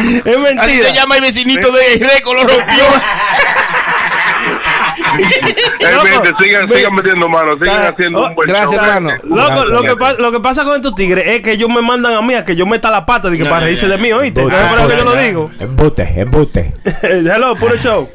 Es 0.00 0.16
Así 0.34 0.38
mentira. 0.38 0.88
se 0.88 0.94
llama 0.94 1.16
el 1.16 1.20
vecinito 1.22 1.70
de 1.72 1.98
Reco, 2.14 2.32
lo 2.32 2.40
rompió. 2.44 2.84
Loco, 5.80 6.42
sigan, 6.42 6.68
sigan 6.70 6.94
metiendo 6.94 7.28
manos, 7.28 7.56
sigan 7.60 7.86
haciendo 7.86 8.20
oh, 8.22 8.28
un 8.28 8.34
buen 8.34 8.48
gracias, 8.48 8.80
show. 8.80 8.90
hermano. 8.90 9.10
Loco, 9.24 9.64
lo 9.66 9.80
que, 9.82 9.94
Gracias. 9.94 10.16
pa- 10.16 10.22
lo 10.22 10.32
que 10.32 10.40
pasa 10.40 10.64
con 10.64 10.76
estos 10.76 10.94
tigres 10.94 11.26
es 11.26 11.42
que 11.42 11.52
ellos 11.52 11.68
me 11.68 11.82
mandan 11.82 12.14
a 12.14 12.22
mí 12.22 12.34
a 12.34 12.44
que 12.44 12.56
yo 12.56 12.66
meta 12.66 12.90
la 12.90 13.04
pata 13.06 13.30
de 13.30 13.36
que 13.38 13.44
No, 13.44 13.50
para 13.50 13.60
no, 13.60 13.66
reírse 13.66 13.86
no. 13.86 13.92
de 13.92 13.98
mí, 13.98 14.12
¿oíste? 14.12 14.42
No 14.44 14.50
es 14.50 14.86
que 14.88 14.96
yo 14.96 15.04
lo 15.04 15.14
digo. 15.16 15.50
Embute, 15.60 16.02
embute. 16.20 16.74
Hello, 17.02 17.54
puro 17.56 17.76
show. 17.76 18.08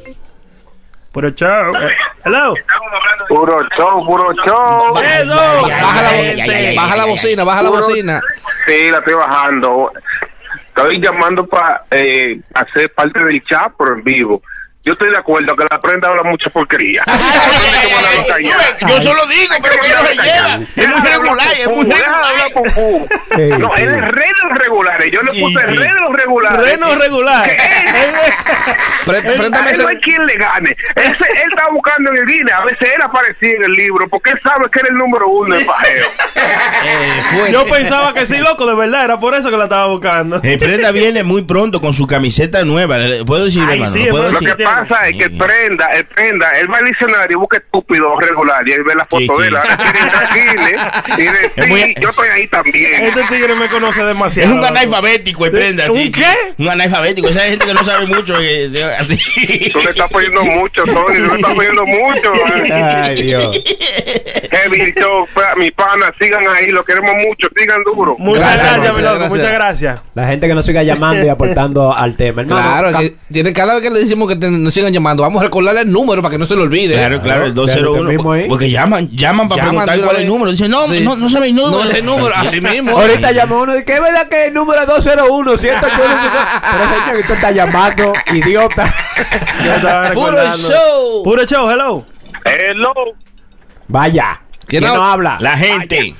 Puro 1.12 1.30
show. 1.30 1.74
Eh, 1.76 1.96
Hello. 2.24 2.54
Puro 3.28 3.56
show, 3.78 4.04
puro 4.06 4.28
show. 4.46 4.98
Eso. 4.98 5.34
Baja 5.68 6.02
la, 6.02 6.72
baja 6.76 6.96
la 6.96 7.04
bocina, 7.06 7.44
baja 7.44 7.62
la 7.62 7.70
bocina. 7.70 8.20
Sí, 8.66 8.90
la 8.90 8.98
estoy 8.98 9.14
bajando. 9.14 9.92
estoy 10.68 11.00
llamando 11.00 11.46
para 11.46 11.84
eh, 11.90 12.38
hacer 12.52 12.92
parte 12.92 13.24
del 13.24 13.42
chat, 13.44 13.72
pero 13.78 13.94
en 13.94 14.04
vivo. 14.04 14.42
Yo 14.86 14.92
estoy 14.92 15.10
de 15.10 15.18
acuerdo 15.18 15.56
que 15.56 15.64
la 15.68 15.80
prenda 15.80 16.08
habla 16.08 16.22
mucha 16.22 16.48
porquería. 16.48 17.02
Yo 18.86 19.02
solo 19.02 19.26
digo, 19.26 19.54
pero 19.60 19.82
que 19.82 19.88
no 19.94 20.06
se 20.06 20.14
lleva. 20.14 20.60
Es 20.76 20.88
muy 20.88 21.00
regular, 21.10 21.46
es 21.58 21.68
muy 21.68 21.86
Fu. 22.72 23.08
No, 23.58 23.74
él 23.76 23.88
es 23.88 24.00
de 24.00 24.48
los 24.48 24.58
regulares. 24.58 25.10
Yo 25.12 25.22
le 25.22 25.40
puse 25.40 25.66
los 25.66 26.12
regulares. 26.12 26.70
Reno 26.70 26.94
regular. 26.96 27.50
Pre- 29.06 29.18
Él, 29.18 29.24
préstame 29.24 29.56
a 29.56 29.60
él 29.60 29.74
ese- 29.74 29.82
no 29.82 29.88
hay 29.88 29.96
quien 30.00 30.26
le 30.26 30.34
gane. 30.34 30.70
Él, 30.96 31.14
se- 31.16 31.24
él 31.30 31.50
está 31.50 31.68
buscando 31.70 32.10
en 32.10 32.18
el 32.18 32.26
Guinness. 32.26 32.54
A 32.54 32.64
veces 32.64 32.88
él 32.94 33.02
aparecía 33.02 33.50
en 33.56 33.64
el 33.64 33.72
libro 33.72 34.08
porque 34.08 34.30
él 34.30 34.40
sabe 34.42 34.66
que 34.72 34.80
era 34.80 34.88
el 34.90 34.96
número 34.96 35.28
uno 35.28 35.54
del 35.56 35.64
pajeo. 35.66 36.06
Eh. 36.88 37.50
Yo 37.52 37.66
pensaba 37.66 38.12
que 38.14 38.26
sí, 38.26 38.36
loco, 38.38 38.66
de 38.66 38.74
verdad, 38.76 39.04
era 39.04 39.18
por 39.18 39.34
eso 39.34 39.50
que 39.50 39.56
la 39.56 39.64
estaba 39.64 39.86
buscando. 39.88 40.40
Eh, 40.42 40.58
Prenda 40.58 40.92
viene 40.92 41.22
muy 41.24 41.42
pronto 41.42 41.80
con 41.80 41.92
su 41.94 42.06
camiseta 42.06 42.62
nueva. 42.64 42.98
¿Le- 42.98 43.24
¿Puedo 43.24 43.46
decir, 43.46 43.62
hermano? 43.62 43.86
sí, 43.90 44.04
¿Lo 44.04 44.10
puedo 44.10 44.24
Lo 44.30 44.38
decir? 44.38 44.50
Que 44.82 44.88
pasa 44.88 45.08
es 45.08 45.16
que 45.18 45.30
prenda, 45.30 45.86
el 45.86 46.04
prenda, 46.06 46.50
él 46.52 46.72
va 46.72 46.78
al 46.78 46.84
diccionario 46.84 47.36
y 47.36 47.40
busca 47.40 47.56
estúpido 47.58 48.18
regular 48.20 48.66
y 48.68 48.72
él 48.72 48.82
ve 48.84 48.94
la 48.94 49.04
foto 49.06 49.38
de 49.38 49.48
él. 49.48 49.56
Ahora 49.56 49.76
quiere 49.76 49.98
entrar 50.00 50.24
al 50.24 50.34
Guinness 50.34 50.70
y 51.18 51.22
decir, 51.22 51.50
Es 51.56 51.68
muy- 51.68 51.94
yo 52.00 52.08
estoy 52.10 52.28
ahí 52.28 52.46
también. 52.48 53.04
Este 53.06 53.22
tigre 53.24 53.54
me 53.54 53.68
conoce 53.68 54.00
Es 54.00 54.06
demasiado. 54.06 54.50
un 54.52 54.56
loco. 54.60 54.68
analfabético, 54.68 55.46
el 55.46 55.52
Prenda. 55.52 55.90
¿Un 55.90 56.12
qué? 56.12 56.24
Un 56.58 56.68
analfabético. 56.68 57.28
Esa 57.28 57.42
gente 57.42 57.66
que 57.66 57.74
no 57.74 57.84
sabe 57.84 58.06
mucho. 58.06 58.34
eh, 58.40 58.70
así. 58.98 59.18
Tú 59.72 59.80
le 59.80 59.90
estás 59.90 60.10
poniendo 60.10 60.44
mucho, 60.44 60.84
Tony, 60.84 61.16
tú 61.16 61.22
le 61.26 61.34
estás 61.36 61.54
poniendo 61.54 61.86
mucho. 61.86 62.34
eh. 62.56 62.72
Ay, 62.72 63.22
Dios. 63.22 63.56
Kevin 64.50 64.94
Show, 64.94 65.26
pa- 65.34 65.54
mi 65.56 65.70
pana, 65.70 66.12
sigan 66.20 66.42
ahí, 66.54 66.68
lo 66.68 66.84
queremos 66.84 67.12
mucho, 67.26 67.48
sigan 67.56 67.82
duro. 67.84 68.16
Muchas 68.18 68.42
Gracias, 68.44 68.62
gracias, 68.62 68.76
gracias, 68.82 68.96
mi 68.96 69.02
loco, 69.02 69.14
gracias. 69.18 69.36
muchas 69.36 69.52
gracias. 69.52 70.00
La 70.14 70.26
gente 70.28 70.48
que 70.48 70.54
nos 70.54 70.66
siga 70.66 70.82
llamando 70.82 71.24
y 71.24 71.28
aportando 71.28 71.94
al 71.94 72.16
tema. 72.16 72.42
Hermano, 72.42 72.90
Claro, 72.90 73.08
tiene, 73.32 73.52
cada 73.52 73.74
vez 73.74 73.82
que 73.82 73.90
le 73.90 74.00
decimos 74.00 74.28
que 74.28 74.36
te- 74.36 74.50
nos 74.66 74.74
sigan 74.74 74.92
llamando, 74.92 75.22
vamos 75.22 75.40
a 75.40 75.44
recordarle 75.46 75.80
el 75.80 75.90
número 75.90 76.20
para 76.20 76.32
que 76.32 76.38
no 76.38 76.44
se 76.44 76.54
lo 76.54 76.62
olvide. 76.64 76.94
Claro, 76.94 77.22
claro, 77.22 77.46
el 77.46 77.54
Claro, 77.54 77.64
usted 77.64 77.80
201. 77.82 78.08
mismo 78.10 78.32
ahí. 78.32 78.48
Porque 78.48 78.70
llaman, 78.70 79.08
llaman 79.10 79.48
para 79.48 79.62
Llaman 79.64 79.86
preguntar 79.86 80.04
cuál 80.04 80.16
es 80.16 80.22
el 80.22 80.28
número. 80.28 80.50
Dicen, 80.52 80.70
no, 80.70 80.86
Sí. 80.86 81.00
no, 81.00 81.16
no 81.16 81.28
sabe 81.30 81.48
el 81.48 81.54
número. 81.54 81.78
No 81.78 81.84
ese 81.90 82.02
número, 82.02 82.34
así 82.36 82.60
mismo. 82.60 82.98
Ahorita 82.98 83.32
llamó 83.32 83.62
uno 83.62 83.72
y 83.72 83.76
dice, 83.76 83.84
¿qué 83.86 83.94
es 83.94 84.00
verdad 84.02 84.28
que 84.28 84.44
el 84.46 84.54
número 84.54 84.80
es 84.82 84.86
201, 84.86 85.56
181? 85.56 86.14
Pero 86.72 86.84
señor, 86.84 87.12
que 87.14 87.20
usted 87.22 87.34
está 87.34 87.50
llamando, 87.52 88.12
idiota. 88.34 88.94
Puro 90.14 90.52
show. 90.56 91.22
Puro 91.24 91.44
show, 91.46 91.70
hello. 91.70 92.06
Hello. 92.44 92.92
Vaya. 93.88 94.40
¿Quién 94.66 94.82
¿Quién 94.82 94.94
no 94.94 95.02
habla? 95.02 95.34
habla? 95.34 95.50
La 95.50 95.56
gente. 95.56 96.14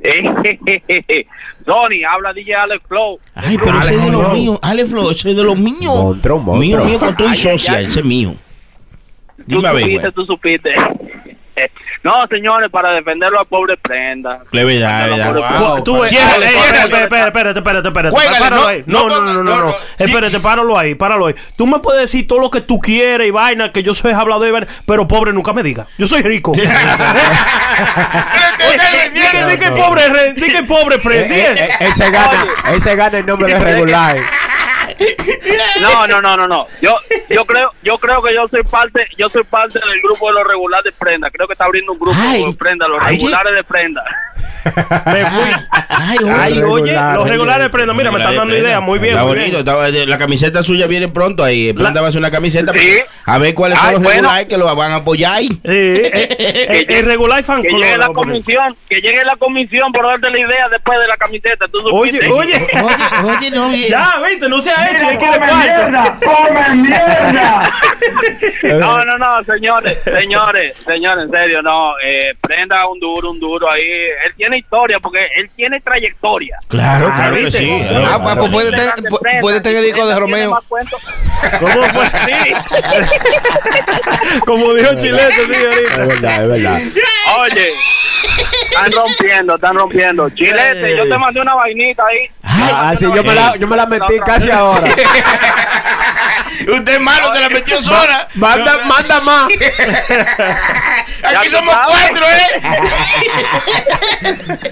Sony, 1.64 2.04
habla 2.08 2.32
DJ 2.32 2.54
Alex 2.54 2.82
Flow. 2.88 3.18
Ay, 3.34 3.58
pero 3.58 3.78
ese 3.80 3.94
es 3.94 4.04
de 4.04 4.12
los 4.12 4.32
míos. 4.32 4.58
Ale 4.62 4.86
Flo, 4.86 5.10
ese 5.10 5.30
es 5.30 5.36
de 5.36 5.42
los 5.42 5.58
míos. 5.58 5.94
Monstruo, 5.94 6.38
monstruo. 6.38 6.58
Mío, 6.58 6.84
mío, 6.84 6.98
con 6.98 7.16
todo 7.16 7.30
y 7.30 7.36
social. 7.36 7.84
Ese 7.84 8.00
es 8.00 8.06
mío. 8.06 8.34
Tú 9.36 9.56
Dime 9.56 9.68
a 9.68 9.72
ver, 9.72 9.84
supiste, 9.84 10.12
tú 10.12 10.24
supiste. 10.26 10.70
No, 12.02 12.12
señores, 12.30 12.70
para 12.70 12.92
defenderlo 12.92 13.40
al 13.40 13.46
pobre 13.46 13.76
Prenda. 13.76 14.38
Pu- 14.50 15.82
tú 15.84 16.00
ves- 16.00 16.08
Ciérrale, 16.10 16.46
eh, 16.46 16.48
ciérrale. 16.48 16.78
espérate, 16.78 17.04
espérate, 17.04 17.26
espérate, 17.26 17.58
espérate, 17.58 17.88
espérate. 17.88 18.16
Juégale, 18.16 18.38
Páralo 18.38 18.62
no, 18.62 18.68
ahí. 18.68 18.82
no 18.86 19.08
No, 19.08 19.20
no, 19.42 19.42
no. 19.44 19.74
Espérate, 19.98 20.40
páralo 20.40 20.78
ahí, 20.78 20.94
páralo 20.94 21.26
ahí. 21.26 21.34
Tú 21.56 21.66
me 21.66 21.78
puedes 21.80 22.00
decir 22.00 22.26
todo 22.26 22.38
lo 22.38 22.50
que 22.50 22.62
tú 22.62 22.78
quieres 22.78 23.28
y 23.28 23.30
vaina, 23.30 23.70
que 23.70 23.82
yo 23.82 23.92
soy 23.92 24.12
hablador 24.12 24.48
y 24.48 24.50
vaina, 24.50 24.66
pero 24.86 25.06
pobre 25.06 25.32
nunca 25.34 25.52
me 25.52 25.62
diga. 25.62 25.86
Yo 25.98 26.06
soy 26.06 26.22
rico. 26.22 26.52
Di 29.50 29.56
que 29.58 29.70
pobre, 29.72 30.08
re- 30.08 30.32
di 30.34 30.50
que 30.52 30.62
pobre 30.62 30.96
Eh, 30.96 30.98
prendí. 31.00 31.34
eh, 31.34 31.54
eh, 31.56 31.70
él 31.80 31.94
se 31.94 32.10
gana, 32.10 32.46
él 32.72 32.80
se 32.80 32.94
gana 32.96 33.18
el 33.18 33.26
nombre 33.26 33.52
de 33.52 33.58
regular. 33.58 34.16
No, 35.80 36.06
no, 36.06 36.20
no, 36.20 36.36
no, 36.36 36.46
no. 36.46 36.66
Yo, 36.82 36.92
yo 37.30 37.44
creo, 37.44 37.70
yo 37.82 37.96
creo 37.98 38.22
que 38.22 38.34
yo 38.34 38.46
soy 38.50 38.62
parte, 38.64 39.06
yo 39.16 39.28
soy 39.28 39.44
parte 39.44 39.78
del 39.78 40.00
grupo 40.02 40.28
de 40.28 40.34
los 40.34 40.46
regulares 40.46 40.84
de 40.84 40.92
Prenda. 40.92 41.30
Creo 41.30 41.46
que 41.46 41.54
está 41.54 41.64
abriendo 41.64 41.92
un 41.92 41.98
grupo 41.98 42.16
Ay. 42.20 42.44
de 42.44 42.52
Prenda, 42.54 42.86
los 42.88 42.98
Ay, 43.02 43.16
regulares 43.16 43.54
de 43.54 43.64
Prenda. 43.64 44.02
Me 45.06 45.26
fui. 45.26 45.50
Ay, 45.88 46.18
Ay, 46.38 46.62
oye, 46.62 46.84
Regular, 46.92 47.16
los 47.16 47.28
regulares 47.28 47.64
de 47.66 47.70
prenda, 47.70 47.94
mira, 47.94 48.10
me 48.10 48.18
están 48.18 48.36
dando 48.36 48.56
ideas. 48.56 48.80
Muy 48.82 48.98
bien, 48.98 49.14
Está 49.14 49.24
muy 49.24 49.36
bonito. 49.38 49.62
bien. 49.64 49.94
está- 49.94 50.06
la 50.06 50.18
camiseta 50.18 50.62
suya 50.62 50.86
viene 50.86 51.08
pronto 51.08 51.42
ahí. 51.44 51.72
Prenda 51.72 52.00
va 52.00 52.06
a 52.06 52.10
hacer 52.10 52.18
una 52.18 52.30
camiseta. 52.30 52.72
Sí. 52.76 52.98
A 53.24 53.38
ver 53.38 53.54
cuáles 53.54 53.78
son 53.78 53.92
los 53.94 54.02
bueno. 54.02 54.20
regulares 54.22 54.48
que 54.48 54.56
lo 54.58 54.74
van 54.76 54.92
a 54.92 54.96
apoyar 54.96 55.32
ahí. 55.34 55.48
Sí, 55.48 55.58
eh, 55.64 56.36
eh, 56.38 56.86
el 56.88 57.06
regular 57.06 57.42
fan 57.42 57.62
Que 57.62 57.70
llegue 57.70 57.96
la 57.96 58.08
comisión, 58.08 58.76
que 58.88 58.96
llegue 58.96 59.22
la 59.24 59.36
comisión 59.38 59.92
por 59.92 60.04
darte 60.06 60.30
la 60.30 60.38
idea 60.38 60.68
después 60.70 60.98
de 61.00 61.06
la 61.06 61.16
camiseta. 61.16 61.66
¿Tú 61.70 61.78
Oye, 61.92 62.18
oye. 62.30 62.54
Oye, 62.82 63.36
oye, 63.38 63.50
no. 63.50 63.74
Ya, 63.74 64.14
viste, 64.28 64.48
no 64.48 64.60
se 64.60 64.70
quiere 64.96 65.38
cuarto. 65.38 66.18
¡Come 66.24 66.74
mierda! 66.76 67.70
No, 68.62 69.04
no, 69.04 69.18
no, 69.18 69.44
señores, 69.44 69.98
señores, 70.02 70.76
señores, 70.78 71.24
en 71.24 71.30
serio, 71.30 71.62
no. 71.62 71.92
Eh, 72.02 72.34
prenda 72.40 72.86
un 72.88 72.98
duro, 72.98 73.30
un 73.30 73.38
duro 73.40 73.70
ahí. 73.70 73.82
Él 74.26 74.34
tiene 74.36 74.58
historia 74.58 74.98
porque 75.00 75.18
él 75.36 75.50
tiene 75.54 75.80
trayectoria. 75.80 76.56
Claro, 76.68 77.06
claro 77.14 77.36
que 77.36 77.50
sí. 77.50 77.70
Ah, 77.70 77.88
claro. 77.88 78.06
Ah, 78.10 78.20
pues, 78.22 78.36
pues 78.36 78.50
puede, 78.50 78.70
tener, 78.70 78.94
puede 79.40 79.60
tener 79.60 79.78
Prenda 79.78 79.84
disco 79.84 80.06
de 80.06 80.18
Romeo. 80.18 80.58
¿Cómo 81.58 81.82
fue? 81.88 82.06
Sí. 82.06 82.54
Como 84.46 84.74
dijo 84.74 84.94
Chilete, 84.98 85.34
sí, 85.46 85.52
Es 85.52 85.96
verdad, 86.08 86.42
es 86.42 86.48
verdad. 86.48 86.80
Oye, 87.40 87.72
están 88.70 88.92
rompiendo, 88.92 89.54
están 89.54 89.74
rompiendo. 89.76 90.30
Chilete, 90.30 90.96
yo 90.96 91.08
te 91.08 91.18
mandé 91.18 91.40
una 91.40 91.54
vainita 91.54 92.04
ahí. 92.06 92.30
Ah, 92.62 92.92
sí, 92.96 93.04
yo 93.04 93.22
me 93.22 93.34
la, 93.34 93.56
yo 93.56 93.66
me 93.66 93.76
la 93.76 93.86
metí 93.86 94.18
casi 94.20 94.50
ahora. 94.50 94.86
Usted 96.78 96.94
es 96.94 97.00
malo, 97.00 97.30
te 97.32 97.40
la 97.40 97.48
metió 97.48 97.82
sola. 97.82 98.28
Manda, 98.34 98.78
manda 98.86 99.20
más. 99.20 99.48
Aquí 101.22 101.48
somos 101.48 101.74
sabes. 101.74 101.96
cuatro, 102.10 102.26
¿eh? 102.26 102.60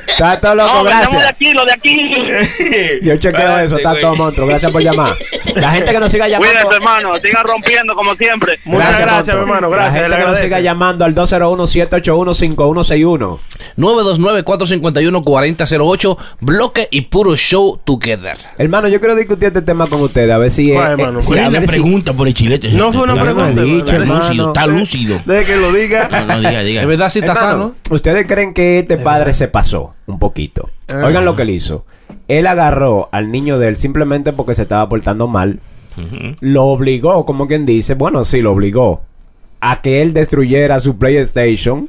Está 0.08 0.40
todo 0.40 0.54
loco, 0.54 0.74
No, 0.74 0.84
vendemos 0.84 1.10
de 1.12 1.18
gracias. 1.18 1.32
aquí, 1.32 1.52
lo 1.52 1.64
de 1.64 1.72
aquí. 1.72 1.96
Yo 3.02 3.16
chequeo 3.16 3.38
Espérate, 3.40 3.64
eso, 3.66 3.76
está 3.76 3.90
güey. 3.90 4.02
todo 4.02 4.16
monstruo. 4.16 4.46
Gracias 4.46 4.72
por 4.72 4.82
llamar. 4.82 5.16
La 5.54 5.70
gente 5.72 5.92
que 5.92 6.00
nos 6.00 6.10
siga 6.12 6.28
llamando. 6.28 6.52
Cuídate, 6.54 6.76
hermano. 6.76 7.16
Sigan 7.16 7.44
rompiendo 7.44 7.94
como 7.94 8.14
siempre. 8.14 8.58
Muchas 8.64 8.98
gracias, 9.00 9.36
mi 9.36 9.44
monstruo. 9.44 9.54
hermano. 9.56 9.70
Gracias, 9.70 10.08
La 10.08 10.16
gente 10.16 10.24
que 10.24 10.30
nos 10.30 10.38
siga 10.40 10.60
llamando 10.60 11.04
al 11.04 11.14
201-781-5161. 11.14 13.38
929-451-4008, 13.76 16.16
bloque 16.40 16.88
y 16.90 17.02
puro 17.02 17.36
show 17.36 17.78
together. 17.84 18.38
Hermano, 18.56 18.88
yo 18.88 18.98
quiero 19.00 19.14
discutir 19.16 19.48
este 19.48 19.60
tema 19.62 19.86
con 19.88 20.00
ustedes. 20.02 20.30
A 20.32 20.38
ver 20.38 20.50
si. 20.50 20.72
¿Cuál, 20.72 20.88
eh, 20.88 20.92
hermano? 20.92 21.20
eh, 21.20 21.24
¿Cuál 21.26 21.44
a 21.44 21.48
ver 21.50 21.68
si- 21.68 21.80
pregunta 21.88 22.12
por 22.12 22.28
el 22.28 22.34
chilete? 22.34 22.70
No 22.72 22.92
fue 22.92 23.02
una 23.04 23.14
Está 23.14 23.24
pregunta, 23.24 23.62
dicho, 23.62 23.92
hermano. 23.92 24.20
lúcido, 24.20 24.46
está 24.48 24.66
lúcido. 24.66 25.20
Deje 25.24 25.44
que 25.44 25.56
lo 25.56 25.72
diga. 25.72 26.08
No, 26.10 26.26
no, 26.26 26.38
diga, 26.38 26.62
diga. 26.62 26.82
Es 26.82 26.88
verdad, 26.88 27.10
si 27.10 27.18
está 27.20 27.34
sano. 27.34 27.74
¿Ustedes 27.90 28.26
creen 28.26 28.54
que 28.54 28.80
este 28.80 28.98
padre 28.98 29.32
se 29.34 29.48
pasó 29.48 29.94
un 30.06 30.18
poquito? 30.18 30.70
Oigan 31.04 31.24
lo 31.24 31.34
que 31.36 31.42
él 31.42 31.50
hizo. 31.50 31.84
Él 32.28 32.46
agarró 32.46 33.08
al 33.12 33.32
niño 33.32 33.58
de 33.58 33.68
él 33.68 33.76
simplemente 33.76 34.32
porque 34.32 34.54
se 34.54 34.62
estaba 34.62 34.88
portando 34.88 35.26
mal. 35.26 35.60
Lo 36.40 36.64
obligó, 36.66 37.26
como 37.26 37.48
quien 37.48 37.66
dice, 37.66 37.94
bueno, 37.94 38.24
sí, 38.24 38.40
lo 38.40 38.52
obligó 38.52 39.02
a 39.60 39.80
que 39.80 40.02
él 40.02 40.12
destruyera 40.12 40.78
su 40.78 40.96
PlayStation. 40.96 41.88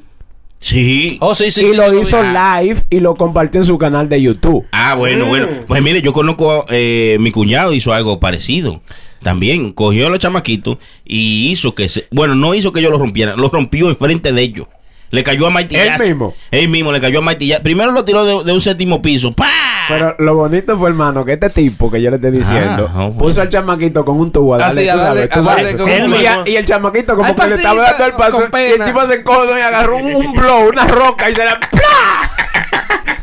Sí. 0.60 1.18
Oh, 1.22 1.36
sí, 1.36 1.52
sí. 1.52 1.62
y 1.62 1.68
sí, 1.70 1.76
lo 1.76 1.90
sí, 1.92 1.98
hizo 2.02 2.22
live 2.24 2.84
y 2.90 3.00
lo 3.00 3.16
compartió 3.16 3.62
en 3.62 3.66
su 3.66 3.78
canal 3.78 4.10
de 4.10 4.22
YouTube. 4.22 4.66
Ah, 4.72 4.96
bueno, 4.96 5.28
bueno. 5.28 5.48
Pues 5.68 5.82
mire, 5.84 6.02
yo 6.02 6.12
conozco, 6.12 6.66
eh, 6.70 7.18
mi 7.20 7.32
cuñado 7.32 7.72
hizo 7.74 7.94
algo 7.94 8.20
parecido. 8.20 8.82
También 9.22 9.74
cogió 9.74 10.08
a 10.08 10.10
los 10.10 10.20
chamaquitos 10.20 10.78
y 11.06 11.50
hizo 11.52 11.76
que 11.76 11.90
se... 11.90 12.08
Bueno, 12.12 12.36
no 12.36 12.54
hizo 12.54 12.72
que 12.72 12.80
ellos 12.80 12.92
lo 12.92 12.98
rompieran, 13.00 13.40
lo 13.40 13.50
rompió 13.50 13.90
enfrente 13.90 14.32
de 14.32 14.42
ellos. 14.42 14.68
Le 15.12 15.24
cayó 15.24 15.48
a 15.48 15.50
martillazo. 15.50 16.04
¿Él 16.04 16.10
mismo? 16.10 16.36
Él 16.52 16.68
mismo 16.70 16.92
le 16.92 17.02
cayó 17.02 17.18
a 17.18 17.22
martillazo. 17.24 17.64
Primero 17.64 17.92
lo 17.92 18.06
tiró 18.06 18.24
de, 18.26 18.44
de 18.46 18.54
un 18.54 18.62
séptimo 18.62 19.02
piso. 19.02 19.32
¡Pah! 19.32 19.48
Pero 19.88 20.16
lo 20.20 20.36
bonito 20.36 20.78
fue, 20.78 20.90
hermano, 20.90 21.26
que 21.26 21.34
este 21.34 21.50
tipo 21.50 21.90
que 21.90 22.00
yo 22.00 22.12
le 22.12 22.18
estoy 22.18 22.30
diciendo 22.30 22.88
Ah, 22.94 23.06
bueno. 23.08 23.18
puso 23.18 23.42
al 23.42 23.50
chamaquito 23.50 24.06
con 24.06 24.20
un 24.20 24.32
tubo 24.32 24.54
a 24.54 24.58
Ah, 24.58 24.60
darle, 24.68 24.82
sí, 24.84 24.88
tú 24.88 24.94
a 24.94 24.96
darle- 25.02 25.08
sabes, 25.28 25.30
tú 25.32 25.40
a 25.40 25.42
darle 25.42 25.72
sabes. 25.72 25.82
con 25.82 25.90
Él 25.90 26.04
un- 26.04 26.48
y, 26.48 26.56
el 26.58 26.66
chamaquito 26.68 27.16
como 27.16 27.28
Ay, 27.28 27.34
que 27.36 27.48
le 27.48 27.56
estaba 27.56 27.82
dando 27.82 28.06
el 28.06 28.12
paso 28.14 28.44
y 28.54 28.72
el 28.80 28.84
tipo 28.86 29.08
se 29.08 29.14
encono 29.16 29.58
y 29.58 29.62
agarró 29.62 29.98
un, 29.98 30.16
un 30.16 30.34
blow, 30.34 30.70
una 30.70 30.86
roca 30.86 31.28
y 31.32 31.34
se 31.36 31.44
la 31.44 31.60
¡plá! 31.60 32.32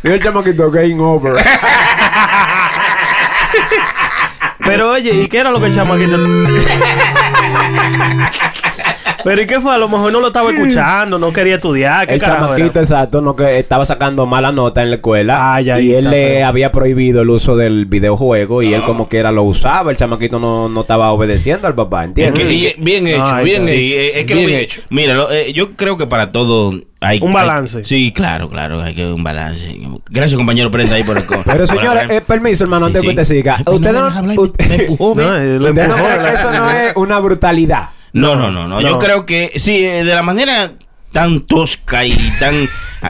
y 0.02 0.09
el 0.09 0.20
chamaquito, 0.20 0.68
game 0.72 0.98
over. 0.98 1.37
Pero 4.66 4.90
oye, 4.92 5.11
¿y 5.22 5.26
qué 5.29 5.38
era 5.38 5.50
lo 5.50 5.61
que 5.61 5.66
el 5.66 5.74
chamaquito? 5.74 6.16
Pero 9.24 9.42
¿y 9.42 9.46
qué 9.46 9.61
fue? 9.61 9.74
A 9.74 9.79
lo 9.79 9.88
mejor 9.88 10.12
no 10.12 10.20
lo 10.20 10.29
estaba 10.29 10.52
escuchando, 10.52 11.18
no 11.18 11.33
quería 11.33 11.57
estudiar. 11.57 12.07
¿Qué 12.07 12.14
el 12.14 12.20
carajo 12.20 12.42
chamaquito, 12.44 12.70
era? 12.70 12.81
exacto, 12.83 13.20
no 13.20 13.35
que 13.35 13.59
estaba 13.59 13.85
sacando 13.85 14.24
mala 14.24 14.52
nota 14.52 14.85
en 14.85 14.90
la 14.90 14.96
escuela 14.96 15.55
Ay, 15.55 15.68
ahí 15.70 15.87
y 15.88 15.92
él 15.94 15.98
está 16.07 16.11
le 16.11 16.22
feo. 16.37 16.46
había 16.46 16.70
prohibido 16.70 17.22
el 17.22 17.31
uso 17.31 17.57
del 17.57 17.87
videojuego 17.87 18.62
y 18.62 18.72
él 18.72 18.83
como 18.85 19.09
quiera 19.09 19.33
lo 19.33 19.42
usaba. 19.42 19.90
El 19.90 19.96
chamaquito 19.96 20.38
no, 20.38 20.68
no 20.68 20.83
estaba 20.83 21.11
obedeciendo 21.11 21.66
al 21.66 21.74
papá, 21.74 22.05
¿entiendes? 22.05 22.40
Es 22.40 22.46
que- 22.46 22.52
Bien, 22.55 22.74
bien 22.79 23.07
hecho, 23.09 23.24
Ay, 23.26 23.44
bien 23.44 23.66
Sí, 23.66 23.94
hecho. 23.96 24.18
es 24.18 24.26
que 24.26 24.35
bien 24.35 24.50
lo- 24.50 24.57
hecho. 24.57 24.81
Mira, 24.90 25.14
lo- 25.14 25.33
eh, 25.33 25.52
yo 25.52 25.72
creo 25.72 25.96
que 25.98 26.07
para 26.07 26.31
todo 26.31 26.81
Hay- 27.07 27.19
un 27.23 27.29
hay- 27.29 27.35
balance. 27.35 27.85
sí, 27.85 28.12
claro, 28.12 28.49
claro, 28.51 28.83
hay 28.83 28.95
que 28.95 29.07
un 29.07 29.23
balance. 29.23 29.79
Gracias, 30.11 30.37
compañero 30.37 30.71
Prenda, 30.71 30.97
ahí 30.97 31.05
por 31.05 31.16
el 31.19 31.25
Pero 31.45 31.66
señores, 31.66 32.11
eh, 32.11 32.21
permiso, 32.21 32.64
hermano, 32.64 32.87
antes 32.87 33.01
Sí, 33.03 33.07
que 33.09 33.12
sí. 33.14 33.21
usted 33.21 33.35
siga. 33.37 33.63
Usted 33.67 33.92
no 33.92 34.11
no, 34.11 34.42
usted- 34.42 34.69
me 34.69 34.75
empujó. 34.85 35.15
No, 35.17 35.23
usted 35.23 35.59
no 35.61 35.67
empujó 35.69 36.09
la- 36.09 36.19
que 36.31 36.35
eso 36.37 36.50
no 36.52 36.71
es 36.71 36.92
una 36.96 37.19
brutalidad. 37.19 37.88
No, 38.13 38.35
no, 38.35 38.50
no, 38.50 38.67
no. 38.67 38.81
Yo 38.81 38.98
creo 38.98 39.27
que 39.27 39.52
sí, 39.57 39.85
eh, 39.85 40.04
de 40.04 40.15
la 40.15 40.23
manera 40.23 40.73
tan 41.13 41.40
tosca 41.42 42.04
y 42.04 42.15
tan 42.38 42.54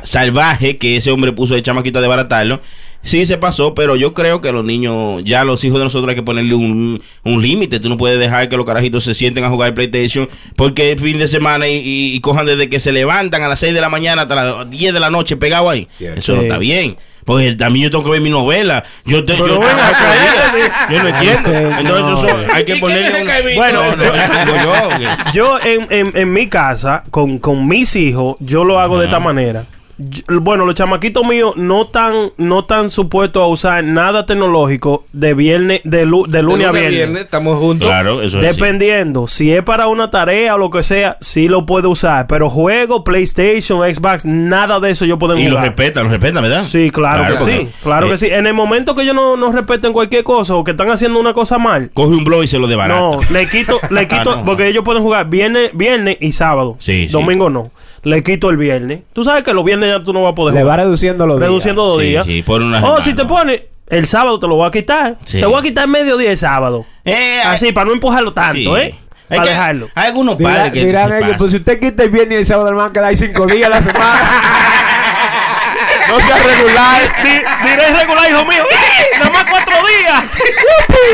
salvaje 0.05 0.76
que 0.78 0.97
ese 0.97 1.11
hombre 1.11 1.32
puso 1.32 1.55
de 1.55 1.62
chamaquito 1.62 2.01
de 2.01 2.09
baratarlo, 2.09 2.61
sí 3.07 3.24
se 3.24 3.38
pasó, 3.38 3.74
pero 3.74 3.96
yo 3.96 4.12
creo 4.12 4.40
que 4.40 4.52
los 4.52 4.64
niños, 4.64 5.22
ya 5.24 5.44
los 5.44 5.64
hijos 5.64 5.78
de 5.78 5.84
nosotros 5.84 6.09
hay 6.11 6.14
que 6.16 6.22
ponerle 6.22 6.54
un, 6.54 7.02
un 7.24 7.42
límite. 7.42 7.80
Tú 7.80 7.88
no 7.88 7.96
puedes 7.96 8.18
dejar 8.18 8.48
que 8.48 8.57
los 8.57 8.66
carajitos 8.66 9.04
se 9.04 9.14
sienten 9.14 9.44
a 9.44 9.48
jugar 9.48 9.72
PlayStation 9.74 10.28
porque 10.57 10.92
es 10.92 11.00
fin 11.00 11.18
de 11.18 11.28
semana 11.28 11.66
y, 11.68 11.76
y- 11.78 12.14
y 12.14 12.20
cojan 12.20 12.44
desde 12.46 12.68
que 12.68 12.78
se 12.80 12.92
levantan 12.92 13.42
a 13.42 13.48
las 13.48 13.61
6 13.61 13.72
de 13.72 13.80
la 13.80 13.88
mañana 13.88 14.22
hasta 14.22 14.34
las 14.34 14.70
10 14.70 14.92
de 14.92 15.00
la 15.00 15.09
noche 15.11 15.36
pegado 15.36 15.70
ahí. 15.70 15.88
Cierto. 15.90 16.18
Eso 16.20 16.34
no 16.36 16.42
está 16.42 16.59
bien. 16.59 16.96
Porque 17.24 17.54
también 17.57 17.84
yo 17.84 17.90
tengo 17.90 18.04
que 18.04 18.11
ver 18.11 18.20
mi 18.20 18.30
novela. 18.30 18.84
Yo, 19.04 19.24
te, 19.24 19.36
yo, 19.36 19.61
acá, 19.61 20.88
yo 20.90 21.02
no 21.02 21.09
entiendo. 21.09 21.50
Entonces 21.80 22.30
eso 22.30 22.52
hay 22.52 22.64
que 22.64 22.76
ponerle 22.76 23.20
un... 23.22 23.54
Bueno, 23.57 23.80
No, 23.96 24.44
no, 24.46 24.62
yo, 24.62 24.98
que- 24.98 25.32
Yo 25.32 25.59
en, 25.61 25.86
en, 25.90 26.12
en 26.16 26.32
mi 26.32 26.46
casa, 26.48 27.02
con, 27.11 27.38
con 27.40 27.66
mis 27.66 27.96
hijos, 27.96 28.36
yo 28.38 28.62
lo 28.62 28.78
hago 28.78 28.98
de 28.98 29.07
esta 29.07 29.18
manera. 29.18 29.66
Bueno, 29.99 30.66
los 30.66 30.74
chamaquitos 30.74 31.26
míos 31.26 31.57
no 31.57 31.86
tan, 31.86 32.30
no 32.36 32.64
tan 32.64 32.90
supuestos 32.90 33.42
a 33.42 33.47
usar 33.47 33.82
nada 33.82 34.26
tecnológico 34.26 35.05
de 35.14 35.32
viernes, 35.32 35.80
de, 35.84 36.05
lu- 36.05 36.26
de 36.26 36.42
lunes 36.42 36.66
a 36.66 36.72
viernes. 36.72 37.22
Estamos 37.22 37.59
juntos. 37.59 37.88
Claro, 37.88 38.20
eso 38.20 38.38
es 38.38 38.44
así. 38.47 38.61
Dependiendo, 38.61 39.26
si 39.26 39.53
es 39.55 39.62
para 39.62 39.86
una 39.88 40.11
tarea 40.11 40.55
o 40.55 40.59
lo 40.59 40.68
que 40.68 40.82
sea, 40.82 41.16
sí 41.22 41.49
lo 41.49 41.64
puede 41.64 41.88
usar. 41.88 42.26
Pero 42.26 42.51
juego, 42.51 43.05
PlayStation, 43.05 43.80
Xbox, 43.94 44.26
nada 44.26 44.80
de 44.80 44.90
eso 44.90 45.07
yo 45.07 45.18
puedo 45.18 45.34
Y 45.38 45.44
lo 45.44 45.51
jugar. 45.57 45.66
respeta, 45.68 46.03
lo 46.03 46.11
respeta, 46.11 46.40
¿verdad? 46.42 46.62
Sí, 46.62 46.90
claro, 46.90 47.32
que 47.32 47.38
porque, 47.38 47.57
sí. 47.64 47.68
Claro 47.82 48.07
eh, 48.07 48.11
que 48.11 48.18
sí. 48.18 48.26
En 48.26 48.47
el 48.47 48.53
momento 48.55 48.94
que 48.94 49.03
ellos 49.03 49.14
no, 49.14 49.36
no 49.38 49.51
respeten 49.51 49.94
cualquier 49.94 50.24
cosa 50.24 50.55
o 50.57 50.62
que 50.64 50.72
están 50.72 50.90
haciendo 50.90 51.18
una 51.18 51.32
cosa 51.32 51.57
mal, 51.57 51.90
Coge 51.94 52.14
un 52.14 52.24
blog 52.24 52.44
y 52.44 52.49
se 52.49 52.59
lo 52.59 52.66
debarata. 52.66 53.01
no, 53.01 53.20
le 53.30 53.49
quito, 53.49 53.80
le 53.90 54.07
quito, 54.09 54.32
Ah, 54.32 54.36
no. 54.36 54.44
porque 54.44 54.68
ellos 54.68 54.84
pueden 54.84 55.03
jugar 55.03 55.30
viernes, 55.30 55.70
viernes 55.72 56.18
y 56.20 56.32
sábado. 56.32 56.76
Sí, 56.80 57.07
sí. 57.07 57.12
Domingo 57.12 57.49
no. 57.49 57.70
Le 58.07 58.22
quito 58.22 58.50
el 58.50 58.57
viernes. 58.57 59.00
Tú 59.12 59.24
sabes 59.24 59.42
que 59.42 59.52
los 59.52 59.64
viernes 59.64 59.88
ya 59.90 59.98
tú 60.04 60.12
no 60.12 60.22
vas 60.22 60.30
a 60.32 60.34
poder 60.36 60.54
Le 60.54 60.61
jugar. 60.61 60.78
va 60.78 60.84
reduciendo 60.84 61.26
los 61.26 61.38
días. 61.38 61.48
Reduciendo 61.48 61.84
dos 61.86 62.00
Sí, 62.00 62.07
días. 62.09 62.24
sí, 62.24 62.42
pon 62.42 62.62
una 62.62 62.78
oh, 62.78 62.80
semana. 62.82 63.02
si 63.04 63.14
te 63.14 63.24
pones 63.24 63.62
el 63.88 64.07
sábado 64.07 64.38
te 64.38 64.46
lo 64.46 64.54
voy 64.54 64.68
a 64.68 64.70
quitar. 64.70 65.16
Sí. 65.24 65.40
Te 65.40 65.46
voy 65.46 65.59
a 65.59 65.62
quitar 65.62 65.88
mediodía 65.88 66.30
el 66.30 66.36
sábado. 66.38 66.86
Eh, 67.04 67.40
Así, 67.44 67.72
para 67.72 67.86
no 67.86 67.92
empujarlo 67.94 68.32
tanto, 68.32 68.76
sí. 68.76 68.80
¿eh? 68.80 68.94
Hay 69.28 69.38
Para 69.38 69.42
que- 69.42 69.48
dejarlo. 69.50 69.88
Hay 69.96 70.07
algunos 70.07 70.38
Dirá- 70.38 70.50
padres 70.54 70.72
que 70.72 70.84
dirán 70.84 71.12
ellos, 71.24 71.34
pues 71.36 71.50
si 71.50 71.57
usted 71.59 71.80
quita 71.80 72.04
el 72.04 72.11
viernes 72.11 72.36
y 72.36 72.40
el 72.42 72.46
sábado, 72.46 72.68
hermano, 72.68 72.92
que 72.92 73.00
hay 73.00 73.16
cinco 73.16 73.44
días 73.46 73.66
a 73.66 73.70
la 73.70 73.82
semana. 73.82 74.30
no 76.09 76.20
sea 76.20 76.36
regular. 76.36 77.02
Di- 77.24 77.68
diré 77.68 77.86
regular, 77.98 78.30
hijo 78.30 78.44
mío. 78.44 78.62
Más 79.18 79.25
cuatro 79.51 79.74
días. 79.86 80.24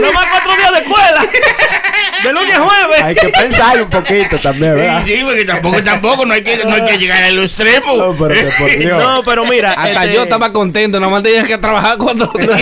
Nada 0.01 0.13
más 0.13 0.27
cuatro 0.31 0.57
días 0.57 0.73
de 0.73 0.79
escuela. 0.79 1.27
De 2.25 2.33
lunes 2.33 2.55
a 2.55 2.61
jueves. 2.61 3.03
Hay 3.03 3.15
que 3.15 3.29
pensar 3.29 3.83
un 3.83 3.91
poquito 3.91 4.39
también, 4.39 4.75
¿verdad? 4.77 5.03
Sí, 5.05 5.17
sí, 5.17 5.23
porque 5.25 5.45
tampoco, 5.45 5.83
tampoco, 5.83 6.25
no 6.25 6.35
hay 6.35 6.43
que, 6.43 6.57
no 6.65 6.73
hay 6.75 6.85
que 6.85 6.99
llegar 6.99 7.23
al 7.25 7.39
extremo. 7.39 7.97
No, 7.97 8.15
pero 8.17 8.35
que 8.35 8.51
por 8.59 8.79
Dios. 8.79 9.03
No, 9.03 9.23
pero 9.25 9.45
mira. 9.45 9.73
Hasta 9.73 10.05
este- 10.05 10.15
yo 10.15 10.23
estaba 10.23 10.53
contento, 10.53 11.01
nada 11.01 11.11
más 11.11 11.23
tenía 11.23 11.45
que 11.45 11.59
trabajar 11.59 11.97
cuatro 11.99 12.31
días. 12.39 12.61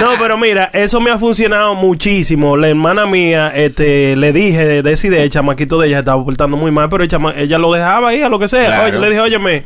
No, 0.00 0.10
pero 0.18 0.36
mira, 0.36 0.70
eso 0.74 1.00
me 1.00 1.10
ha 1.10 1.18
funcionado 1.18 1.74
muchísimo. 1.74 2.56
La 2.56 2.68
hermana 2.68 3.06
mía, 3.06 3.52
este, 3.54 4.16
le 4.16 4.32
dije, 4.32 4.82
decidí, 4.82 5.16
el 5.16 5.30
chamaquito 5.30 5.78
de 5.78 5.88
ella 5.88 6.00
estaba 6.00 6.22
portando 6.24 6.56
muy 6.56 6.70
mal, 6.70 6.88
pero 6.88 7.02
el 7.04 7.08
chama- 7.10 7.34
ella 7.36 7.58
lo 7.58 7.72
dejaba 7.72 8.10
ahí 8.10 8.22
a 8.22 8.28
lo 8.28 8.38
que 8.38 8.48
sea. 8.48 8.66
Claro. 8.66 8.84
Oye, 8.84 8.98
le 8.98 9.08
dije, 9.08 9.20
óyeme, 9.20 9.64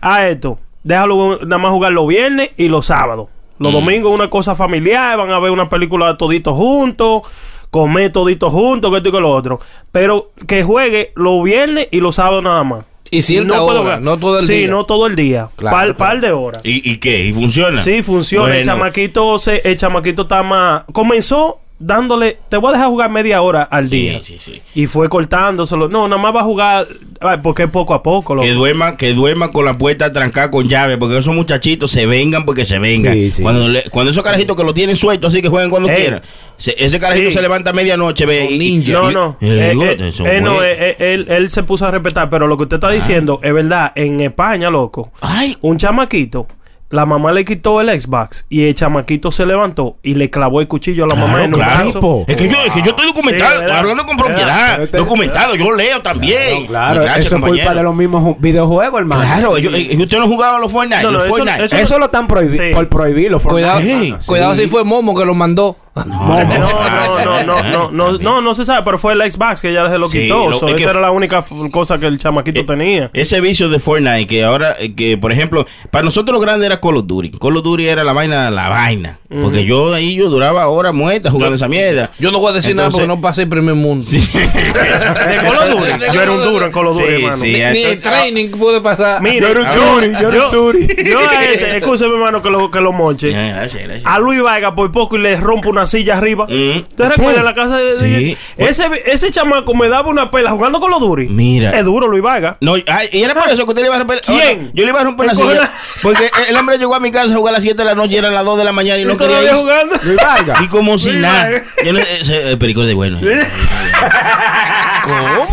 a 0.00 0.26
esto, 0.28 0.58
déjalo 0.82 1.38
nada 1.44 1.58
más 1.58 1.70
jugar 1.72 1.92
los 1.92 2.06
viernes 2.06 2.50
y 2.56 2.68
los 2.68 2.86
sábados. 2.86 3.28
Los 3.58 3.72
domingos 3.72 4.14
una 4.14 4.30
cosa 4.30 4.54
familiar, 4.54 5.16
van 5.18 5.30
a 5.30 5.38
ver 5.38 5.50
una 5.50 5.68
película 5.68 6.16
toditos 6.16 6.56
juntos, 6.56 7.22
comer 7.70 8.10
toditos 8.12 8.52
juntos, 8.52 8.90
que 8.90 8.96
esto 8.98 9.08
y 9.08 9.12
que 9.12 9.20
lo 9.20 9.30
otro. 9.30 9.60
Pero 9.92 10.30
que 10.46 10.62
juegue 10.62 11.12
los 11.14 11.42
viernes 11.42 11.88
y 11.90 12.00
los 12.00 12.14
sábados 12.16 12.42
nada 12.42 12.62
más. 12.64 12.84
Y 13.10 13.22
cierta 13.22 13.58
puedo 13.64 13.80
hora, 13.80 14.00
no 14.00 14.18
todo 14.18 14.38
el 14.38 14.46
sí, 14.46 14.52
día. 14.52 14.68
no 14.68 14.84
todo 14.84 15.06
el 15.06 15.16
día. 15.16 15.48
Claro, 15.56 15.74
par, 15.76 15.84
claro. 15.86 15.96
par 15.96 16.20
de 16.20 16.30
horas. 16.32 16.60
¿Y, 16.62 16.90
¿Y 16.90 16.98
qué? 16.98 17.24
¿Y 17.26 17.32
funciona? 17.32 17.82
Sí, 17.82 18.02
funciona. 18.02 18.48
El 18.48 18.52
Bueno. 18.64 18.64
chamaquito 18.66 19.38
se, 19.38 19.62
el 19.64 19.76
chamaquito 19.78 20.22
está 20.22 20.42
más. 20.42 20.84
Comenzó 20.92 21.58
dándole, 21.78 22.38
te 22.48 22.56
voy 22.56 22.70
a 22.70 22.72
dejar 22.72 22.88
jugar 22.88 23.10
media 23.10 23.40
hora 23.42 23.62
al 23.62 23.88
Sí, 23.88 23.96
día. 23.96 24.20
sí, 24.24 24.36
sí. 24.40 24.60
Y 24.74 24.86
fue 24.86 25.08
cortándoselo. 25.08 25.88
No, 25.88 26.08
nada 26.08 26.20
más 26.20 26.34
va 26.34 26.40
a 26.40 26.44
jugar 26.44 26.86
ay, 27.20 27.38
porque 27.42 27.64
es 27.64 27.70
poco 27.70 27.94
a 27.94 28.02
poco. 28.02 28.34
loco. 28.34 28.46
Que 28.46 28.52
duerma, 28.52 28.96
que 28.96 29.12
duerma 29.14 29.50
con 29.52 29.64
la 29.64 29.76
puerta 29.78 30.12
trancada 30.12 30.50
con 30.50 30.68
llave, 30.68 30.96
porque 30.98 31.18
esos 31.18 31.34
muchachitos 31.34 31.90
se 31.90 32.06
vengan 32.06 32.44
porque 32.44 32.64
se 32.64 32.78
vengan. 32.78 33.14
Sí, 33.14 33.30
sí. 33.30 33.42
Cuando, 33.42 33.68
le- 33.68 33.84
cuando 33.90 34.10
esos 34.10 34.24
carajitos 34.24 34.56
que 34.56 34.64
lo 34.64 34.74
tienen 34.74 34.96
suelto, 34.96 35.28
así 35.28 35.40
que 35.40 35.48
jueguen 35.48 35.70
cuando 35.70 35.88
Ey. 35.88 35.96
quieran. 35.96 36.22
Se- 36.56 36.74
ese 36.76 36.98
carajito 36.98 37.28
Sí. 37.28 37.34
se 37.36 37.42
levanta 37.42 37.70
a 37.70 37.72
medianoche, 37.72 38.26
ve. 38.26 38.44
Son 38.46 38.54
y- 38.54 38.58
ninjas. 38.58 38.92
No, 38.94 39.10
no. 39.12 39.36
y 39.40 39.46
Eh, 39.48 39.68
digo, 39.70 39.84
eh, 39.84 39.96
eh, 40.26 40.40
no, 40.42 40.62
eh, 40.64 40.76
eh, 40.80 40.96
él, 40.98 41.26
él 41.28 41.50
se 41.50 41.62
puso 41.62 41.86
a 41.86 41.90
respetar, 41.92 42.28
pero 42.28 42.48
lo 42.48 42.56
que 42.56 42.64
usted 42.64 42.76
está 42.78 42.90
diciendo 42.90 43.38
es 43.42 43.54
verdad. 43.54 43.92
En 43.94 44.20
España, 44.20 44.68
loco, 44.68 45.12
Ay, 45.20 45.56
un 45.60 45.76
chamaquito, 45.78 46.48
la 46.90 47.04
mamá 47.04 47.32
le 47.32 47.44
quitó 47.44 47.80
el 47.82 48.00
Xbox 48.00 48.46
y 48.48 48.64
el 48.66 48.74
chamaquito 48.74 49.30
se 49.30 49.44
levantó 49.44 49.98
y 50.02 50.14
le 50.14 50.30
clavó 50.30 50.60
el 50.62 50.68
cuchillo 50.68 51.04
a 51.04 51.08
la 51.08 51.14
mamá 51.14 51.28
Claro, 51.34 51.44
en 51.44 51.54
un 51.54 51.60
claro. 51.60 51.90
brazo. 51.92 52.24
Es 52.26 52.36
que 52.36 52.48
yo, 52.48 52.56
es 52.64 52.70
que 52.72 52.80
yo 52.82 52.90
estoy 52.90 53.06
documentado, 53.06 53.62
Sí, 53.62 53.70
hablando 53.70 54.06
con 54.06 54.16
propiedad, 54.16 54.82
usted- 54.82 54.98
documentado, 54.98 55.54
yo 55.54 55.70
leo 55.72 56.00
también. 56.00 56.66
Claro, 56.66 57.02
eso 57.02 57.36
es 57.36 57.42
culpa 57.42 57.74
de 57.74 57.82
los 57.82 57.94
mismos 57.94 58.22
ju- 58.24 58.36
videojuegos, 58.38 59.00
hermano. 59.00 59.20
Claro, 59.22 59.56
ellos- 59.58 59.74
eh, 59.74 59.96
usted 60.00 60.16
no 60.18 60.24
ha 60.24 60.28
jugado 60.28 60.56
a 60.56 60.58
los 60.60 60.72
Fortnite, 60.72 61.02
No, 61.02 61.10
no, 61.10 61.18
los 61.18 61.26
eso- 61.26 61.36
Fortnite. 61.36 61.64
eso- 61.64 61.76
Eso 61.76 61.98
lo 61.98 62.06
están 62.06 62.26
prohibi 62.26 62.56
Sí. 62.56 62.70
por 62.72 62.88
prohibir 62.88 63.30
los 63.30 63.42
Cuidado, 63.42 63.80
Fortnite. 63.80 64.18
cuidado 64.26 64.54
si 64.56 64.66
fue 64.68 64.82
Momo 64.84 65.14
que 65.14 65.24
lo 65.26 65.34
mandó. 65.34 65.76
No, 66.06 66.44
no, 66.44 66.44
no, 66.44 67.42
no, 67.44 67.62
no, 67.62 67.90
no, 67.90 68.18
no, 68.18 68.40
no 68.40 68.54
se 68.54 68.64
sabe, 68.64 68.82
pero 68.84 68.98
fue 68.98 69.12
el 69.14 69.32
Xbox 69.32 69.60
que 69.60 69.72
ya 69.72 69.88
se 69.88 69.98
lo 69.98 70.08
Sí, 70.08 70.22
quitó. 70.22 70.48
lo- 70.48 70.58
so, 70.58 70.68
es 70.68 70.74
que- 70.74 70.82
esa 70.82 70.90
era 70.90 71.00
la 71.00 71.10
única 71.10 71.44
cosa 71.70 71.98
que 71.98 72.06
el 72.06 72.18
chamaquito 72.18 72.60
Eh, 72.60 72.64
tenía. 72.64 73.10
Ese 73.12 73.40
vicio 73.40 73.68
de 73.68 73.78
Fortnite 73.78 74.26
que 74.26 74.44
ahora, 74.44 74.76
eh, 74.78 74.94
que 74.94 75.16
por 75.18 75.32
ejemplo, 75.32 75.66
para 75.90 76.04
nosotros 76.04 76.34
lo 76.34 76.40
grande 76.40 76.66
era 76.66 76.80
Call 76.80 76.96
of 76.98 77.06
Duty. 77.06 77.30
Call 77.38 77.56
of 77.56 77.64
Duty 77.64 77.86
era 77.88 78.04
la 78.04 78.12
vaina, 78.12 78.50
la 78.50 78.68
vaina. 78.68 79.18
Porque 79.28 79.64
yo 79.66 79.92
ahí 79.92 80.14
yo 80.14 80.30
duraba 80.30 80.68
horas 80.68 80.94
muertas 80.94 81.30
jugando 81.32 81.56
esa 81.56 81.68
mierda. 81.68 82.10
Yo 82.18 82.30
no 82.30 82.38
voy 82.38 82.50
a 82.50 82.54
decir 82.54 82.74
nada 82.74 82.88
porque 82.90 83.06
no 83.06 83.20
pasé 83.20 83.42
el 83.42 83.48
primer 83.48 83.74
mundo. 83.74 84.06
De 84.10 85.38
Call 85.42 85.56
of 85.56 85.70
Duty. 85.70 86.12
Yo 86.14 86.22
era 86.22 86.32
un 86.32 86.42
duro 86.42 86.64
en 86.64 86.72
Call 86.72 86.86
of 86.86 86.96
Duty, 86.98 87.12
hermano. 87.14 87.36
sí, 87.36 87.52
Ni 87.52 87.82
el 87.84 87.98
training 88.00 88.48
pude 88.50 88.80
pasar. 88.80 89.20
Mira, 89.22 89.40
Yo 89.40 89.48
era 89.48 89.60
un 89.60 89.66
yo- 89.76 90.00
era 90.00 90.28
un 90.28 90.34
yo- 90.34 90.50
Duri. 90.50 90.86
Yo 91.10 91.18
a 91.20 91.44
este, 91.44 91.76
escúcheme, 91.76 92.14
hermano, 92.14 92.42
que 92.42 92.50
lo, 92.50 92.70
que 92.70 92.80
lo 92.80 92.92
moche. 92.92 93.32
Ya, 93.32 93.48
gracias, 93.54 93.82
gracias. 93.84 94.04
A 94.06 94.18
Luis 94.18 94.40
Vargas 94.42 94.72
por 94.74 94.90
poco 94.92 95.16
y 95.16 95.20
le 95.20 95.36
rompo 95.36 95.68
una 95.70 95.86
silla 95.88 96.16
arriba. 96.18 96.46
Mm. 96.48 96.84
¿Te 96.96 97.08
recuerdas 97.08 97.42
la 97.44 97.54
casa 97.54 97.76
de 97.78 97.88
Sí. 97.98 98.36
Ese, 98.56 98.88
ese 99.06 99.30
chamaco 99.32 99.74
me 99.74 99.88
daba 99.88 100.08
una 100.08 100.30
pela 100.30 100.50
jugando 100.52 100.78
con 100.78 100.90
los 100.90 101.00
Duri. 101.00 101.26
Mira. 101.28 101.70
Es 101.70 101.84
duro, 101.84 102.06
Luis 102.06 102.22
Vargas. 102.22 102.56
No, 102.60 102.74
ay, 102.74 103.08
y 103.12 103.22
era 103.22 103.34
por 103.34 103.48
eso 103.48 103.64
que 103.64 103.70
usted 103.70 103.80
le 103.82 103.88
iba 103.88 103.96
a 103.96 103.98
romper. 103.98 104.20
¿Quién? 104.20 104.58
Oye, 104.58 104.70
yo 104.74 104.84
le 104.84 104.90
iba 104.90 105.00
a 105.00 105.04
romper 105.04 105.26
la 105.26 105.32
¿Me 105.32 105.38
coge 105.40 105.50
silla. 105.54 105.62
la- 105.62 105.70
Porque 106.02 106.30
el 106.48 106.56
hombre 106.56 106.78
llegó 106.78 106.94
a 106.94 107.00
mi 107.00 107.10
casa 107.10 107.34
a 107.34 107.36
jugar 107.36 107.54
a 107.54 107.56
las 107.56 107.62
7 107.64 107.76
de 107.78 107.84
la 107.84 107.94
noche 107.94 108.14
y 108.14 108.16
eran 108.18 108.34
las 108.34 108.44
2 108.44 108.58
de 108.58 108.64
la 108.64 108.72
mañana 108.72 109.00
y 109.00 109.04
no 109.04 109.14
¿Y 109.14 109.16
quería 109.16 109.28
todavía 109.40 109.50
ir. 109.50 109.56
jugando? 109.56 109.96
Luis 110.04 110.16
Vargas. 110.22 110.60
Y 110.62 110.68
como 110.68 110.98
si 110.98 111.10
Luis 111.10 111.22
nada. 111.22 111.50
Yo 111.84 111.92
no, 111.92 111.98
ese, 111.98 112.50
el 112.50 112.58
perico 112.58 112.82
es 112.82 112.88
de 112.88 112.94
bueno. 112.94 113.18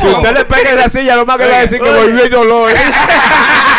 Si 0.02 0.08
usted 0.08 0.34
le 0.34 0.46
pega 0.46 0.70
en 0.72 0.76
la 0.76 0.90
silla, 0.90 1.16
lo 1.16 1.26
más 1.26 1.38
que 1.38 1.46
le 1.46 1.52
va 1.52 1.58
a 1.58 1.62
decir 1.62 1.80
que 1.82 1.90
volvió 1.90 2.26
y 2.26 2.30
dolor. 2.30 2.72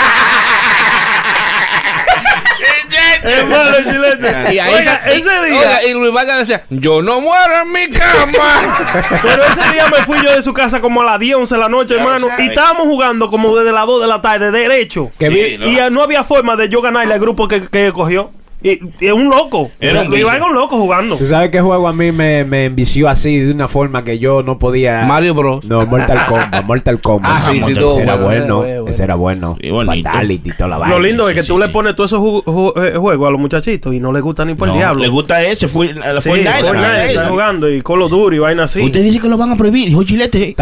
Y 4.53 4.59
ahí 4.59 4.75
Oiga, 4.75 5.01
se- 5.05 5.17
ese 5.17 5.31
día. 5.47 5.59
oiga, 5.59 5.83
y 5.85 5.93
Luis 5.95 6.13
Vargas 6.13 6.39
decía, 6.41 6.65
yo 6.71 7.03
no 7.03 7.21
muero 7.21 7.63
en 7.63 7.73
mi 7.73 7.89
cama. 7.89 8.79
Pero 9.23 9.43
ese 9.45 9.73
día 9.73 9.87
me 9.91 10.05
fui 10.05 10.19
yo 10.25 10.35
de 10.35 10.43
su 10.43 10.53
casa 10.53 10.81
como 10.81 11.03
a 11.03 11.05
las 11.05 11.19
10, 11.21 11.37
11 11.37 11.55
de 11.55 11.61
la 11.61 11.69
noche, 11.69 11.95
hermano. 11.97 12.29
Y 12.39 12.49
estábamos 12.49 12.87
jugando 12.87 13.31
como 13.31 13.57
desde 13.57 13.73
las 13.73 13.87
2 13.87 14.01
de 14.03 14.07
la 14.09 14.21
tarde, 14.21 14.51
derecho. 14.51 15.11
Que 15.19 15.29
Sí, 15.31 15.59
no. 15.59 15.67
Y 15.69 15.79
eh, 15.79 15.91
no 15.91 16.03
había 16.03 16.25
forma 16.25 16.57
de 16.57 16.69
yo 16.69 16.81
ganarle 16.83 17.15
al 17.15 17.21
grupo 17.21 17.49
que, 17.49 17.63
que 17.69 17.93
cogió. 17.93 18.31
Y, 18.67 18.81
y 19.01 19.07
es 19.07 19.13
un 19.13 19.29
loco. 19.31 19.71
Era 19.81 20.03
un 20.03 20.13
un 20.13 20.55
loco 20.55 20.77
jugando. 20.77 21.17
¿Tú 21.17 21.27
sabes 21.27 21.51
qué 21.51 21.61
juego 21.61 21.87
a 21.89 21.93
mí 21.93 22.11
me, 22.13 22.45
me 22.45 22.65
envició 22.65 23.09
así 23.09 23.39
de 23.39 23.53
una 23.53 23.69
forma 23.69 24.03
que 24.05 24.19
yo 24.19 24.43
no 24.43 24.59
podía? 24.59 25.05
Mario 25.07 25.35
Bros. 25.35 25.65
No, 25.65 25.87
Mortal 25.87 26.25
Kombat, 26.29 26.65
Mortal 26.65 27.01
Kombat. 27.01 27.33
Ah, 27.37 27.43
sí, 27.43 27.61
sí, 27.63 27.71
ese 27.73 27.81
todo 27.81 27.99
era 28.01 28.17
bueno, 28.17 28.65
ese 28.65 29.05
era 29.05 29.15
bueno. 29.15 29.57
Fatality 29.87 30.51
y 30.51 30.53
toda 30.53 30.69
la 30.71 30.79
vaina. 30.79 30.95
Lo 30.97 31.01
lindo 31.01 31.29
es 31.29 31.35
que 31.37 31.43
sí, 31.43 31.49
tú 31.49 31.55
sí, 31.57 31.61
le 31.63 31.69
pones 31.69 31.95
todos 31.95 32.11
esos 32.11 32.21
ju- 32.21 32.43
ju- 32.45 32.73
eh, 32.85 32.97
juegos 32.97 33.29
a 33.29 33.31
los 33.31 33.41
muchachitos 33.41 33.95
y 33.95 34.01
no 34.01 34.13
les 34.13 34.23
gusta 34.23 34.45
ni 34.45 34.55
por 34.55 34.69
No, 34.69 34.75
el 34.75 34.81
diablo. 34.81 35.03
le 35.03 35.09
gusta 35.09 35.43
ese, 35.43 35.69
fue 35.69 35.91
están 35.91 37.29
jugando 37.29 37.71
y 37.71 37.83
Call 37.83 38.03
of 38.03 38.11
Duty 38.11 38.37
y 38.37 38.39
vaina 38.39 38.65
así. 38.65 38.83
Usted 38.83 39.03
dice 39.03 39.21
que 39.21 39.29
lo 39.29 39.37
van 39.37 39.53
a 39.53 39.57
prohibir, 39.57 39.89
dijo 39.89 40.03
Chilete. 40.03 40.55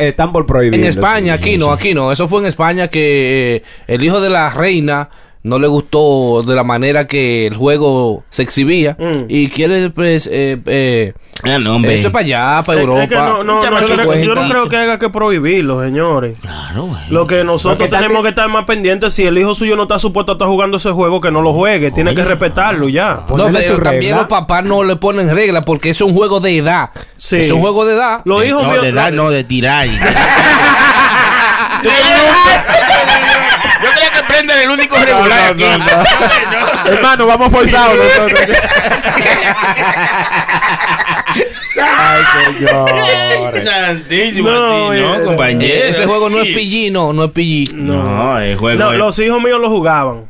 Están 0.00 0.32
por 0.32 0.46
prohibir. 0.46 0.80
En 0.80 0.86
España, 0.86 1.34
aquí 1.34 1.56
no, 1.56 1.72
aquí 1.72 1.94
no. 1.94 2.12
Eso 2.12 2.28
fue 2.28 2.40
en 2.40 2.46
España 2.46 2.88
que 2.88 3.56
eh, 3.56 3.62
el 3.86 4.04
hijo 4.04 4.20
de 4.20 4.30
la 4.30 4.50
reina 4.50 5.08
no 5.48 5.58
le 5.58 5.66
gustó 5.66 6.42
de 6.46 6.54
la 6.54 6.62
manera 6.64 7.06
que 7.06 7.46
el 7.46 7.56
juego 7.56 8.24
se 8.30 8.42
exhibía 8.42 8.96
Mm. 8.98 9.24
y 9.28 9.48
quiere 9.48 9.90
pues 9.90 10.28
eh, 10.30 10.58
eh, 10.66 11.14
Ah, 11.44 11.58
no, 11.58 11.76
hombre. 11.76 11.94
eso 11.94 12.10
para 12.12 12.24
allá, 12.24 12.62
para 12.64 12.78
Es- 12.78 12.82
Europa. 12.84 13.02
es 13.04 13.08
que 13.08 13.14
no, 13.14 13.44
no, 13.44 13.44
no, 13.44 13.62
yo, 13.62 13.70
no- 13.96 14.14
yo 14.16 14.34
no 14.34 14.48
creo 14.48 14.68
que 14.68 14.76
haya 14.76 14.98
que 14.98 15.08
prohibirlo, 15.08 15.82
señores. 15.84 16.36
Claro, 16.40 16.86
güey. 16.86 17.00
Lo 17.10 17.26
que 17.26 17.44
nosotros 17.44 17.78
Porque 17.78 17.88
tenemos 17.88 18.08
también- 18.16 18.22
que 18.24 18.28
estar 18.30 18.48
más 18.48 18.64
pendientes, 18.64 19.12
si 19.14 19.24
el 19.24 19.38
hijo 19.38 19.54
suyo 19.54 19.76
no 19.76 19.82
está 19.84 19.98
supuesto 19.98 20.32
a 20.32 20.34
estar 20.34 20.48
jugando 20.48 20.76
ese 20.78 20.90
juego, 20.90 21.20
que 21.20 21.30
no 21.30 21.40
lo 21.42 21.52
juegue. 21.54 21.90
Tiene 21.92 22.14
que 22.14 22.24
respetarlo 22.24 22.88
ya. 22.88 23.20
No, 23.20 23.26
Ponerle 23.28 23.60
pero 23.60 23.74
también 23.82 24.02
regla. 24.02 24.16
los 24.18 24.26
papás 24.26 24.64
no 24.64 24.82
le 24.84 24.96
ponen 24.96 25.30
reglas 25.34 25.64
porque 25.64 25.90
es 25.90 26.00
un 26.00 26.12
juego 26.12 26.40
de 26.40 26.56
edad. 26.58 26.90
Sí. 27.16 27.36
Es 27.36 27.50
un 27.52 27.60
juego 27.60 27.84
de 27.86 27.94
edad. 27.94 28.20
Los 28.24 28.44
hijos 28.44 28.62
no, 28.64 28.82
de 28.82 28.88
edad, 28.88 29.12
no, 29.12 29.30
de 29.30 29.44
tirar. 29.44 29.86
El 34.50 34.70
único 34.70 34.96
regular 34.96 35.52
aquí. 35.52 35.64
Hermano, 36.88 37.26
vamos 37.26 37.50
forzados 37.52 37.96
nosotros. 37.96 38.40
Ay, 41.76 42.22
señores. 42.58 43.64
Santísimo, 43.64 44.48
No, 44.50 44.92
eh, 44.92 45.00
no, 45.18 45.24
compañero. 45.24 45.84
Ese 45.84 46.06
juego 46.06 46.28
no 46.30 46.40
es 46.40 46.48
PG, 46.56 46.90
no, 46.92 47.12
no 47.12 47.24
es 47.24 47.30
PG. 47.32 47.74
No, 47.74 48.38
el 48.38 48.56
juego 48.56 48.78
No, 48.78 48.92
es- 48.92 48.98
los 48.98 49.18
hijos 49.18 49.40
míos 49.42 49.60
lo 49.60 49.70
jugaban. 49.70 50.28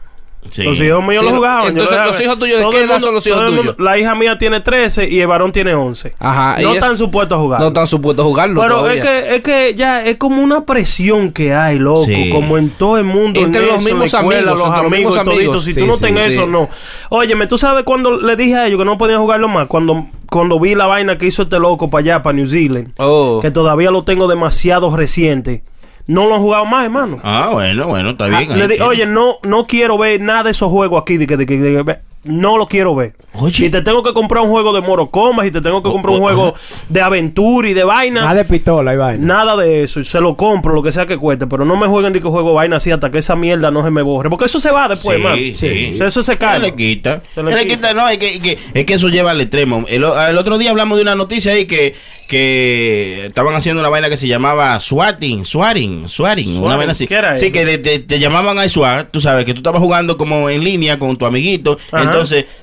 Sí. 0.50 0.62
Los 0.62 0.80
hijos 0.80 1.04
míos 1.04 1.22
Sí, 1.24 1.30
lo 1.30 1.36
jugaban. 1.36 1.62
yo 1.64 1.68
entonces, 1.82 1.96
lo 1.98 2.04
los 2.06 2.20
hijos 2.20 2.38
tuyos, 2.38 2.58
¿de 2.60 2.70
qué 2.70 2.76
el 2.78 2.84
edad 2.84 2.92
mundo- 2.94 3.06
son 3.06 3.14
los 3.14 3.26
hijos 3.26 3.46
tuyos? 3.56 3.76
La 3.78 3.98
hija 3.98 4.14
mía 4.14 4.38
tiene 4.38 4.60
13 4.60 5.08
y 5.08 5.20
el 5.20 5.26
varón 5.26 5.52
tiene 5.52 5.74
11. 5.74 6.14
Ajá. 6.18 6.56
No 6.62 6.70
es- 6.70 6.74
están 6.76 6.96
supuestos 6.96 7.36
a 7.38 7.40
jugar. 7.40 7.60
No 7.60 7.68
están 7.68 7.86
supuestos 7.86 8.24
a 8.24 8.28
jugarlo. 8.28 8.60
Pero 8.60 8.76
todavía. 8.78 9.02
es 9.02 9.04
que, 9.04 9.34
es 9.36 9.42
que 9.42 9.74
ya 9.76 10.04
es 10.04 10.16
como 10.16 10.42
una 10.42 10.64
presión 10.64 11.32
que 11.32 11.54
hay, 11.54 11.78
loco. 11.78 12.06
Sí. 12.06 12.30
Como 12.30 12.56
en 12.58 12.70
todo 12.70 12.98
el 12.98 13.04
mundo. 13.04 13.40
Entre 13.40 13.62
en 13.62 13.66
los 13.68 13.76
eso, 13.76 13.84
mismos 13.84 14.06
escuela, 14.06 14.38
amigos, 14.52 14.58
los 14.58 14.66
entre 14.68 14.82
los 14.82 14.92
amigos, 14.92 15.14
toditos. 15.14 15.34
amigos. 15.36 15.64
Si 15.64 15.72
Sí, 15.74 15.80
tú 15.80 15.86
no 15.86 15.92
sí, 15.94 16.04
tenés 16.04 16.24
sí. 16.24 16.30
eso, 16.32 16.46
no. 16.46 16.68
Óyeme, 17.10 17.46
tú 17.46 17.58
sabes 17.58 17.84
cuando 17.84 18.16
le 18.20 18.36
dije 18.36 18.56
a 18.56 18.66
ellos 18.66 18.78
que 18.78 18.84
no 18.84 18.96
podían 18.98 19.20
jugarlo 19.20 19.48
más. 19.48 19.66
Cuando, 19.66 20.06
cuando 20.30 20.58
vi 20.60 20.74
la 20.74 20.86
vaina 20.86 21.18
que 21.18 21.26
hizo 21.26 21.42
este 21.42 21.58
loco 21.58 21.90
para 21.90 22.00
allá, 22.00 22.22
para 22.22 22.34
New 22.36 22.46
Zealand. 22.46 22.92
Oh. 22.98 23.38
Que 23.42 23.50
todavía 23.50 23.90
lo 23.90 24.04
tengo 24.04 24.28
demasiado 24.28 24.94
reciente. 24.96 25.62
No 26.08 26.26
lo 26.26 26.34
han 26.36 26.40
jugado 26.40 26.64
más, 26.64 26.84
hermano. 26.86 27.20
Ah, 27.22 27.50
bueno, 27.52 27.86
bueno, 27.86 28.10
está 28.10 28.24
Ah, 28.24 28.28
bien. 28.40 28.56
le 28.58 28.62
ahí 28.64 28.68
di- 28.76 28.80
oye, 28.80 29.06
no, 29.06 29.36
no 29.44 29.66
quiero 29.66 29.96
ver 29.98 30.20
nada 30.20 30.42
de 30.44 30.50
esos 30.52 30.70
juegos 30.70 31.00
aquí. 31.02 31.18
De 31.18 31.26
que, 31.26 31.36
de 31.36 31.44
que- 31.46 31.58
de 31.60 31.84
que- 31.84 31.98
no 32.28 32.56
lo 32.58 32.66
quiero 32.66 32.94
ver. 32.94 33.14
Oye. 33.34 33.66
Y 33.66 33.70
te 33.70 33.82
tengo 33.82 34.02
que 34.02 34.12
comprar 34.12 34.42
un 34.42 34.50
juego 34.50 34.72
de 34.72 34.80
morocomas 34.80 35.46
y 35.46 35.50
te 35.50 35.60
tengo 35.60 35.82
que 35.82 35.90
comprar 35.90 36.12
un 36.14 36.20
oh, 36.20 36.22
juego 36.24 36.54
de 36.88 37.00
aventura 37.00 37.68
y 37.68 37.74
de 37.74 37.84
vaina. 37.84 38.22
Nada 38.22 38.34
de 38.34 38.44
pistola 38.44 38.94
y 38.94 38.96
vaina. 38.96 39.24
Nada 39.26 39.56
de 39.56 39.82
eso, 39.84 40.02
se 40.02 40.20
lo 40.20 40.36
compro, 40.36 40.72
lo 40.74 40.82
que 40.82 40.90
sea 40.92 41.06
que 41.06 41.16
cueste, 41.16 41.46
pero 41.46 41.64
no 41.64 41.76
me 41.76 41.86
jueguen 41.86 42.12
de 42.12 42.20
que 42.20 42.28
juego 42.28 42.54
vaina 42.54 42.76
así 42.76 42.90
hasta 42.90 43.10
que 43.10 43.18
esa 43.18 43.36
mierda 43.36 43.70
no 43.70 43.84
se 43.84 43.90
me 43.90 44.02
borre, 44.02 44.28
porque 44.30 44.46
eso 44.46 44.58
se 44.58 44.70
va 44.70 44.88
después, 44.88 45.18
Sí, 45.18 45.22
man. 45.22 45.38
sí. 45.54 45.90
Eso 46.02 46.10
se 46.22 46.22
Se 46.22 46.32
le 46.32 46.38
cae. 46.38 46.74
quita. 46.74 47.22
Se 47.34 47.40
Se 47.40 47.42
le 47.42 47.62
quita. 47.64 47.76
quita, 47.76 47.94
no, 47.94 48.08
es 48.08 48.18
que, 48.18 48.40
que- 48.40 48.58
es 48.74 48.86
que 48.86 48.94
eso 48.94 49.08
lleva 49.08 49.30
al 49.32 49.40
extremo. 49.40 49.84
El, 49.88 50.04
otro 50.04 50.58
día 50.58 50.70
hablamos 50.70 50.96
de 50.98 51.02
una 51.02 51.14
noticia 51.14 51.52
ahí 51.52 51.66
que, 51.66 51.94
que 52.28 53.26
estaban 53.26 53.54
haciendo 53.54 53.80
una 53.80 53.88
vaina 53.88 54.08
que 54.08 54.16
se 54.16 54.26
llamaba 54.28 54.78
swatting, 54.80 55.44
swatting, 55.44 56.08
swatting, 56.08 56.58
una 56.62 56.76
vaina 56.76 56.92
así. 56.92 57.06
¿Qué 57.06 57.14
era 57.14 57.36
sí, 57.36 57.46
eso? 57.46 57.52
que 57.54 57.64
le- 57.64 57.78
te, 57.78 57.98
te 58.00 58.18
llamaban 58.18 58.58
a 58.58 58.68
SWAT, 58.68 59.10
tú 59.10 59.20
sabes, 59.20 59.44
que 59.44 59.54
tú 59.54 59.58
estabas 59.60 59.80
jugando 59.80 60.16
como 60.16 60.48
en 60.50 60.62
línea 60.64 60.98
con 60.98 61.16
tu 61.16 61.26
amiguito. 61.26 61.78
Ajá. 61.92 62.02
Entonces 62.04 62.17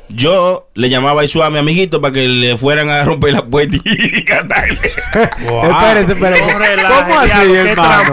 yo 0.09 0.69
le 0.73 0.89
llamaba 0.89 1.21
a 1.23 1.27
SWAT 1.27 1.47
a 1.47 1.49
mi 1.49 1.57
amiguito 1.59 1.99
para 2.01 2.13
que 2.13 2.27
le 2.27 2.57
fueran 2.57 2.89
a 2.89 3.03
romper 3.03 3.33
la 3.33 3.45
puerta 3.45 3.77
y 3.83 4.23
cantarle. 4.25 4.77
Espérese, 5.13 6.13
espérese. 6.13 6.53
Relaje, 6.53 7.03
¿Cómo 7.03 7.19
así, 7.19 7.29
diablo, 7.31 7.53
qué 7.63 7.69
hermano? 7.71 8.11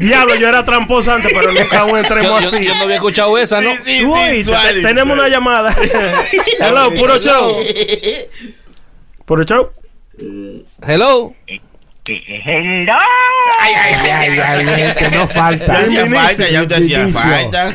Diablo, 0.00 0.34
yo 0.36 0.48
era 0.48 0.64
tramposo 0.64 1.12
antes, 1.12 1.32
pero 1.32 1.52
nunca 1.52 1.84
un 1.84 1.98
extremo 1.98 2.22
Yo, 2.28 2.40
yo- 2.40 2.48
así. 2.56 2.64
yo 2.66 2.74
no 2.74 2.82
había 2.82 2.96
escuchado 2.96 3.38
esa, 3.38 3.60
¿no? 3.60 3.70
Sí, 3.84 4.00
sí, 4.00 4.44
sí, 4.44 4.50
te- 4.68 4.82
tenemos 4.82 5.16
una 5.18 5.28
llamada. 5.28 5.74
Hello, 6.60 6.92
puro 6.94 7.18
show. 7.20 7.56
Puro 9.24 9.44
show. 9.44 9.70
Hello. 10.86 11.34
Hello. 12.06 12.94
Ay, 13.60 13.74
ay, 13.74 14.38
ay, 14.40 14.94
que 14.96 15.10
no 15.10 15.28
falta. 15.28 15.74
falta, 15.84 16.48
ya 16.48 16.66
te 16.66 16.74
hacía 16.76 17.02
inicio. 17.02 17.20
falta. 17.20 17.74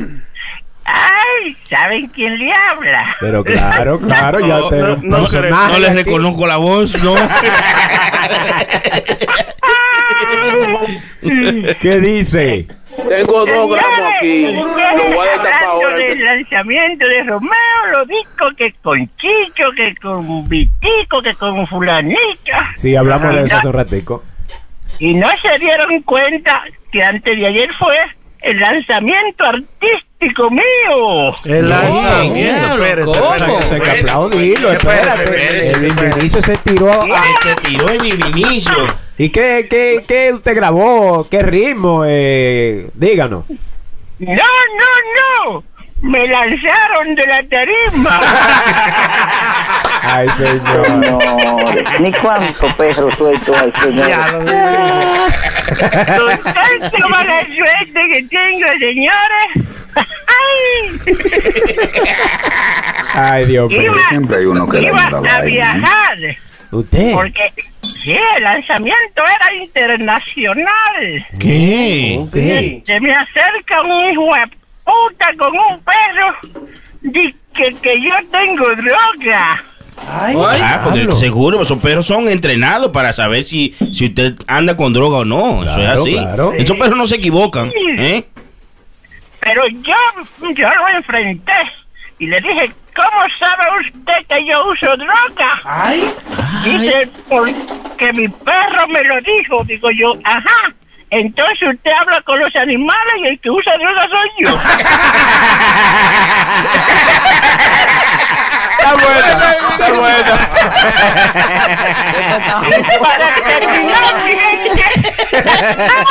Ay, 0.84 1.56
¿saben 1.70 2.08
quién 2.08 2.38
le 2.38 2.52
habla? 2.52 3.16
Pero 3.20 3.42
claro, 3.42 3.98
claro, 4.06 4.40
ya 4.40 4.46
No, 4.58 4.70
no, 4.70 4.76
es 4.76 4.98
un 4.98 5.08
no 5.08 5.16
personaje 5.18 5.72
No 5.72 5.78
le 5.78 5.86
aquí. 5.88 5.96
reconozco 6.04 6.46
la 6.46 6.56
voz, 6.58 7.02
no. 7.02 7.14
¿Qué 11.80 12.00
dice? 12.00 12.66
Tengo 13.08 13.44
dos 13.46 13.70
gramos 13.70 13.98
aquí. 14.16 14.52
Lo 14.52 14.64
voy 14.66 14.82
a 14.82 15.32
Hablando 15.34 15.66
ahora. 15.70 15.96
del 15.96 16.22
lanzamiento 16.24 17.06
de 17.06 17.22
Romeo, 17.24 17.50
lo 17.96 18.04
dijo 18.06 18.50
que 18.56 18.72
con 18.82 19.10
Chicho, 19.16 19.64
que 19.76 19.94
con 19.96 20.44
Vitico, 20.48 21.22
que 21.22 21.34
con 21.34 21.66
Fulanito. 21.66 22.20
Sí, 22.76 22.94
hablamos 22.94 23.34
de 23.34 23.42
eso 23.42 23.56
hace 23.56 23.66
un 23.68 23.74
ratico. 23.74 24.22
Y 25.00 25.14
no 25.14 25.26
se 25.42 25.58
dieron 25.58 26.02
cuenta 26.02 26.62
que 26.92 27.02
antes 27.02 27.36
de 27.36 27.46
ayer 27.46 27.68
fue 27.78 27.96
el 28.42 28.60
lanzamiento 28.60 29.44
artístico 29.44 30.13
mío. 30.50 31.34
El 31.44 31.68
lanzamiento, 31.68 32.76
se 36.40 36.56
tiró. 36.58 36.90
a- 36.90 37.24
Se 37.42 37.54
tiró 37.62 37.88
el 37.88 37.98
Vinicio. 37.98 38.86
¿Y 39.18 39.28
qué, 39.30 39.66
qué, 39.70 40.02
qué 40.06 40.32
usted 40.32 40.56
grabó? 40.56 41.26
¿Qué 41.30 41.42
ritmo? 41.42 42.02
Eh, 42.06 42.88
díganos. 42.94 43.44
No, 44.18 44.34
no, 44.34 45.52
no. 45.52 45.64
Me 46.02 46.26
lanzaron 46.26 47.14
de 47.14 47.26
la 47.26 47.38
tarima. 47.48 48.20
Ay, 50.02 50.28
señor. 50.36 50.90
Ni 52.00 52.12
cuánto 52.12 52.66
perro 52.76 53.10
suelto 53.16 53.52
hay, 53.56 53.72
señor. 53.80 54.44
Tanto 56.44 57.08
mala 57.08 57.40
suerte 57.40 58.00
que 58.12 58.22
tengo, 58.28 58.68
señores. 58.78 59.63
Ay, 63.14 63.44
Dios 63.46 63.70
mío. 63.70 63.92
Siempre 64.08 64.38
hay 64.38 64.44
uno 64.46 64.68
que 64.68 64.82
iba 64.82 64.96
la 65.10 65.18
a 65.18 65.20
vaina, 65.20 65.38
¿eh? 65.44 65.46
viajar. 65.46 66.18
¿Usted? 66.72 67.12
Porque 67.12 67.52
sí, 67.82 68.16
el 68.36 68.42
lanzamiento 68.42 69.22
era 69.22 69.54
internacional. 69.62 71.26
¿Qué? 71.38 72.20
Sí. 72.32 72.82
Se 72.84 73.00
me 73.00 73.12
acerca 73.12 73.80
un 73.82 74.10
hijo 74.10 74.24
de 74.34 74.56
puta 74.84 75.26
con 75.38 75.52
un 75.56 75.80
perro. 75.84 76.68
Dice 77.02 77.34
que, 77.54 77.74
que 77.80 78.00
yo 78.02 78.14
tengo 78.32 78.64
droga. 78.64 79.64
Ay, 80.10 80.34
Ah, 80.60 80.80
porque 80.82 81.06
seguro, 81.16 81.62
esos 81.62 81.80
perros 81.80 82.04
son 82.06 82.28
entrenados 82.28 82.90
para 82.90 83.12
saber 83.12 83.44
si, 83.44 83.74
si 83.92 84.06
usted 84.06 84.34
anda 84.48 84.76
con 84.76 84.92
droga 84.92 85.18
o 85.18 85.24
no. 85.24 85.62
Eso 85.62 85.74
Claro, 85.76 85.92
es 85.92 85.98
así. 86.00 86.12
claro. 86.14 86.52
Esos 86.58 86.76
perros 86.76 86.98
no 86.98 87.06
se 87.06 87.16
equivocan. 87.16 87.70
¿eh? 87.98 88.24
Pero 89.44 89.66
yo, 89.68 89.94
yo 90.56 90.68
lo 90.68 90.88
enfrenté 90.88 91.52
y 92.18 92.26
le 92.26 92.40
dije, 92.40 92.72
¿cómo 92.96 93.20
sabe 93.38 93.62
usted 93.80 94.26
que 94.26 94.46
yo 94.46 94.66
uso 94.70 94.96
droga? 94.96 95.60
ay. 95.64 96.12
Dice, 96.64 97.08
porque 97.28 98.12
mi 98.14 98.26
perro 98.28 98.88
me 98.88 99.02
lo 99.02 99.20
dijo. 99.20 99.62
Digo 99.64 99.90
yo, 99.90 100.12
ajá. 100.24 100.72
Entonces 101.10 101.74
usted 101.74 101.90
habla 102.00 102.22
con 102.22 102.40
los 102.40 102.56
animales 102.56 103.14
y 103.18 103.26
el 103.26 103.38
que 103.40 103.50
usa 103.50 103.76
droga 103.76 104.08
soy 104.08 104.30
yo. 104.38 104.48
Está 108.84 108.96
buena, 108.96 109.32
está 109.70 109.88
buena. 109.92 110.34
Para 113.00 113.34
terminar, 113.34 114.14
mi 114.24 114.32
gente. 114.32 114.84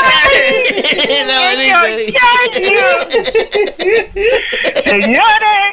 ¡Ay, 0.04 0.44
Señores, 4.86 5.70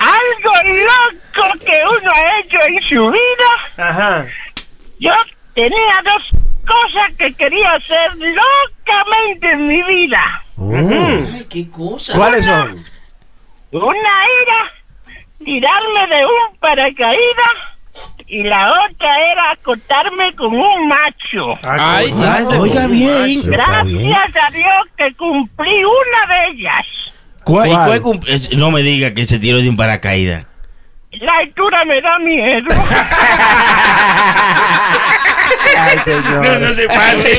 algo 0.00 0.52
loco 0.64 1.58
que 1.64 1.76
uno 1.84 2.10
ha 2.14 2.38
hecho 2.38 2.58
en 2.68 2.82
su 2.82 3.10
vida. 3.10 3.50
Ajá. 3.76 4.26
Yo 5.00 5.12
tenía 5.54 6.00
dos 6.04 6.22
cosas 6.64 7.10
que 7.18 7.34
quería 7.34 7.72
hacer 7.72 8.12
locamente 8.16 9.50
en 9.50 9.66
mi 9.66 9.82
vida. 9.82 10.42
Ay, 10.58 11.46
qué 11.50 11.68
cosa. 11.70 12.14
¿Cuáles 12.14 12.44
son? 12.44 12.84
Una 13.72 14.24
era 14.42 14.75
tirarme 15.44 16.06
de 16.08 16.24
un 16.26 16.56
paracaídas 16.58 17.54
y 18.26 18.42
la 18.42 18.72
otra 18.72 19.32
era 19.32 19.50
acotarme 19.52 20.34
con 20.34 20.54
un 20.54 20.88
macho. 20.88 21.58
Ay, 21.62 22.12
Ay, 22.22 22.44
Oiga 22.58 22.86
bien. 22.88 23.40
Gracias 23.44 24.44
a 24.44 24.50
Dios 24.50 24.86
que 24.96 25.14
cumplí 25.14 25.84
una 25.84 26.26
de 26.34 26.48
ellas. 26.52 26.86
¿Cuál- 27.44 28.02
no 28.56 28.70
me 28.70 28.82
diga 28.82 29.14
que 29.14 29.24
se 29.26 29.38
tiró 29.38 29.58
de 29.58 29.68
un 29.68 29.76
paracaídas. 29.76 30.46
La 31.12 31.32
altura 31.38 31.84
me 31.84 32.00
da 32.02 32.18
miedo. 32.18 32.66
Ay, 35.78 35.98
señor. 36.04 36.46
No, 36.46 36.58
no 36.58 36.72
se 36.74 36.86
pase. 36.88 37.38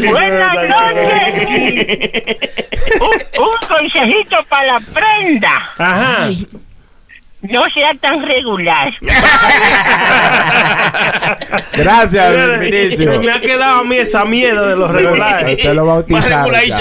Buenas 0.10 0.54
noches. 0.68 1.86
Un, 3.00 3.42
un 3.42 3.50
consejito 3.80 4.36
para 4.48 4.74
la 4.74 4.80
prenda. 4.80 5.70
Ajá. 5.78 6.28
No 7.42 7.70
sea 7.70 7.94
tan 7.94 8.22
regular. 8.22 8.92
Gracias, 11.74 12.60
Vinicio. 12.60 13.18
Me 13.18 13.30
ha 13.32 13.40
quedado 13.40 13.80
a 13.80 13.84
mí 13.84 13.96
esa 13.96 14.26
mierda 14.26 14.68
de 14.68 14.76
los 14.76 14.90
regulares. 14.90 15.56
Usted 15.56 15.74
lo 15.74 15.86
bautizaron. 15.86 16.52
ya. 16.52 16.78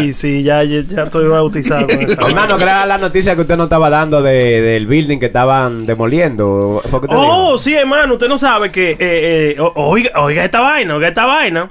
Sí, 0.00 0.12
sí, 0.12 0.42
ya, 0.42 0.64
ya, 0.64 0.80
ya 0.80 1.04
estoy 1.04 1.28
bautizado 1.28 1.86
con 1.86 2.02
esa 2.02 2.26
Hermano, 2.26 2.56
que 2.56 2.64
era 2.64 2.84
la 2.86 2.98
noticia 2.98 3.36
que 3.36 3.42
usted 3.42 3.56
no 3.56 3.64
estaba 3.64 3.88
dando 3.88 4.20
de, 4.20 4.60
del 4.60 4.88
building 4.88 5.20
que 5.20 5.26
estaban 5.26 5.84
demoliendo. 5.84 6.82
¿Fue 6.90 7.00
que 7.00 7.06
te 7.06 7.14
Oh, 7.16 7.56
sí, 7.56 7.76
hermano, 7.76 8.14
usted 8.14 8.26
no 8.28 8.36
sabe 8.36 8.72
que, 8.72 8.90
eh, 8.92 8.96
eh, 8.98 9.56
oiga, 9.76 10.10
oiga 10.20 10.44
esta 10.44 10.60
vaina, 10.60 10.96
oiga 10.96 11.06
esta 11.08 11.24
vaina. 11.24 11.70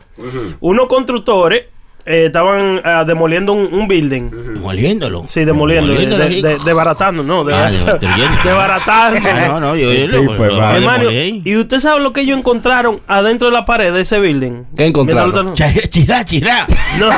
Unos 0.61 0.87
constructores 0.87 1.63
eh, 2.05 2.25
estaban 2.27 2.81
ah, 2.83 3.03
demoliendo 3.05 3.53
un, 3.53 3.71
un 3.73 3.87
building. 3.87 4.29
Demoliéndolo. 4.53 5.23
Sí, 5.27 5.45
demoliendo, 5.45 5.93
de, 5.93 5.99
Demoliéndolo, 6.05 6.23
de- 6.29 6.35
sí. 6.35 6.41
de- 6.41 6.65
desbaratando, 6.65 7.23
no, 7.23 7.43
de, 7.43 7.53
Ah, 7.53 7.69
destruyendo. 7.71 8.37
desbaratando. 8.43 9.29
Ah, 9.29 9.47
no, 9.47 9.59
no, 9.59 9.75
yo- 9.75 9.91
yo 9.93 10.07
lo- 10.07 10.23
lo- 10.23 10.33
lo- 10.33 10.71
Hermano, 10.71 11.09
demolí. 11.09 11.41
¿y 11.45 11.57
usted 11.57 11.79
sabe 11.79 11.99
lo 12.01 12.11
que 12.13 12.21
ellos 12.21 12.37
encontraron 12.37 13.01
adentro 13.07 13.47
de 13.49 13.53
la 13.53 13.65
pared 13.65 13.93
de 13.93 14.01
ese 14.01 14.19
building? 14.19 14.63
¿Qué 14.75 14.85
encontraron? 14.87 15.31
Mientras- 15.33 15.89
Chirá, 15.89 15.89
chirá, 15.89 16.25
chirá. 16.25 16.67
No, 16.99 17.09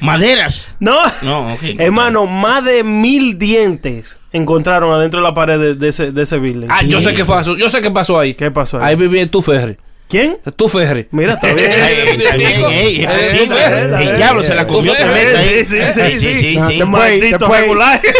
Maderas. 0.00 0.66
no, 0.78 0.96
No, 1.22 1.52
ok. 1.54 1.60
hermano, 1.78 2.26
más 2.26 2.64
de 2.64 2.84
mil 2.84 3.38
dientes 3.38 4.18
encontraron 4.32 4.92
adentro 4.94 5.20
de 5.20 5.24
la 5.26 5.34
pared 5.34 5.58
de, 5.58 5.74
de 5.74 5.88
ese, 5.88 6.12
de 6.12 6.22
ese 6.22 6.38
building. 6.38 6.68
Ah, 6.70 6.82
yo 6.82 7.00
sé 7.00 7.14
qué 7.14 7.24
pasó. 7.24 7.56
Yo 7.56 7.68
sé 7.70 7.82
qué 7.82 7.90
pasó 7.90 8.18
ahí. 8.18 8.34
¿Qué 8.34 8.50
pasó 8.50 8.78
ahí? 8.78 8.90
Ahí 8.90 8.96
vivía 8.96 9.28
tu 9.30 9.42
Ferry. 9.42 9.76
¿Quién? 10.10 10.38
Tu 10.56 10.68
Ferry. 10.68 11.06
Mira, 11.12 11.34
está 11.34 11.52
bien. 11.54 11.70
Ey, 11.72 12.08
está 12.18 12.36
bien, 12.36 12.64
ey, 12.68 13.06
Eh, 13.08 13.28
sí, 13.32 13.46
tú 13.46 13.54
ves, 13.54 13.70
el 14.08 14.16
diablo 14.16 14.42
se 14.42 14.54
la 14.54 14.66
comió 14.66 14.92
tremenda 14.94 15.38
ahí. 15.38 15.64
sí, 15.64 15.78
sí, 15.78 15.78
sí, 15.94 16.18
sí. 16.20 16.40
sí, 16.40 16.58
sí. 16.68 16.84
Maldito 16.84 17.38
después- 17.38 17.60
regular. 17.60 18.00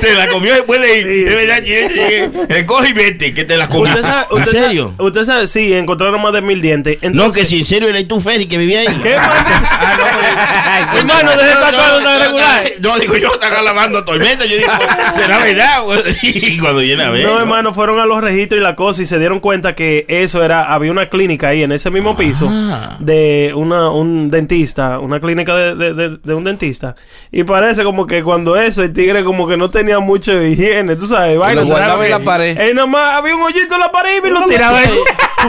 Se 0.00 0.14
la 0.14 0.26
comió 0.28 0.54
después 0.54 0.80
de 0.80 0.98
ir. 0.98 1.04
Sí. 1.06 1.24
De 1.24 1.34
verdad, 1.36 1.62
sí, 1.64 1.74
sí. 1.94 2.46
Recoge 2.48 2.88
y 2.88 2.92
vete, 2.92 3.34
que 3.34 3.44
te 3.44 3.56
la 3.56 3.68
comió. 3.68 3.88
Usted 3.90 4.02
sabe, 4.02 4.26
¿En 4.38 4.44
serio? 4.46 4.94
Sabe, 4.96 5.08
usted 5.08 5.24
sabe, 5.24 5.46
sí, 5.46 5.72
encontraron 5.74 6.20
más 6.22 6.32
de 6.32 6.40
mil 6.40 6.60
dientes. 6.60 6.98
No, 7.12 7.32
que 7.32 7.44
si 7.44 7.60
en 7.60 7.66
serio 7.66 7.88
era 7.88 8.02
tu 8.06 8.20
Ferry 8.20 8.46
que 8.48 8.56
vivía 8.58 8.80
ahí. 8.80 8.86
¿Qué 9.02 9.14
pasa? 9.14 9.62
Ah, 9.62 9.96
no, 9.98 10.90
pues, 10.90 11.00
Hermano, 11.00 11.30
deje 11.32 11.44
de 11.44 11.52
estar 11.52 11.74
todo 11.74 12.02
tan 12.02 12.20
regular. 12.22 12.64
No, 12.80 12.98
digo 12.98 13.16
yo, 13.16 13.34
están 13.34 13.64
lavando 13.64 14.04
tormenta. 14.04 14.44
Yo 14.46 14.56
digo, 14.56 14.70
será 15.14 15.38
verdad. 15.38 15.82
Y 16.22 16.58
cuando 16.58 16.80
viene 16.80 17.04
a 17.04 17.10
ver. 17.10 17.24
No, 17.26 17.38
hermano, 17.38 17.74
fueron 17.74 18.00
a 18.00 18.06
los 18.06 18.20
registros 18.22 18.60
y 18.60 18.64
la 18.64 18.74
cosa 18.76 19.02
y 19.02 19.06
se 19.06 19.18
dieron 19.18 19.40
cuenta 19.40 19.74
que 19.74 19.89
eso 20.08 20.42
era, 20.42 20.72
había 20.72 20.90
una 20.90 21.08
clínica 21.08 21.48
ahí 21.48 21.62
en 21.62 21.72
ese 21.72 21.90
mismo 21.90 22.16
piso 22.16 22.48
Ah. 22.50 22.96
de 23.00 23.52
una, 23.54 23.90
un 23.90 24.30
dentista, 24.30 24.98
una 24.98 25.20
clínica 25.20 25.54
de, 25.54 25.74
de- 25.74 25.94
de- 25.94 26.18
de 26.22 26.34
un 26.34 26.44
dentista. 26.44 26.96
Y 27.30 27.44
parece 27.44 27.84
como 27.84 28.06
que 28.06 28.22
cuando 28.22 28.56
eso, 28.56 28.82
el 28.82 28.92
tigre 28.92 29.24
como 29.24 29.46
que 29.48 29.56
no 29.56 29.70
tenía 29.70 29.98
mucha 30.00 30.32
higiene, 30.42 30.96
tú 30.96 31.06
sabes, 31.06 31.38
vaina. 31.38 31.62
lo 31.62 32.02
en 32.04 32.10
la 32.10 32.20
pared. 32.20 32.58
Eh, 32.58 32.74
nomás 32.74 33.12
había 33.14 33.34
un 33.36 33.42
hoyito 33.42 33.74
en 33.74 33.80
la 33.80 33.92
pared 33.92 34.24
y 34.24 34.30
lo 34.30 34.46
tiraba 34.46 34.78
ahí. 34.78 34.90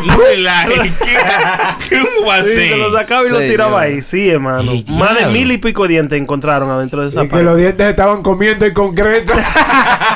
No 0.06 0.16
relajes. 0.16 0.94
¿Qué- 1.90 2.00
¿Cómo 2.00 2.28
va 2.30 2.36
a 2.38 2.44
Sí, 2.44 2.54
se 2.70 2.78
lo 2.78 2.94
sacaba 2.94 3.24
y 3.28 3.30
lo 3.30 3.40
Señor. 3.40 3.52
tiraba 3.52 3.82
ahí. 3.82 4.02
Sí, 4.02 4.30
hermano. 4.30 4.72
Ey, 4.72 4.86
Más 4.88 5.18
de 5.20 5.26
mil 5.26 5.52
y 5.52 5.58
pico 5.58 5.84
de 5.84 5.90
dientes 5.90 6.18
encontraron 6.22 6.70
adentro 6.72 7.02
de 7.02 7.10
esa 7.10 7.22
Y 7.24 7.26
que 7.26 7.32
pared. 7.32 7.44
los 7.44 7.58
dientes 7.58 7.90
estaban 7.90 8.22
comiendo 8.22 8.66
en 8.66 8.74
concreto. 8.74 9.34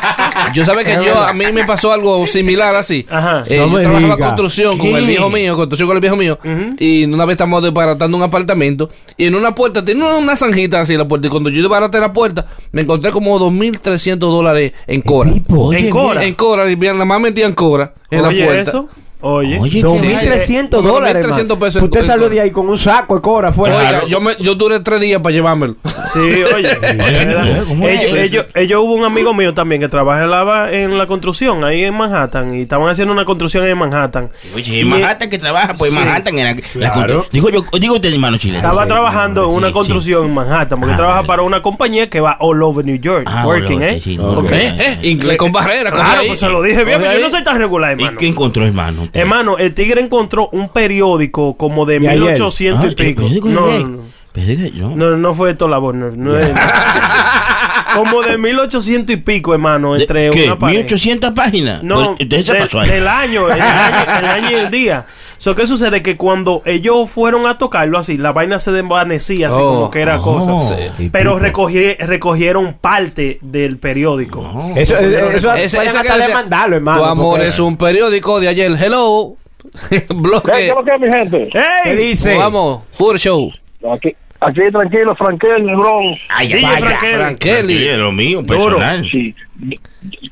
Yo 0.54 0.66
sabes 0.66 0.86
que 0.86 0.94
yo, 1.06 1.18
a 1.20 1.34
mí 1.34 1.46
me 1.54 1.64
pasó 1.66 1.92
algo 1.92 2.26
similar 2.28 2.76
así. 2.76 3.06
Ajá. 3.10 3.44
Eh, 3.48 3.58
No 3.60 3.66
yo 3.68 3.72
me 3.72 3.82
trabajaba 3.84 4.16
diga. 4.16 4.28
construcción 4.28 4.78
con 4.78 4.88
el 4.96 5.06
viejo 5.06 5.30
mío, 5.30 5.56
construcción 5.56 5.88
con 5.88 5.98
el 5.98 6.02
viejo 6.02 6.16
mío. 6.16 6.40
Y 6.80 7.06
una 7.06 7.26
vez 7.26 7.34
estamos 7.36 7.62
desbaratando 7.64 8.18
un 8.18 8.24
apartamento. 8.24 8.90
Y 9.18 9.26
en 9.26 9.36
una 9.36 9.56
puerta, 9.56 9.84
tenía 9.84 10.06
una, 10.06 10.16
una 10.18 10.36
zanjita 10.36 10.82
así 10.82 10.96
la 10.98 11.08
puerta. 11.08 11.28
Y 11.28 11.30
cuando 11.30 11.50
yo 11.50 11.62
desbaraté 11.62 12.00
la 12.00 12.12
puerta, 12.14 12.48
me 12.72 12.82
encontré 12.82 13.12
como 13.12 13.40
2.300 13.40 14.18
dólares 14.18 14.74
en 14.88 15.02
Cora. 15.02 15.32
Oye, 15.56 15.80
En 15.80 15.90
Cora. 15.90 16.24
En 16.24 16.34
Cora, 16.34 16.70
y 16.70 16.76
bien, 16.76 16.94
nada 16.94 17.06
más 17.06 17.20
metían 17.22 17.54
Cora 17.54 17.94
en 18.10 18.22
la 18.22 18.28
Oye, 18.30 18.44
puerta. 18.46 18.62
eso. 18.70 18.90
Oye. 19.28 19.58
Oye, 19.60 19.82
Dos 19.82 20.00
qué 20.00 20.08
mil 20.08 20.16
vaina. 20.16 20.32
trescientos 20.34 20.82
Como 20.82 20.94
dólares. 20.94 21.26
2.300 21.26 21.48
man. 21.50 21.60
pesos 21.60 21.76
en- 21.78 21.84
Usted 21.86 22.00
en 22.02 22.06
salió 22.06 22.30
de 22.30 22.42
ahí 22.42 22.52
con 22.52 22.70
un 22.70 22.78
saco 22.78 23.16
de 23.16 23.22
cora 23.22 23.50
afuera. 23.50 23.76
Oiga, 23.78 24.06
yo, 24.08 24.22
me, 24.22 24.34
yo 24.40 24.54
duré 24.54 24.80
tres 24.82 25.02
días 25.02 25.20
para 25.22 25.34
llevármelo. 25.34 25.76
Sí, 26.14 26.20
oye. 26.56 26.78
ellos, 27.92 28.14
ellos, 28.14 28.46
ellos 28.54 28.82
hubo 28.84 28.94
un 28.94 29.04
amigo 29.04 29.34
mío 29.34 29.54
también 29.54 29.82
que 29.82 29.88
trabaja 29.90 30.24
en 30.24 30.32
la, 30.32 30.72
en 30.72 30.98
la 30.98 31.08
construcción 31.08 31.64
ahí 31.64 31.84
en 31.84 31.96
Manhattan 31.96 32.56
y 32.56 32.62
estaban 32.62 32.88
haciendo 32.90 33.14
una 33.14 33.26
construcción 33.26 33.64
ahí 33.64 33.72
en 33.72 33.78
Manhattan. 33.78 34.30
Oye, 34.54 34.78
Y 34.78 34.80
en 34.82 34.90
Manhattan 34.90 35.30
que 35.30 35.40
trabaja, 35.40 35.74
pues 35.74 35.92
Sí. 35.92 35.98
Manhattan 35.98 36.38
era 36.38 36.54
la 36.76 36.92
Claro. 36.92 37.24
constru- 37.24 37.30
Digo 37.32 37.50
yo, 37.50 37.64
digo 37.80 37.96
usted, 37.96 38.14
hermano 38.14 38.38
chileno. 38.38 38.68
Estaba 38.68 38.86
trabajando 38.88 39.46
en 39.46 39.50
una 39.56 39.68
Sí, 39.68 39.74
construcción 39.74 40.26
en 40.26 40.34
Manhattan 40.34 40.80
porque 40.80 40.94
Ah, 40.94 40.98
trabaja 40.98 41.24
para 41.24 41.42
una 41.42 41.62
compañía 41.62 42.10
que 42.10 42.20
va 42.20 42.38
all 42.40 42.62
over 42.62 42.86
New 42.86 42.98
York 43.00 43.26
Ah, 43.28 43.44
working, 43.46 43.82
¿eh? 43.82 43.96
sí, 44.04 44.16
sí, 44.16 44.20
Ok. 44.20 44.38
ok. 44.40 44.52
Eh, 44.52 45.00
inglés 45.04 45.38
con 45.38 45.52
barrera. 45.52 45.90
coge 45.92 46.04
Claro, 46.04 46.22
pues 46.28 46.40
se 46.40 46.50
lo 46.50 46.62
dije 46.62 46.84
bien, 46.84 47.02
yo 47.02 47.20
no 47.20 47.30
soy 47.30 47.44
tan 47.44 47.58
regular, 47.58 47.92
¿Y 47.92 48.04
hermano. 48.04 48.18
qué 48.20 48.28
encontró, 48.28 48.66
hermano? 48.66 49.08
Hermano, 49.16 49.58
el 49.58 49.74
tigre 49.74 50.02
encontró 50.02 50.50
un 50.52 50.70
periódico 50.70 51.56
como 51.58 51.86
de 51.86 52.00
¿De 52.00 52.10
ayer? 52.10 52.22
1800 52.22 52.86
Ah, 52.86 52.88
y 52.92 52.96
pico. 52.96 53.22
de 53.30 53.40
No, 53.42 53.68
no, 53.78 53.88
no. 53.88 54.96
No. 54.96 55.18
No, 55.18 55.34
fue 55.34 55.52
esto 55.52 55.68
la 55.68 55.78
voz, 55.78 55.96
no, 55.96 56.12
no 56.12 56.38
es- 56.38 56.50
Como 57.96 58.22
de 58.24 58.38
1800 58.38 59.14
y 59.14 59.18
pico, 59.18 59.54
hermano, 59.54 59.94
¿De 59.94 60.02
entre 60.02 60.30
¿Qué? 60.32 60.46
una 60.48 60.60
pared. 60.60 60.76
1800 60.80 61.32
páginas. 61.32 61.82
No, 61.82 62.16
entonces 62.20 62.48
del, 62.48 62.64
pasó 62.64 62.82
ahí. 62.82 62.90
del 62.90 63.08
año, 63.08 63.50
el 63.50 63.62
año, 63.62 64.20
el 64.20 64.26
año 64.26 64.52
y 64.52 64.54
el 64.56 64.72
día. 64.72 65.06
So, 65.38 65.54
¿Qué 65.56 65.66
sucede? 65.66 66.02
Que 66.02 66.18
cuando 66.18 66.62
ellos 66.66 67.10
fueron 67.10 67.46
a 67.46 67.58
tocarlo 67.58 67.98
así, 67.98 68.18
la 68.18 68.32
vaina 68.32 68.58
se 68.60 68.72
desvanecía 68.72 69.50
así 69.50 69.60
Oh. 69.62 69.74
como 69.76 69.90
que 69.92 70.02
era 70.02 70.20
Oh. 70.20 70.24
cosa. 70.24 70.76
Sí. 70.98 71.10
Pero 71.12 71.38
recogí- 71.40 71.98
recogieron 72.00 72.74
parte 72.80 73.38
del 73.42 73.78
periódico. 73.78 74.42
Eso, 74.76 74.98
eso, 74.98 75.18
eso 75.30 75.36
Esa- 75.36 75.48
vayan 75.50 75.64
esa 75.66 75.78
que 75.82 76.08
hasta 76.08 76.14
decía, 76.18 76.28
demandarlo, 76.28 76.76
hermano. 76.78 77.00
Tu 77.00 77.06
amor 77.06 77.30
porque- 77.38 77.48
es 77.48 77.60
un 77.60 77.78
periódico 77.78 78.40
de 78.40 78.48
ayer. 78.48 78.72
Hello. 78.82 79.36
Bloque. 80.16 80.52
¿Qué 80.52 80.68
es 80.70 80.76
lo 80.76 80.84
que 80.84 80.92
es, 80.96 81.02
mi 81.02 81.08
gente? 81.10 81.50
¿Qué 81.52 81.92
¡Ey! 81.92 81.98
dice? 81.98 82.38
Vamos, 82.38 82.84
puro 82.98 83.18
show. 83.18 83.52
Aquí, 83.94 84.16
aquí 84.40 84.62
tranquilo, 84.72 85.16
Frankel, 85.16 85.66
Negrón. 85.66 86.16
Ay, 86.30 86.48
DJ 86.48 86.62
vaya. 86.64 86.78
Frankel. 86.88 87.16
Frank 87.16 87.38
Kelly. 87.40 87.78
Sí, 87.78 87.88
lo 87.98 88.12
mío, 88.12 88.42
Duro. 88.42 88.64
personal. 88.78 89.08
Sí, 89.12 89.36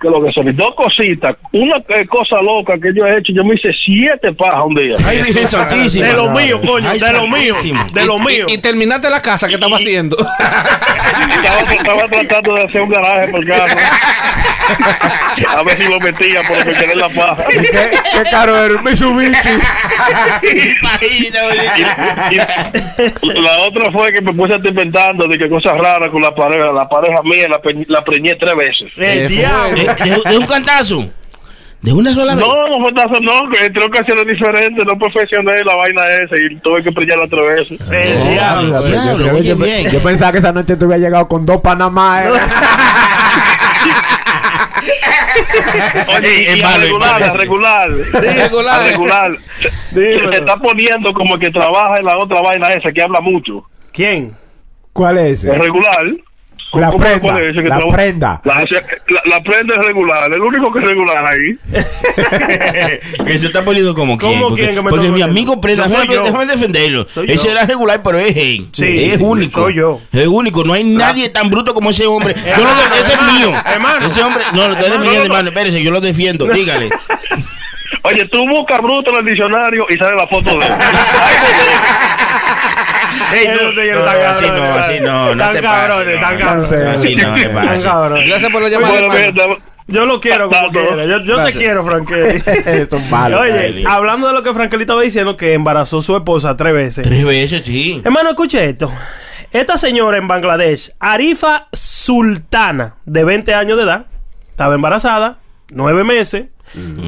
que 0.01 0.09
lo 0.09 0.21
que 0.24 0.32
son 0.34 0.55
dos 0.55 0.76
cositas. 0.76 1.36
Una 1.53 1.78
eh, 1.78 2.05
cosa 2.07 2.41
loca 2.41 2.74
que 2.82 2.91
yo 2.93 3.05
he 3.05 3.17
hecho, 3.19 3.32
yo 3.34 3.43
me 3.43 3.55
hice 3.55 3.69
siete 3.86 4.34
pajas 4.34 4.65
un 4.65 4.76
día. 4.76 4.95
Ay. 5.05 5.24
De 5.24 6.13
lo 6.13 6.30
mío, 6.32 6.59
coño, 6.61 6.89
Ay, 6.89 6.99
de 6.99 7.13
lo 7.13 7.28
mío, 7.28 7.55
de 7.93 8.05
lo 8.05 8.19
mío. 8.19 8.45
Y, 8.49 8.53
y 8.53 8.57
terminaste 8.57 9.09
la 9.09 9.21
casa 9.21 9.47
que 9.47 9.53
estaba 9.55 9.78
haciendo. 9.78 10.17
estaba, 10.19 11.61
estaba 11.71 12.07
tratando 12.07 12.53
de 12.55 12.63
hacer 12.63 12.82
un 12.82 12.89
garaje 12.89 13.28
por 13.30 13.39
el 13.41 13.47
carro. 13.47 13.76
A 15.49 15.63
ver 15.63 15.82
si 15.82 15.89
lo 15.89 15.99
metía, 15.99 16.41
pero 16.47 16.65
me 16.65 16.74
quedé 16.74 16.95
la 16.95 17.09
paja. 17.09 17.38
¿Qué, 17.49 17.61
qué 17.61 18.30
caro 18.30 18.57
era 18.63 18.76
un 18.76 18.84
Mitsubishi. 18.84 19.49
Y 23.21 23.41
la 23.41 23.59
otra 23.61 23.91
fue 23.91 24.11
que 24.11 24.21
me 24.21 24.34
puse 24.34 24.53
a 24.53 24.57
estar 24.57 24.71
inventando 24.71 25.28
de 25.28 25.38
que 25.38 25.49
cosas 25.49 25.74
raras 25.78 26.09
con 26.09 26.21
la 26.21 26.32
pareja. 26.34 26.71
La 26.71 26.88
pareja 26.88 27.21
mía 27.24 27.47
la, 27.49 27.59
pe- 27.59 27.86
la 27.88 28.03
preñé 28.03 28.36
tres 28.36 28.55
veces. 28.55 28.91
El 29.14 29.26
Eh, 29.26 29.28
diablo. 29.28 29.76
De, 29.76 29.84
de- 30.09 30.30
de 30.32 30.38
un 30.38 30.45
cantazo. 30.45 31.05
De 31.82 31.91
una 31.91 32.14
sola 32.14 32.34
vez. 32.36 32.45
No, 32.47 32.68
no 32.70 32.80
fue 32.80 32.91
no, 33.22 33.49
que 33.51 33.66
entre 33.66 33.84
ocasiones 33.84 34.26
diferentes, 34.26 34.86
no 34.86 34.97
perfeccioné 34.97 35.51
la 35.66 35.76
vaina 35.76 36.01
esa 36.24 36.36
y 36.39 36.55
tuve 36.61 36.82
que 36.82 36.91
preñarla 36.93 37.28
tres 37.28 37.70
veces. 37.70 37.91
El 37.91 38.30
diablo. 38.34 38.82
Yo- 38.82 38.88
diablo, 38.88 39.38
yo- 39.41 39.55
bien. 39.57 39.91
yo 39.91 39.99
pensaba 40.01 40.32
que 40.32 40.38
esa 40.38 40.53
noche 40.53 40.78
tú 40.78 40.86
habías 40.86 41.01
llegado 41.01 41.28
con 41.28 41.45
dos 41.45 41.59
Panamá. 41.61 42.24
Oye, 46.18 46.43
y 46.43 46.47
a 46.47 46.53
hermano, 46.53 46.78
regular, 46.84 47.24
a 47.24 47.34
regular, 47.34 47.89
Regular. 47.91 48.80
a 48.80 48.84
regular. 48.84 49.32
Dímelo. 49.91 50.32
Se 50.32 50.38
está 50.39 50.55
poniendo 50.57 51.14
como 51.14 51.38
que 51.38 51.49
trabaja 51.51 51.97
en 51.97 52.05
la 52.05 52.18
otra 52.18 52.41
vaina 52.41 52.70
esa 52.70 52.91
que 52.91 53.01
habla 53.01 53.20
mucho. 53.22 53.64
¿Quién? 53.91 54.36
¿Cuál 54.93 55.18
es? 55.20 55.43
Es 55.43 55.57
regular. 55.57 56.03
La 56.74 56.88
¿Cómo- 56.88 56.97
prenda, 56.97 57.39
la 57.69 57.88
prenda. 57.88 58.41
La, 58.43 58.55
la- 58.61 59.21
la 59.26 59.43
prenda 59.43 59.76
es 59.80 59.88
regular, 59.88 60.32
el 60.34 60.41
único 60.41 60.74
que 60.74 60.80
es 60.80 60.86
regular 60.89 61.24
ahí. 61.32 61.57
que 63.26 63.38
se 63.38 63.45
está 63.47 63.63
poniendo 63.63 63.93
como 63.93 64.17
quien. 64.17 64.32
¿Cómo 64.34 64.47
porque 64.49 64.63
quién 64.63 64.76
que 64.76 64.82
me 64.82 64.89
porque 64.89 65.09
mi 65.09 65.21
amigo 65.21 65.61
Prenda, 65.61 65.84
No 65.84 65.89
soy 65.89 65.99
déjame, 66.07 66.15
yo. 66.15 66.24
déjame 66.24 66.45
defenderlo. 66.47 67.07
Soy 67.13 67.32
Ese 67.32 67.45
yo. 67.45 67.51
era 67.51 67.65
regular, 67.65 68.01
pero 68.03 68.17
es 68.19 68.36
él. 68.36 68.67
Sí, 68.71 69.11
es 69.11 69.19
único. 69.21 69.61
soy 69.61 69.76
yo. 69.76 70.01
Es 70.11 70.26
único. 70.28 70.63
No 70.63 70.74
hay 70.74 70.84
nadie 70.84 71.30
tan 71.30 71.49
bruto 71.49 71.74
como 71.74 71.91
ese 71.91 72.07
hombre. 72.07 72.34
Yo 72.57 72.63
lo 72.63 72.76
de- 72.76 72.99
ese 73.01 73.13
es 73.13 73.21
mío. 73.39 73.53
Hermano. 73.65 74.07
Ese 74.07 74.24
hombre. 74.24 74.43
No, 74.53 74.67
lo 74.67 74.74
estoy 74.74 74.86
Hermano, 74.86 75.03
defendiendo, 75.03 75.11
no, 75.11 75.17
no. 75.19 75.24
hermano. 75.39 75.49
Espérese, 75.49 75.84
yo 75.84 75.91
lo 75.91 76.01
defiendo. 76.01 76.45
Dígale. 76.45 76.89
Oye, 78.05 78.26
tú 78.30 78.39
buscas 78.49 78.80
bruto 78.82 79.11
en 79.11 79.17
el 79.19 79.26
diccionario 79.26 79.86
y 79.89 79.95
sale 79.95 80.15
la 80.17 80.28
foto 80.28 80.49
de 80.59 80.65
él. 80.65 80.74
Ey, 83.34 83.47
no, 83.47 83.73
te 83.73 83.93
no, 83.93 84.01
tan 84.03 84.21
así 84.21 84.45
cabrones, 84.47 84.61
no, 84.61 84.73
así 84.75 84.99
no, 84.99 85.36
no 85.36 85.43
Tan 85.43 85.53
te 85.53 85.61
cabrones, 85.61 86.19
tan 86.19 86.34
no. 86.34 86.39
cabrones. 86.45 86.71
Así 86.73 87.15
no, 87.15 87.34
te 87.34 87.43
Tan 87.45 87.53
pases. 87.55 87.84
cabrones. 87.84 88.27
Gracias 88.29 88.51
por 88.51 88.61
la 88.61 88.69
llamada. 88.69 88.93
Yo 89.86 90.05
lo 90.05 90.19
quiero 90.21 90.49
como 90.49 90.69
quiera. 90.71 91.05
Yo, 91.05 91.23
yo 91.23 91.43
te 91.43 91.51
quiero, 91.51 91.84
Frankie. 91.84 92.88
Son 92.89 93.09
malos. 93.09 93.41
Oye, 93.41 93.84
hablando 93.88 94.27
de 94.27 94.34
lo 94.34 94.41
que 94.41 94.53
Frankelito 94.53 94.93
estaba 94.93 95.01
diciendo, 95.01 95.36
que 95.36 95.53
embarazó 95.53 95.99
a 95.99 96.01
su 96.01 96.15
esposa 96.15 96.55
tres 96.55 96.73
veces. 96.73 97.03
Tres 97.03 97.25
veces, 97.25 97.63
sí. 97.65 98.01
Hermano, 98.03 98.29
escuche 98.29 98.69
esto. 98.69 98.91
Esta 99.51 99.77
señora 99.77 100.17
en 100.17 100.27
Bangladesh, 100.27 100.93
Arifa 100.99 101.67
Sultana, 101.73 102.95
de 103.05 103.23
20 103.23 103.53
años 103.53 103.77
de 103.77 103.84
edad, 103.84 104.05
estaba 104.49 104.73
embarazada, 104.75 105.38
nueve 105.71 106.03
meses, 106.03 106.45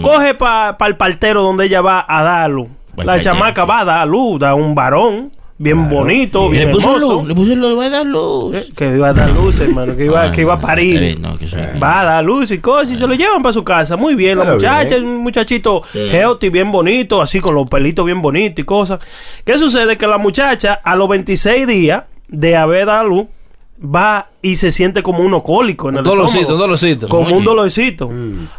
coge 0.04 0.34
para 0.36 0.76
el 0.86 0.96
partero 0.98 1.42
donde 1.42 1.66
ella 1.66 1.82
va 1.82 2.06
a 2.08 2.24
dar 2.24 2.50
luz. 2.52 2.68
Pa'l 2.68 2.85
La 3.04 3.20
chamaca 3.20 3.64
sí. 3.64 3.68
va 3.70 3.80
a 3.82 3.86
dar 3.86 4.08
luz, 4.08 4.40
da 4.40 4.54
un 4.56 4.74
varón, 4.76 5.32
bien 5.58 5.90
bonito, 5.90 6.50
bien 6.50 6.68
Le 6.68 6.74
puso 6.74 6.96
hermoso. 6.96 7.14
luz, 7.20 7.28
le 7.28 7.36
puso 7.36 7.56
luz, 7.56 7.80
va 7.80 7.86
a 7.86 7.90
dar 7.90 8.06
luz. 8.06 8.56
Eh, 8.56 8.68
Que 8.76 8.96
iba 8.96 9.10
a 9.10 9.14
dar 9.14 9.30
luz, 9.32 9.60
hermano, 9.60 9.96
que 9.96 10.06
iba, 10.06 10.24
Ah, 10.24 10.32
que 10.32 10.42
iba 10.42 10.54
a 10.54 10.60
parir. 10.60 11.20
no, 11.20 11.38
que 11.38 11.46
eso- 11.46 11.58
Va 11.82 12.02
a 12.02 12.06
dar 12.06 12.24
luz 12.24 12.52
y 12.52 12.60
cosas 12.60 12.92
y 12.92 12.96
se 12.98 13.08
lo 13.08 13.14
llevan 13.14 13.42
para 13.42 13.54
su 13.54 13.64
casa. 13.64 13.96
Muy 13.98 14.16
bien, 14.16 14.38
la 14.38 14.46
muchacha, 14.54 14.96
bien. 14.96 15.06
un 15.06 15.18
muchachito 15.24 15.82
healthy, 15.94 16.50
bien 16.50 16.72
bonito, 16.72 17.22
así 17.22 17.40
con 17.40 17.56
los 17.56 17.68
pelitos 17.70 18.06
bien 18.06 18.22
bonitos 18.22 18.60
y 18.60 18.64
cosas. 18.66 19.00
¿Qué 19.46 19.58
sucede? 19.58 19.98
Que 19.98 20.08
la 20.08 20.18
muchacha 20.18 20.74
a 20.84 20.96
los 20.96 21.08
26 21.10 21.66
días 21.68 22.04
de 22.28 22.56
haber 22.58 22.88
dado 22.88 23.04
luz 23.08 23.26
va 23.84 24.30
y 24.42 24.56
se 24.56 24.72
siente 24.72 25.04
como 25.04 25.20
un 25.20 25.40
cólico 25.42 25.90
en 25.90 25.96
el 25.96 26.00
Un 26.02 26.06
dolorcito, 26.08 26.40
estómago. 26.42 26.56
un 26.56 26.60
dolorcito. 26.62 27.10
Como 27.10 27.36
un 27.36 27.44
dolorcito. 27.44 28.12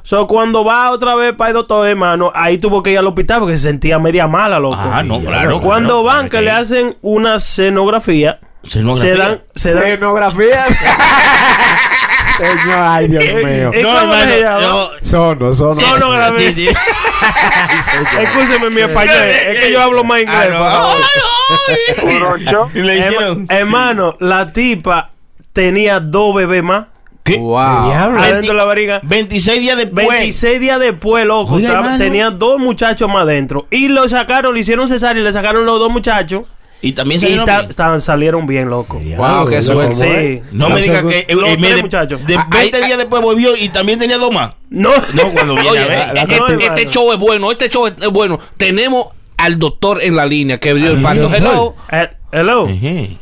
So, 0.03 0.27
cuando 0.27 0.65
va 0.65 0.91
otra 0.93 1.15
vez 1.15 1.35
para 1.35 1.51
el 1.51 1.55
doctor, 1.55 1.89
hermano, 1.89 2.31
ahí 2.35 2.59
tuvo 2.59 2.83
que 2.83 2.93
ir 2.93 2.99
al 2.99 3.07
hospital 3.07 3.41
porque 3.41 3.55
se 3.57 3.63
sentía 3.63 3.99
media 3.99 4.27
mala, 4.27 4.59
loco. 4.59 4.77
Ah, 4.79 5.03
no, 5.03 5.21
claro. 5.21 5.61
Cuando 5.61 6.03
claro, 6.03 6.19
van 6.19 6.29
que 6.29 6.41
le 6.43 6.51
hacen 6.51 6.97
una 7.03 7.41
cenografía, 7.41 8.41
Cenografía. 8.65 9.13
se 9.13 9.17
dan, 9.19 9.43
se 9.55 9.75
dan 9.75 9.85
Escenografía. 9.85 10.67
Señor, 12.37 12.79
ay, 12.79 13.09
Dios 13.09 13.25
mío. 13.25 13.71
No, 13.75 13.89
¿cómo 13.89 13.99
hermano, 14.01 14.31
se 14.31 14.41
llama? 14.43 14.61
no. 14.61 14.89
Sono, 15.01 15.53
sono. 15.53 15.75
Sonografía. 15.75 16.51
Sí, 16.53 16.69
sí. 16.69 16.69
Escúcheme 18.21 18.71
mi 18.71 18.81
español, 18.83 19.15
es 19.17 19.59
que 19.61 19.73
yo 19.73 19.81
hablo 19.81 20.05
más 20.05 20.21
inglés. 20.21 20.51
Ah, 20.53 20.95
hermano, 23.49 24.17
la 24.21 24.53
tipa 24.53 25.11
tenía 25.53 26.01
dos 26.01 26.35
bebés 26.35 26.63
más 26.63 26.87
Wow. 27.35 27.87
Diablo. 27.89 28.21
adentro 28.21 28.53
de 28.53 28.59
la 28.59 28.65
barriga. 28.65 29.01
26 29.03 29.61
días 29.61 29.77
después. 29.77 30.07
26 30.09 30.61
días 30.61 30.79
después, 30.79 31.27
loco, 31.27 31.55
Oiga, 31.55 31.99
tenía 31.99 32.31
dos 32.31 32.61
muchachos 32.61 33.09
más 33.09 33.23
adentro. 33.23 33.67
Y 33.71 33.89
lo 33.89 34.09
sacaron, 34.09 34.55
le 34.55 34.61
hicieron 34.61 34.87
cesárea 34.87 35.21
y 35.21 35.25
le 35.25 35.33
sacaron 35.33 35.67
los 35.67 35.81
dos 35.81 35.91
muchachos. 35.91 36.43
Y 36.83 36.93
también 36.93 37.19
Y 37.19 37.21
salieron 37.23 37.47
ta- 37.47 37.59
bien. 37.61 37.71
estaban- 37.71 38.01
salieron 38.03 38.47
bien, 38.47 38.69
loco. 38.71 39.01
Wow, 39.17 39.49
qué 39.49 39.63
suerte. 39.63 40.43
Sí. 40.43 40.49
No 40.53 40.69
me 40.69 40.83
diga 40.83 41.03
que 41.03 41.21
eh, 41.29 41.35
Los 41.35 41.49
eh, 41.49 41.57
me 41.57 41.63
tres 41.69 41.77
de- 41.77 41.83
muchachos. 41.83 42.27
de 42.27 42.37
Ah, 42.37 42.47
20 42.51 42.77
ay, 42.77 42.85
días 42.87 42.99
después 42.99 43.23
volvió 43.23 43.57
y 43.57 43.69
también 43.71 43.99
tenía 43.99 44.19
dos 44.19 44.33
más. 44.33 44.55
No, 44.71 44.91
No, 45.15 45.23
cuando 45.33 45.55
viene 45.55 45.71
Oye, 45.71 45.81
a 45.81 45.87
ver. 45.87 45.99
eh, 45.99 46.13
este, 46.29 46.39
No, 46.39 46.47
este 46.49 46.87
show 46.89 47.13
es 47.13 47.19
bueno, 47.19 47.51
este 47.51 47.69
show 47.71 47.87
es 47.87 47.95
bueno. 48.11 48.39
Tenemos 48.57 49.09
al 49.39 49.59
doctor 49.59 50.03
en 50.03 50.17
la 50.17 50.27
línea 50.27 50.59
que 50.59 50.71
abrió 50.71 50.91
el 50.93 51.03
parto. 51.03 51.31
Hello, 51.35 51.75
Eh, 51.91 52.09
hello, 52.33 52.65
Ujú. 52.65 53.17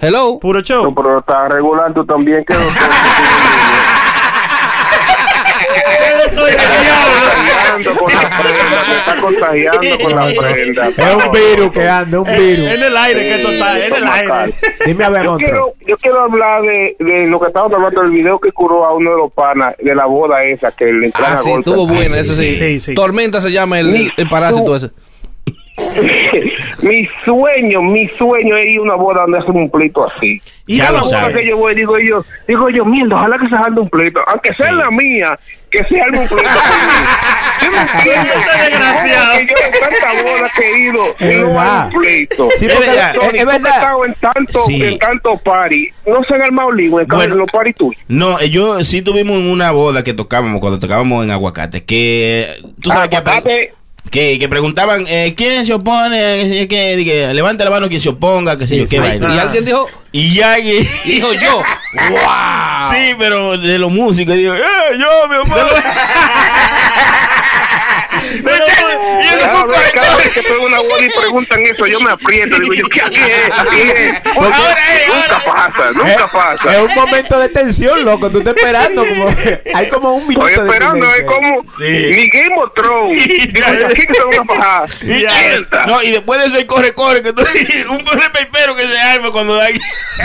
hello. 0.00 0.38
puro 0.40 0.60
show. 0.62 0.84
No, 0.84 0.94
pero 0.94 1.18
está 1.20 1.48
regular 1.48 1.92
tú 1.94 2.04
también. 2.06 2.44
que 2.46 2.54
doctor? 2.54 2.72
contagiando 7.84 8.00
con 8.00 8.12
la 8.12 8.42
prenda, 8.42 8.84
te 8.86 8.96
está 8.98 9.20
contagiando 9.20 9.98
con 9.98 10.14
la 10.16 10.40
prenda. 10.40 10.88
Es 10.88 11.24
un 11.26 11.32
virus 11.32 11.72
que 11.72 11.88
anda, 11.88 12.20
un 12.20 12.26
virus. 12.26 12.66
En 12.70 12.82
el 12.82 12.96
aire 12.96 13.20
que 13.20 13.34
esto 13.36 13.50
está, 13.50 13.86
en 13.86 13.94
el 13.94 14.04
aire. 14.06 14.54
Dime 14.86 15.04
a 15.04 15.08
ver 15.10 15.24
Yo 15.24 15.32
otro. 15.32 15.46
quiero, 15.46 15.74
yo 15.86 15.96
quiero 15.96 16.20
hablar 16.22 16.62
de, 16.62 16.96
de 16.98 17.26
lo 17.26 17.40
que 17.40 17.46
estamos 17.48 17.72
hablando 17.72 18.02
del 18.02 18.10
video 18.10 18.38
que 18.38 18.52
curó 18.52 18.84
a 18.84 18.94
uno 18.94 19.10
de 19.12 19.16
los 19.18 19.32
panas 19.32 19.74
de 19.78 19.94
la 19.94 20.06
boda 20.06 20.42
esa 20.44 20.70
que 20.72 20.86
le 20.86 21.06
entraron 21.06 21.32
Ah, 21.32 21.36
a 21.36 21.38
sí, 21.42 21.50
golpe. 21.50 21.70
estuvo 21.70 21.86
buena, 21.86 22.18
ese 22.20 22.34
sí. 22.36 22.50
sí, 22.52 22.80
sí. 22.80 22.94
Tormenta 22.94 23.40
se 23.40 23.50
llama 23.52 23.80
el, 23.80 23.94
el, 23.94 24.12
el 24.16 24.28
parásito 24.28 24.76
ese. 24.76 24.90
Mi 26.82 27.08
sueño, 27.24 27.82
mi 27.82 28.06
sueño 28.08 28.56
es 28.56 28.66
ir 28.66 28.78
a 28.78 28.82
una 28.82 28.94
boda 28.94 29.22
donde 29.22 29.38
hacen 29.38 29.56
un 29.56 29.70
pleito 29.70 30.06
así. 30.10 30.40
Y 30.66 30.80
a 30.80 30.84
ya 30.84 30.90
la 30.92 30.98
lo 30.98 31.04
boda 31.04 31.32
que 31.32 31.46
yo 31.46 31.56
voy, 31.56 31.74
digo 31.74 31.98
yo, 31.98 32.24
digo 32.48 32.68
yo, 32.70 32.84
mierda, 32.84 33.16
ojalá 33.16 33.38
que 33.38 33.48
se 33.48 33.54
arme 33.56 33.80
un 33.80 33.88
pleito, 33.90 34.20
aunque 34.26 34.52
sea 34.52 34.72
la 34.72 34.90
mía, 34.90 35.38
que 35.70 35.78
se 35.84 36.00
arme 36.00 36.18
un 36.20 36.28
pleito. 36.28 36.48
Yo 37.62 37.70
no 37.72 37.80
entiendo 37.80 38.32
Este 38.34 38.70
desgraciado. 38.70 39.32
que 39.38 39.46
yo 39.46 39.54
en 39.66 39.72
tanta 39.80 40.22
boda 40.22 40.50
que 40.56 40.66
he 40.68 40.78
ido 40.78 41.04
Es 41.18 41.38
no 41.40 41.46
hay 41.46 41.66
verdad. 41.66 41.86
un 41.86 42.00
pleito. 42.00 42.48
Sí, 42.58 42.66
Es 42.66 42.78
verdad, 42.78 43.14
Tony, 43.14 43.38
verdad. 43.44 43.88
en 44.06 44.14
tanto, 44.14 44.60
Sí. 44.66 44.82
en 44.84 44.98
tanto 44.98 45.36
party, 45.38 45.88
no 46.06 46.22
se 46.24 46.34
han 46.34 46.42
armado 46.42 46.70
lío 46.72 47.00
en, 47.00 47.06
Bueno. 47.08 47.32
en 47.34 47.38
los 47.40 47.50
party 47.50 47.72
tuyos. 47.72 48.00
No, 48.08 48.38
eh, 48.38 48.50
yo 48.50 48.84
sí 48.84 49.02
tuvimos 49.02 49.38
una 49.38 49.70
boda 49.72 50.04
que 50.04 50.12
tocábamos 50.12 50.60
cuando 50.60 50.78
tocábamos 50.78 51.24
en 51.24 51.30
Aguacate. 51.32 51.84
Que 51.84 52.46
tú 52.80 52.90
sabes 52.90 53.08
que, 53.08 53.16
Aguacate. 53.16 53.48
que, 53.56 53.74
que 54.38 54.48
preguntaban 54.48 55.04
eh, 55.08 55.34
quién 55.36 55.66
se 55.66 55.74
opone, 55.74 56.62
eh, 56.62 56.68
que, 56.68 57.02
que 57.04 57.34
levante 57.34 57.64
la 57.64 57.70
mano 57.70 57.88
quien 57.88 58.00
se 58.00 58.08
oponga, 58.08 58.56
que 58.56 58.66
sé 58.66 58.76
yo, 58.78 58.88
qué 58.88 58.98
vaina. 59.00 59.34
y 59.34 59.38
alguien 59.38 59.64
dijo, 59.64 59.86
Y 60.12 60.38
y- 60.40 60.88
dijo 61.04 61.32
yo. 61.34 61.62
¡Wow! 62.10 62.90
Sí, 62.92 63.14
pero 63.18 63.56
de 63.58 63.78
los 63.78 63.90
músicos, 63.90 64.34
digo, 64.36 64.54
¡eh, 64.54 64.60
yo, 64.98 65.28
mi 65.28 65.34
amor! 65.36 65.58
y 68.32 68.38
eso 69.26 69.66
fue 69.66 70.30
que 70.32 70.52
una 70.64 70.80
preguntan 71.26 71.60
eso, 71.66 71.86
yo 71.86 72.00
me 72.00 72.10
aprieto. 72.10 72.58
Digo 72.58 72.74
yo, 72.74 72.88
¿qué 72.88 73.02
aquí 73.02 73.16
es? 73.16 73.58
Aquí 73.58 73.80
es. 73.80 74.14
Ahora 74.36 74.74
es, 74.94 75.08
Nunca 75.08 75.36
ahora 75.36 75.44
pasa, 75.44 75.90
nunca 75.92 76.08
Es 76.14 76.22
pasa. 76.32 76.82
un 76.82 76.94
momento 76.94 77.38
de 77.38 77.48
tensión, 77.48 78.04
loco. 78.04 78.30
Tú 78.30 78.38
estás 78.38 78.56
esperando. 78.56 79.04
Como, 79.06 79.28
hay 79.74 79.88
como 79.88 80.14
un 80.14 80.28
minuto 80.28 80.48
Estoy 80.48 80.64
de 80.64 80.70
esperando, 80.70 81.06
es 81.06 81.12
silencio. 81.16 81.34
como 81.36 81.62
Sí. 81.78 81.82
mi 81.84 82.28
Game 82.28 82.56
of 82.56 82.72
Thrones. 82.74 83.28
Digo, 83.52 83.66
yo, 83.80 83.86
aquí 83.86 84.06
que 84.06 84.14
se 84.14 84.22
van 84.24 84.34
a 84.38 84.54
bajar. 84.54 84.88
Y, 85.02 85.24
no, 85.88 86.02
y 86.02 86.10
después 86.12 86.40
de 86.40 86.46
eso 86.46 86.56
hay 86.56 86.64
corre, 86.66 86.92
corre, 86.94 87.22
que 87.22 87.32
tú, 87.32 87.42
un 87.90 88.06
repepero 88.06 88.74
que 88.76 88.86
se 88.86 88.98
arma 88.98 89.30
cuando 89.30 89.60
hay... 89.60 89.78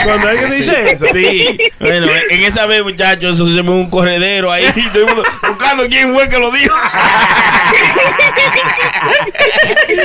Cuando 0.03 0.27
alguien 0.27 0.51
dice 0.51 0.91
eso. 0.91 1.05
Sí, 1.13 1.59
bueno, 1.79 2.07
en 2.29 2.43
esa 2.43 2.65
vez, 2.65 2.83
muchachos, 2.83 3.35
eso 3.35 3.45
se 3.45 3.63
me 3.63 3.71
un 3.71 3.89
corredero 3.89 4.51
ahí, 4.51 4.65
todo 4.93 5.01
el 5.01 5.05
mundo 5.07 5.23
buscando 5.47 5.87
quién 5.87 6.13
fue 6.13 6.29
que 6.29 6.37
lo 6.39 6.51
dijo. 6.51 6.75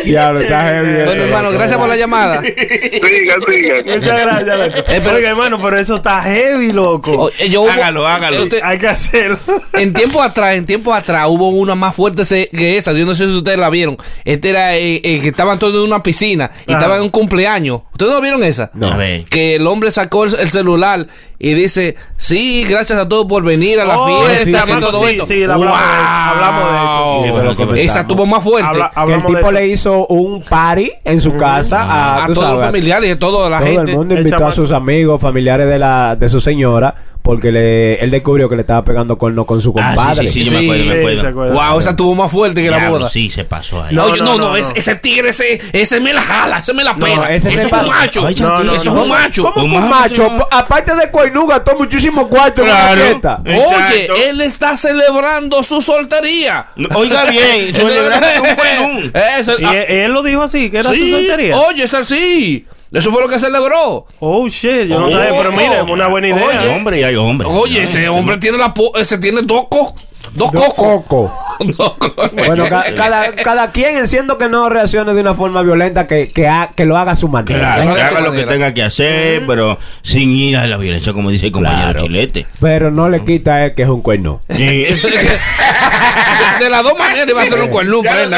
Diablo, 0.04 0.40
está 0.40 0.60
Bueno, 1.04 1.22
hermano, 1.24 1.50
gracias 1.52 1.78
por 1.78 1.88
la 1.88 1.96
llamada. 1.96 2.42
Sigan, 2.42 3.40
sigan. 3.46 3.84
Muchas 3.86 4.20
gracias, 4.20 4.58
loco. 4.58 4.78
Eh, 4.90 5.00
pero- 5.02 5.16
Oiga, 5.16 5.28
hermano, 5.30 5.58
pero 5.62 5.78
eso 5.78 5.96
está 5.96 6.22
heavy, 6.22 6.72
loco. 6.72 7.12
Oh, 7.12 7.30
eh, 7.38 7.48
yo 7.48 7.62
hubo- 7.62 7.70
Hágalo, 7.70 8.06
hágalo. 8.06 8.42
usted- 8.44 8.60
Hay 8.62 8.78
que 8.78 8.88
hacerlo. 8.88 9.38
en 9.74 9.92
tiempo 9.92 10.22
atrás, 10.22 10.54
en 10.54 10.66
tiempo 10.66 10.92
atrás 10.94 11.26
hubo 11.28 11.48
una 11.50 11.74
más 11.74 11.94
fuerte 11.94 12.24
se- 12.24 12.48
que 12.48 12.76
esa. 12.76 12.92
Yo 12.92 13.04
no 13.06 13.14
sé 13.14 13.26
si 13.26 13.32
ustedes 13.32 13.58
la 13.58 13.70
vieron. 13.70 13.96
Este 14.24 14.50
era 14.50 14.76
eh, 14.76 15.00
eh, 15.02 15.20
que 15.20 15.28
estaban 15.28 15.58
todos 15.58 15.74
en 15.74 15.80
una 15.82 16.02
piscina 16.02 16.50
y 16.66 16.72
Ajá. 16.72 16.78
estaban 16.80 16.98
en 16.98 17.04
un 17.04 17.10
cumpleaños. 17.10 17.82
¿Ustedes 17.92 18.12
no 18.12 18.20
vieron 18.20 18.44
esa? 18.44 18.70
No. 18.74 18.92
A 18.92 18.96
ver. 18.96 19.24
Que 19.24 19.56
el 19.56 19.66
hombre 19.66 19.90
sacó 19.90 20.24
el, 20.24 20.34
el 20.38 20.50
celular 20.50 21.06
y 21.38 21.52
dice, 21.54 21.96
sí, 22.16 22.64
gracias 22.68 22.98
a 22.98 23.06
todos 23.08 23.26
por 23.26 23.42
venir 23.42 23.78
a 23.80 23.84
la 23.84 23.98
Oh, 23.98 24.22
fiesta 24.24 24.64
sí, 24.64 24.72
todo 24.80 25.06
sí, 25.06 25.20
sí, 25.26 25.42
hablamos 25.42 25.66
de 25.66 25.72
eso, 25.72 25.82
hablamos 26.08 26.70
de 26.72 26.86
eso, 26.86 27.66
Wow. 27.66 27.74
Esa 27.76 28.06
tuvo 28.06 28.24
más 28.26 28.42
fuerte. 28.42 28.68
Habla- 28.68 28.90
Que 29.06 29.14
el 29.14 29.24
tipo 29.26 29.52
le 29.52 29.66
hizo 29.68 30.06
un 30.06 30.42
party 30.42 30.92
en 31.04 31.20
su 31.20 31.36
casa 31.36 31.82
a, 31.82 32.24
a 32.24 32.26
todos 32.28 32.36
los 32.38 32.46
sabes, 32.60 32.64
familiares 32.66 33.08
y 33.08 33.12
a 33.12 33.18
toda 33.18 33.50
la 33.50 33.58
todo 33.58 33.66
gente. 33.68 33.90
el 33.90 33.96
mundo 33.96 34.14
El 34.14 34.20
invitó 34.20 34.36
a 34.36 34.38
chamaco. 34.38 34.56
sus 34.56 34.72
amigos, 34.72 35.20
familiares 35.20 35.66
de 35.68 35.78
la 35.78 36.16
de 36.16 36.28
su 36.28 36.40
señora, 36.40 36.94
porque 37.26 37.50
le, 37.50 37.94
él 37.96 38.10
descubrió 38.12 38.48
que 38.48 38.54
le 38.54 38.60
estaba 38.62 38.84
pegando 38.84 39.18
corno 39.18 39.44
con 39.44 39.60
su 39.60 39.70
Ah, 39.76 39.94
compadre. 39.94 40.28
sí, 40.28 40.32
sí, 40.32 40.44
sí, 40.44 40.50
yo 40.50 40.52
me 40.52 40.64
acuerdo, 40.64 40.84
me 40.84 40.92
Sí, 40.92 40.98
acuerdo. 41.00 41.20
se 41.22 41.26
acuerda. 41.26 41.70
Wow, 41.70 41.80
esa 41.80 41.96
tuvo 41.96 42.14
más 42.14 42.30
fuerte 42.30 42.62
que 42.62 42.70
la 42.70 42.88
boda. 42.88 43.10
Sí, 43.10 43.28
se 43.28 43.42
pasó 43.44 43.82
ahí. 43.82 43.92
No, 43.94 44.06
No, 44.08 44.14
yo- 44.14 44.22
no, 44.24 44.32
no, 44.32 44.38
no, 44.38 44.48
no, 44.50 44.56
ese, 44.56 44.94
tigre, 44.94 45.30
ese, 45.30 45.60
ese 45.72 45.98
me 45.98 46.12
la 46.12 46.22
jala, 46.22 46.58
ese 46.60 46.72
me 46.72 46.84
la 46.84 46.94
pela. 46.94 47.34
ese 47.34 47.48
ese 47.48 47.56
se 47.62 47.66
es 47.66 47.72
un 47.72 47.88
macho. 47.88 48.26
Ay, 48.26 48.34
No, 48.38 48.62
no, 48.62 48.74
eso 48.76 48.84
no. 48.84 48.96
es 48.96 49.02
un 49.02 49.08
macho. 49.08 49.42
¿Cómo 49.52 49.76
Un 49.76 49.88
macho. 49.90 50.28
Aparte 50.52 50.94
de 50.94 51.10
Coinú, 51.10 51.48
gastó 51.48 51.76
muchísimo 51.76 52.28
cuarto 52.28 52.60
en 52.62 52.68
Claro. 52.68 53.00
la 53.00 53.06
fiesta. 53.06 53.40
Oye, 53.44 54.28
él 54.28 54.40
está 54.40 54.76
celebrando 54.76 55.62
su 55.64 55.82
soltería. 55.82 56.68
Oiga 56.94 57.24
bien, 57.28 57.74
celebrando 57.74 58.26
un 58.42 58.56
buen 58.56 59.12
Y 59.58 59.64
ah, 59.64 59.82
él, 59.82 60.12
lo 60.12 60.22
dijo 60.22 60.42
así, 60.42 60.70
que 60.70 60.78
era 60.78 60.90
su 60.94 60.94
soltería. 61.08 61.58
Oye, 61.58 61.82
es 61.82 61.92
así. 61.94 62.66
Eso 62.92 63.10
fue 63.10 63.20
lo 63.20 63.28
que 63.28 63.38
celebró. 63.38 64.06
Oh, 64.20 64.46
shit, 64.48 64.86
yo 64.86 64.98
no 65.00 65.06
Oh. 65.06 65.10
sabía, 65.10 65.30
pero 65.36 65.52
mire, 65.52 65.82
una 65.82 66.06
buena 66.06 66.28
idea. 66.28 66.60
Hay 66.60 66.68
hombre 66.68 67.00
y 67.00 67.02
hay 67.02 67.16
hombre. 67.16 67.48
Oye, 67.50 67.82
ese 67.82 68.08
hombre 68.08 68.38
tiene 68.38 68.58
la 68.58 68.72
po- 68.74 68.96
ese 68.96 69.18
tiene 69.18 69.42
dos 69.42 69.66
co- 69.68 69.94
dos 70.36 70.50
cocos. 70.50 71.30
cocos. 71.76 72.32
Bueno, 72.34 72.68
ca- 72.68 72.84
cada, 72.96 73.32
cada 73.34 73.70
quien 73.72 73.96
enciendo 73.96 74.36
que 74.38 74.48
no 74.48 74.68
reaccione 74.68 75.14
de 75.14 75.20
una 75.20 75.34
forma 75.34 75.62
violenta, 75.62 76.06
que, 76.06 76.28
que, 76.28 76.46
ha- 76.48 76.70
que 76.74 76.84
lo 76.84 76.96
haga 76.96 77.12
a 77.12 77.16
su 77.16 77.28
manera. 77.28 77.58
Claro, 77.76 77.94
que 77.94 78.02
haga 78.02 78.20
lo 78.20 78.32
que 78.32 78.44
tenga 78.44 78.74
que 78.74 78.82
hacer, 78.82 79.44
pero 79.46 79.78
sin 80.02 80.30
ir 80.32 80.56
a 80.56 80.66
la 80.66 80.76
violencia, 80.76 81.12
como 81.12 81.30
dice 81.30 81.46
el 81.46 81.52
compañero 81.52 81.92
Claro. 81.92 82.00
Chilete. 82.02 82.46
Pero 82.60 82.90
no 82.90 83.08
le 83.08 83.24
quita 83.24 83.54
a 83.56 83.64
él 83.66 83.74
que 83.74 83.82
es 83.82 83.88
un 83.88 84.02
cuerno. 84.02 84.42
Sí. 84.54 84.86
De 86.60 86.70
las 86.70 86.82
dos 86.82 86.98
maneras 86.98 87.28
iba 87.28 87.42
a 87.42 87.46
ser 87.46 87.60
un 87.60 87.68
cuerno. 87.68 88.00
Pero 88.02 88.28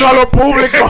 no 0.00 0.08
a 0.08 0.12
lo 0.12 0.30
público. 0.30 0.88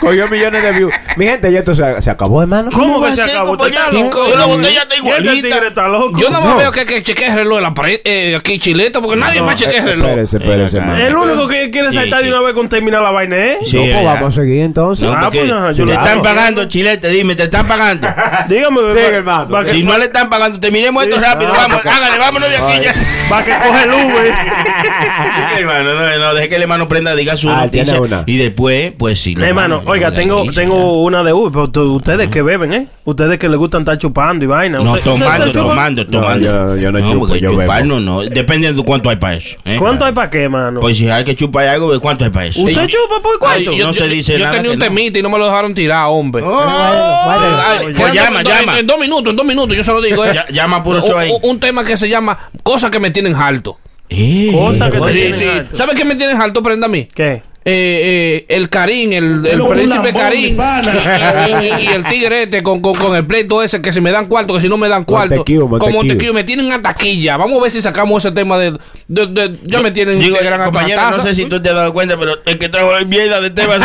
Cogió 0.00 0.28
millones 0.28 0.62
de 0.62 0.72
views. 0.72 0.92
Mi 1.16 1.26
gente, 1.26 1.52
ya 1.52 1.60
esto 1.60 1.74
se, 1.74 2.00
se 2.02 2.10
acabó, 2.10 2.42
hermano. 2.42 2.70
¿Cómo 2.72 3.02
que 3.02 3.12
se 3.14 3.22
acabó? 3.22 3.52
¿Usted 3.52 3.68
está 3.68 3.84
compañero? 3.86 4.10
loco? 4.10 4.36
La 4.36 4.44
botella 4.46 4.82
está 4.82 4.96
igualita. 4.96 5.32
tigre 5.32 5.68
está 5.68 5.88
loco. 5.88 6.18
Yo 6.20 6.30
nada 6.30 6.44
más 6.44 6.52
No. 6.54 6.58
veo 6.58 6.72
que, 6.72 6.86
que 6.86 7.02
chequee 7.02 7.28
el 7.28 7.34
reloj 7.34 7.56
de 7.56 7.62
la 7.62 7.74
pared, 7.74 8.00
eh, 8.04 8.36
aquí 8.36 8.58
chileta, 8.70 9.00
porque 9.00 9.16
nadie 9.18 9.42
más 9.42 9.56
chequea 9.56 9.80
el 9.82 9.86
reloj. 9.90 10.06
Espérese, 10.08 10.36
espérese, 10.38 10.78
Venga, 10.80 10.92
hermano. 10.98 11.06
El 11.24 11.30
único 11.30 11.48
que 11.48 11.70
quiere 11.70 11.90
saltar 11.92 12.20
sí. 12.20 12.26
de 12.26 12.32
una 12.34 12.42
vez 12.42 12.54
con 12.54 12.68
terminar 12.68 13.02
la 13.02 13.10
vaina, 13.10 13.36
¿eh? 13.36 13.58
Sí, 13.64 13.76
No, 13.76 13.82
pues 13.82 14.04
vamos 14.04 14.32
a 14.38 14.40
seguir 14.40 14.60
entonces. 14.62 15.04
No, 15.08 15.12
Ah, 15.12 15.20
porque 15.22 15.40
pues, 15.46 15.76
yo 15.76 15.84
te 15.86 15.92
están 15.92 16.22
pagando, 16.22 16.64
Chilete, 16.66 17.08
dime, 17.08 17.34
te 17.34 17.44
están 17.44 17.66
pagando. 17.66 18.06
Dígame, 18.48 18.78
Sí, 18.80 18.94
pa- 18.94 19.16
hermano. 19.16 19.48
pa' 19.48 19.64
que- 19.64 19.70
Si 19.72 19.82
no 19.82 19.98
le 19.98 20.04
están 20.04 20.28
pagando, 20.30 20.60
terminemos 20.60 21.02
esto 21.04 21.16
Sí. 21.16 21.22
rápido. 21.22 21.50
Ah, 21.52 21.56
Vamos, 21.62 21.74
porque- 21.82 21.88
hágale, 21.88 22.18
vámonos 22.18 22.48
de 22.48 22.56
aquí 22.56 22.84
ya. 22.84 22.94
pa' 23.28 23.42
que 23.44 23.50
coge 23.50 23.82
el 23.84 23.90
Uber. 23.90 24.32
hermano, 25.58 25.94
no, 25.94 26.18
no, 26.18 26.34
deje 26.34 26.48
que 26.48 26.56
el 26.56 26.62
hermano 26.62 26.88
prenda, 26.88 27.14
diga 27.14 27.36
su 27.36 27.50
Ah, 27.50 27.62
noticia. 27.64 28.00
Y 28.26 28.36
después, 28.36 28.92
pues 28.98 29.20
sí. 29.20 29.34
hermano, 29.40 29.82
oiga, 29.86 30.12
tengo, 30.12 30.44
tengo 30.52 31.02
una 31.02 31.22
de 31.22 31.32
Uber, 31.32 31.52
pero 31.72 31.92
ustedes 31.92 32.28
que 32.28 32.42
beben, 32.42 32.72
¿eh? 32.72 32.86
Ustedes 33.04 33.38
que 33.38 33.48
les 33.48 33.56
gustan 33.58 33.80
estar 33.82 33.98
chupando 33.98 34.44
y 34.44 34.48
vaina. 34.48 34.78
No, 34.78 34.92
¿Usted- 34.92 35.04
tomando, 35.04 35.52
tomando, 35.52 36.06
tomando. 36.06 36.44
yo- 36.46 36.76
yo 36.76 36.92
no 36.92 37.00
chupo, 37.00 37.34
yo 37.36 37.56
bebo. 37.56 37.80
no, 37.84 38.00
no. 38.00 38.20
Depende 38.22 38.59
cuánto 38.84 39.10
hay 39.10 39.16
para 39.16 39.34
eso. 39.36 39.56
¿eh? 39.64 39.76
¿Cuánto 39.78 40.04
hay 40.04 40.12
para 40.12 40.30
qué, 40.30 40.48
mano? 40.48 40.80
Pues 40.80 40.96
si 40.96 41.08
hay 41.08 41.24
que 41.24 41.34
chupar 41.34 41.66
algo, 41.66 41.98
¿cuánto 42.00 42.24
hay 42.24 42.30
para 42.30 42.46
eso? 42.46 42.60
¿Usted 42.60 42.86
chupa 42.86 43.20
por 43.22 43.32
Ay, 43.32 43.38
cuánto? 43.64 43.72
yo, 43.72 43.86
No 43.86 43.92
yo- 43.92 44.02
se 44.02 44.08
dice 44.08 44.32
yo 44.38 44.44
nada 44.44 44.56
tenía 44.56 44.70
un 44.72 44.78
no. 44.78 44.84
temita 44.84 45.18
y 45.18 45.22
no 45.22 45.30
me 45.30 45.38
lo 45.38 45.46
dejaron 45.46 45.74
tirar, 45.74 46.06
hombre. 46.08 46.42
Oh, 46.42 46.60
Ay, 46.60 47.92
pues 47.96 48.12
llama, 48.14 48.42
llama. 48.42 48.78
En, 48.78 48.86
dos 48.86 48.98
minutos, 48.98 49.30
en 49.30 49.36
dos 49.36 49.46
minutos, 49.46 49.76
yo 49.76 49.84
se 49.84 49.92
lo 49.92 50.00
digo. 50.00 50.24
eh. 50.24 50.32
Ya- 50.34 50.46
llama 50.50 50.82
puro 50.82 51.02
un, 51.04 51.18
ahí. 51.18 51.30
un- 51.42 51.60
tema 51.60 51.84
que 51.84 51.96
se 51.96 52.08
llama 52.08 52.38
Cosas 52.62 52.90
que 52.90 52.98
me 53.00 53.10
tienen 53.10 53.34
harto. 53.34 53.76
Eh, 54.08 54.50
Cosa 54.52 54.90
que 54.90 54.98
te 55.00 55.06
Sí, 55.08 55.12
tienen 55.14 55.38
sí. 55.38 55.44
harto. 55.46 55.76
¿Sabes 55.76 55.94
qué 55.96 56.04
me 56.04 56.16
tienen 56.16 56.40
harto, 56.40 56.62
prenda 56.62 56.86
a 56.86 56.90
mí? 56.90 57.06
¿Qué? 57.14 57.42
Eh, 57.62 58.46
eh, 58.48 58.56
el 58.56 58.70
Karim, 58.70 59.12
el, 59.12 59.24
el 59.24 59.40
Pero 59.42 59.68
príncipe 59.68 60.14
Karim 60.14 60.56
y, 60.58 61.82
y 61.82 61.86
el 61.88 62.04
tigre 62.06 62.44
este 62.44 62.62
con, 62.62 62.80
con, 62.80 62.94
con 62.94 63.14
el 63.14 63.26
pleito 63.26 63.62
ese 63.62 63.82
que 63.82 63.92
si 63.92 64.00
me 64.00 64.10
dan 64.10 64.26
cuarto, 64.28 64.54
que 64.54 64.60
si 64.62 64.68
no 64.68 64.78
me 64.78 64.88
dan 64.88 65.04
cuarto. 65.04 65.34
Montequiu, 65.36 65.60
Con 65.68 65.78
Montequiu. 65.78 65.96
Montequiu, 65.98 66.32
me 66.34 66.44
tienen 66.44 66.72
a 66.72 66.80
taquilla. 66.80 67.36
Vamos 67.36 67.58
a 67.58 67.62
ver 67.62 67.70
si 67.70 67.82
sacamos 67.82 68.24
ese 68.24 68.34
tema 68.34 68.56
de. 68.56 68.78
de, 69.08 69.26
de- 69.26 69.58
ya 69.64 69.80
me 69.82 69.90
tienen 69.90 70.18
Digo, 70.20 70.38
de 70.38 70.42
gran 70.44 70.64
compañero, 70.64 71.02
no 71.10 71.22
sé 71.22 71.34
si 71.34 71.44
tú 71.44 71.60
te 71.62 71.68
has 71.68 71.74
dado 71.74 71.92
cuenta, 71.92 72.16
pero 72.16 72.36
el 72.46 72.56
que 72.58 72.70
trajo 72.70 72.92
la 72.92 73.04
mierda 73.04 73.40
de 73.42 73.50
tema. 73.50 73.74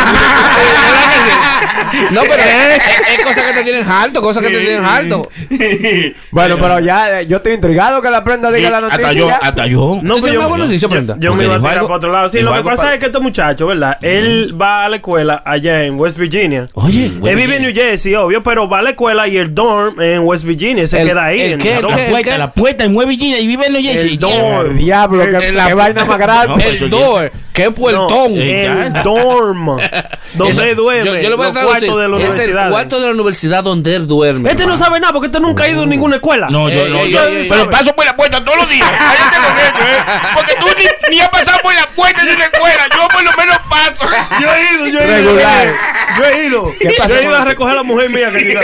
No, 2.10 2.22
pero 2.22 2.42
es, 2.42 2.76
es- 2.76 3.18
es 3.18 3.24
cosa 3.24 3.46
que 3.46 3.52
te 3.54 3.62
tienen 3.62 3.88
harto, 3.88 4.20
cosas 4.20 4.42
que 4.42 4.50
te 4.50 4.60
tienen 4.60 4.84
harto. 4.84 5.28
Bueno, 6.30 6.56
pero 6.60 6.80
ya, 6.80 7.20
eh, 7.20 7.26
yo 7.26 7.38
estoy 7.38 7.52
intrigado 7.54 8.02
que 8.02 8.10
la 8.10 8.22
prenda 8.24 8.50
diga 8.50 8.70
la 8.70 8.80
noticia. 8.80 9.06
hasta 9.06 9.12
yo, 9.18 9.30
hasta 9.30 9.66
yo. 9.66 9.98
No, 10.02 10.14
¿Tú 10.16 10.20
pues 10.20 10.32
tienes 10.32 10.48
yo, 10.48 10.56
noticia, 10.56 10.88
yo, 10.88 11.16
yo 11.18 11.34
me 11.34 11.44
iba 11.44 11.54
a 11.56 11.60
tirar 11.60 11.80
para 11.82 11.94
otro 11.94 12.12
lado. 12.12 12.28
Sí, 12.28 12.40
lo 12.40 12.52
que 12.54 12.62
pasa 12.62 12.92
es 12.92 12.98
que 12.98 13.06
este 13.06 13.18
¿verdad? 13.66 13.98
Él 14.02 14.54
va 14.60 14.84
a 14.84 14.88
la 14.88 14.96
escuela 14.96 15.42
allá 15.44 15.84
en 15.84 15.98
West 15.98 16.18
Virginia. 16.18 16.68
Oye, 16.74 17.06
Él 17.06 17.36
vive 17.36 17.56
en 17.56 17.62
New 17.62 17.74
Jersey, 17.74 18.14
obvio, 18.14 18.42
pero 18.42 18.68
va 18.68 18.78
a 18.78 18.82
la 18.82 18.90
escuela 18.90 19.26
y 19.28 19.36
el 19.36 19.54
dorm 19.54 20.00
en 20.00 20.20
West 20.22 20.44
Virginia 20.44 20.86
se 20.86 21.00
El- 21.02 21.08
queda 21.08 21.24
ahí. 21.26 21.40
el 21.40 21.52
en 21.54 21.58
qué, 21.60 21.74
la 21.76 21.80
dorm. 21.80 21.94
qué, 21.96 22.02
la 22.04 22.10
puerta, 22.10 22.38
la 22.38 22.52
puerta 22.52 22.84
en 22.84 22.92
Nueva 22.94 23.08
Virginia 23.10 23.38
y 23.40 23.46
vive 23.46 23.66
en 23.66 23.72
New 23.72 23.82
Jersey. 23.82 24.10
El 24.12 24.18
dorm. 24.18 24.70
El 24.72 24.76
diablo, 24.78 25.22
El- 25.22 25.38
qué, 25.38 25.48
el- 25.48 25.56
qué 25.66 25.74
vaina 25.74 26.04
más 26.04 26.18
grande. 26.18 26.48
No, 26.48 26.56
eso 26.58 26.84
El 26.84 26.90
door, 26.90 27.32
qué 27.52 27.70
puertón. 27.70 28.34
No, 28.34 28.40
Eh, 28.40 28.66
el 28.86 28.92
dorm. 29.02 29.66
donde 30.34 30.52
Eso- 30.52 30.74
duerme. 30.74 31.04
yo, 31.06 31.18
yo 31.20 31.30
le 31.30 31.36
voy 31.36 31.46
a 31.46 31.52
traducir. 31.52 31.82
de 31.82 31.88
la 31.88 32.02
es 32.02 32.04
el 32.06 32.12
universidad. 32.14 32.70
cuarto 32.70 33.00
de 33.00 33.06
la 33.06 33.12
universidad 33.12 33.64
donde 33.64 33.94
él 33.96 34.06
duerme. 34.06 34.50
Este 34.50 34.66
no 34.66 34.76
sabe 34.76 35.00
nada 35.00 35.12
porque 35.12 35.26
este 35.26 35.40
nunca 35.40 35.64
ha 35.64 35.68
ido 35.68 35.82
a 35.82 35.86
ninguna 35.86 36.16
escuela. 36.16 36.48
No, 36.50 36.68
yo 36.68 36.84
Ey, 36.86 36.92
no, 36.92 36.98
ey, 36.98 37.14
ey, 37.16 37.46
pero 37.48 37.70
paso 37.70 37.94
por 37.94 38.04
la 38.04 38.16
puerta 38.16 38.44
todos 38.44 38.58
los 38.58 38.68
días. 38.68 38.86
¿eh? 38.88 39.96
Porque 40.34 40.52
tú 40.60 40.66
ni, 40.78 41.16
ni 41.16 41.20
has 41.20 41.28
pasado 41.28 41.58
por 41.62 41.74
la 41.74 41.88
puerta 41.94 42.24
de 42.24 42.34
una 42.34 42.44
escuela. 42.44 42.82
Yo 42.94 43.08
por 43.08 43.22
lo 43.24 43.30
menos 43.36 43.55
paso. 43.68 44.04
Yo 44.40 44.48
he 44.52 44.74
ido, 44.74 44.86
yo 44.88 45.00
he 45.00 45.20
ido. 45.20 45.32
Regular. 45.32 45.74
Yo 46.18 46.24
he 46.24 46.46
ido. 46.46 46.72
¿Qué 46.78 46.90
pasó 46.96 47.08
Yo 47.10 47.16
he 47.16 47.24
ido 47.24 47.36
a 47.36 47.44
recoger 47.44 47.72
a 47.72 47.76
la 47.76 47.82
mujer 47.82 48.10
mía 48.10 48.30
que 48.30 48.44
diga 48.44 48.60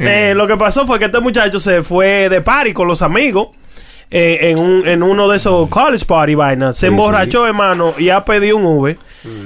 Eh, 0.00 0.32
Lo 0.36 0.46
que 0.46 0.56
pasó 0.56 0.86
fue 0.86 0.98
que 0.98 1.06
este 1.06 1.20
muchacho 1.20 1.60
se 1.60 1.82
fue 1.82 2.28
de 2.28 2.40
party 2.40 2.72
con 2.72 2.88
los 2.88 3.02
amigos. 3.02 3.48
eh, 4.10 4.50
en, 4.50 4.60
un, 4.60 4.86
en 4.86 5.02
uno 5.02 5.26
de 5.28 5.38
esos 5.38 5.68
college 5.68 6.04
party 6.04 6.34
vainas. 6.34 6.76
Se 6.76 6.88
emborrachó, 6.88 7.46
hermano, 7.46 7.94
y 7.96 8.10
ha 8.10 8.24
pedido 8.24 8.56
un 8.58 8.66
Uber. 8.66 8.98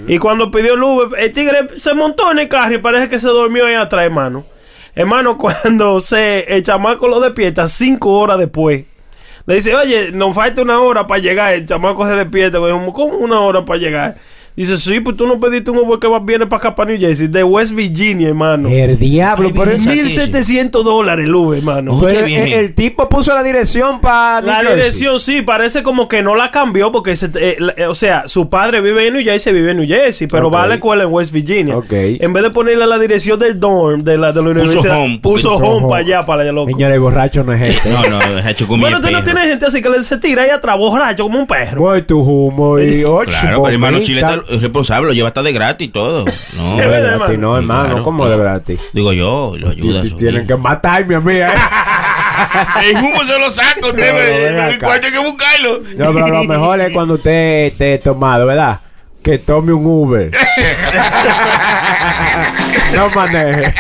Y 0.09 0.19
cuando 0.19 0.51
pidió 0.51 0.75
el 0.75 0.83
Uber, 0.83 1.21
el 1.21 1.33
tigre 1.33 1.67
se 1.79 1.93
montó 1.95 2.33
en 2.33 2.39
el 2.41 2.49
carro 2.49 2.75
y 2.75 2.79
parece 2.79 3.09
que 3.09 3.19
se 3.19 3.29
durmió 3.29 3.67
ahí 3.67 3.75
atrás, 3.75 4.05
hermano. 4.07 4.45
Hermano, 4.95 5.37
cuando 5.63 6.01
se 6.01 6.41
el 6.55 6.63
chamaco 6.63 7.07
lo 7.07 7.21
despierta 7.21 7.69
cinco 7.69 8.13
horas 8.19 8.39
después. 8.39 8.85
Le 9.47 9.55
dice, 9.57 9.75
oye, 9.75 10.11
nos 10.13 10.35
falta 10.35 10.63
una 10.63 10.81
hora 10.81 11.07
para 11.07 11.21
llegar. 11.21 11.55
El 11.55 11.67
chamaco 11.67 12.07
se 12.07 12.15
despierta. 12.15 12.61
Me 12.61 12.67
dijo, 12.67 12.93
¿cómo 12.93 13.17
una 13.19 13.41
hora 13.41 13.65
para 13.65 13.79
llegar? 13.79 14.17
Dice, 14.57 14.79
sí, 14.79 15.01
pues 15.01 15.17
tú 15.19 15.27
no 15.27 15.39
pediste 15.39 15.71
un 15.71 15.77
Uber 15.79 15.99
que 15.99 16.09
va, 16.09 16.19
viene 16.19 16.47
para 16.47 16.59
acá, 16.61 16.75
para 16.75 16.91
New 16.91 16.99
Jersey, 16.99 17.27
de 17.27 17.45
West 17.45 17.73
Virginia, 17.75 18.29
hermano. 18.29 18.71
El 18.71 18.99
diablo, 18.99 19.51
pero 19.55 19.73
eso- 19.73 19.87
1700 19.91 20.83
dólares 20.83 21.27
el 21.27 21.35
Uber, 21.35 21.59
hermano. 21.59 22.01
pero 22.03 22.25
bien. 22.25 22.47
el, 22.47 22.53
el 22.55 22.75
tipo 22.75 23.07
puso 23.09 23.35
la 23.35 23.43
dirección 23.43 24.01
para 24.01 24.41
La 24.41 24.63
dirección 24.63 25.21
sí, 25.21 25.43
parece 25.43 25.83
como 25.83 26.09
que 26.09 26.23
no 26.23 26.35
la 26.35 26.51
cambió 26.51 26.91
porque, 26.91 27.17
se- 27.17 27.31
eh, 27.39 27.57
la- 27.59 27.75
eh, 27.77 27.87
o 27.87 27.95
sea, 27.95 28.29
su 28.29 28.49
padre 28.49 28.81
vive 28.81 29.07
en 29.07 29.13
New 29.13 29.23
Jersey, 29.23 29.53
vive 29.53 29.73
en 29.73 29.77
New 29.77 29.87
Jersey, 29.87 30.27
pero 30.27 30.49
Ok. 30.49 30.55
va 30.55 30.63
a 30.63 30.67
la 30.69 30.75
escuela 30.77 31.05
en 31.05 31.13
West 31.13 31.33
Virginia. 31.35 31.77
Ok. 31.77 31.93
En 31.93 32.33
vez 32.33 32.43
de 32.43 32.51
ponerle 32.51 32.87
la 32.87 32.99
dirección 32.99 33.39
del 33.39 33.61
dorm 33.61 34.05
de 34.05 34.17
la, 34.17 34.33
de 34.33 34.43
la 34.43 34.49
universidad, 34.51 34.99
home, 35.03 35.19
puso 35.23 35.51
puso 35.51 35.57
home 35.57 35.77
home. 35.85 35.89
para 35.91 36.01
allá, 36.01 36.25
para 36.25 36.43
allá, 36.43 36.53
loco. 36.53 36.71
Señores, 36.71 36.99
borracho 36.99 37.45
no 37.45 37.53
es 37.53 37.61
este. 37.77 37.91
No, 37.91 38.03
no, 38.09 38.49
hecho 38.49 38.67
con 38.67 38.81
Bueno, 38.81 38.97
usted 38.97 39.11
no 39.11 39.23
tiene 39.23 39.41
gente 39.43 39.67
así 39.67 39.83
que 39.83 39.91
le, 39.91 40.03
se 40.03 40.17
tira 40.17 40.45
ahí 40.45 40.51
atrás, 40.51 40.79
borracho, 40.79 41.25
como 41.25 41.41
un 41.41 41.47
perro. 41.47 41.81
Voy 41.83 42.01
tu 42.03 42.21
humo 42.21 42.79
y 42.79 43.05
ocho. 43.05 43.31
Claro, 43.39 43.63
pero 43.65 43.75
hermano 43.75 43.99
bombitas. 43.99 44.07
Chileta 44.07 44.46
es 44.49 44.63
responsable, 44.63 45.09
lo 45.09 45.13
lleva 45.15 45.29
hasta 45.29 45.43
de 45.43 45.53
gratis 45.53 45.89
y 45.89 45.91
todo. 45.91 46.25
No, 46.57 46.77
De 46.77 46.87
gratis, 46.87 47.09
hermano. 47.13 47.37
no, 47.39 47.57
hermano, 47.57 47.85
Claro, 47.89 48.03
¿cómo 48.05 48.29
de 48.29 48.37
gratis? 48.37 48.81
Digo 48.93 49.13
yo, 49.13 49.55
lo 49.59 49.71
ayuda. 49.71 50.01
Tienen 50.17 50.47
que 50.47 50.57
matarme 50.57 51.15
a 51.17 51.21
mí, 51.21 51.35
¿eh? 51.35 51.47
El 52.85 52.97
humo 53.03 53.25
se 53.25 53.39
lo 53.39 53.51
saca, 53.51 53.87
usted 53.89 54.13
me- 54.15 54.61
hay 54.61 55.01
que 55.01 55.19
buscarlo. 55.19 55.81
No, 55.97 56.13
pero 56.13 56.29
lo 56.29 56.45
mejor 56.45 56.81
es 56.81 56.93
cuando 56.93 57.15
usted 57.15 57.67
esté 57.73 57.99
tomado, 57.99 58.47
¿verdad? 58.47 58.81
Que 59.23 59.39
tome 59.39 59.73
un 59.73 59.85
Uber. 59.87 60.31
no 62.95 63.09
maneje. 63.11 63.75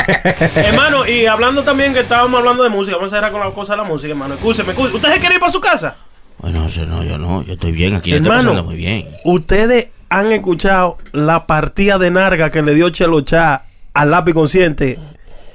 hermano, 0.56 1.06
y 1.06 1.26
hablando 1.26 1.62
también 1.62 1.92
que 1.92 2.00
estábamos 2.00 2.38
hablando 2.40 2.62
de 2.64 2.68
música, 2.70 2.96
vamos 2.96 3.12
a 3.12 3.16
cerrar 3.16 3.32
con 3.32 3.40
la 3.40 3.50
cosa 3.50 3.74
de 3.74 3.78
la 3.78 3.84
música, 3.84 4.10
hermano. 4.10 4.34
Escúcheme, 4.34 4.70
escúcheme. 4.72 4.96
¿Usted 4.96 5.12
se 5.12 5.20
quiere 5.20 5.34
ir 5.36 5.40
para 5.40 5.52
su 5.52 5.60
casa? 5.60 5.96
Bueno, 6.38 6.60
no, 6.62 6.68
sé, 6.68 6.80
no, 6.84 7.02
yo 7.02 7.16
no, 7.16 7.42
yo 7.44 7.54
estoy 7.54 7.72
bien, 7.72 7.94
aquí 7.94 8.12
está 8.12 8.24
Hermano. 8.28 8.50
pasando 8.50 8.64
muy 8.64 8.76
bien. 8.76 9.08
Ustedes 9.24 9.86
han 10.08 10.32
escuchado 10.32 10.98
la 11.12 11.46
partida 11.46 11.98
de 11.98 12.10
narga 12.10 12.50
que 12.50 12.62
le 12.62 12.74
dio 12.74 12.90
Chelo 12.90 13.20
Chá 13.22 13.64
al 13.94 14.10
lápiz 14.10 14.34
consciente 14.34 14.98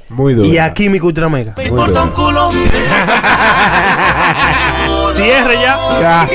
Muy 0.10 0.34
duro. 0.34 0.47
y 0.47 0.58
a 0.58 0.74
Químico 0.74 1.08
Ultra 1.08 1.30
Mega. 1.30 1.54
Muy 1.56 1.66
duro. 1.70 2.12
Cierre 5.32 5.53
ya. 5.61 5.79
Ya. 6.01 6.27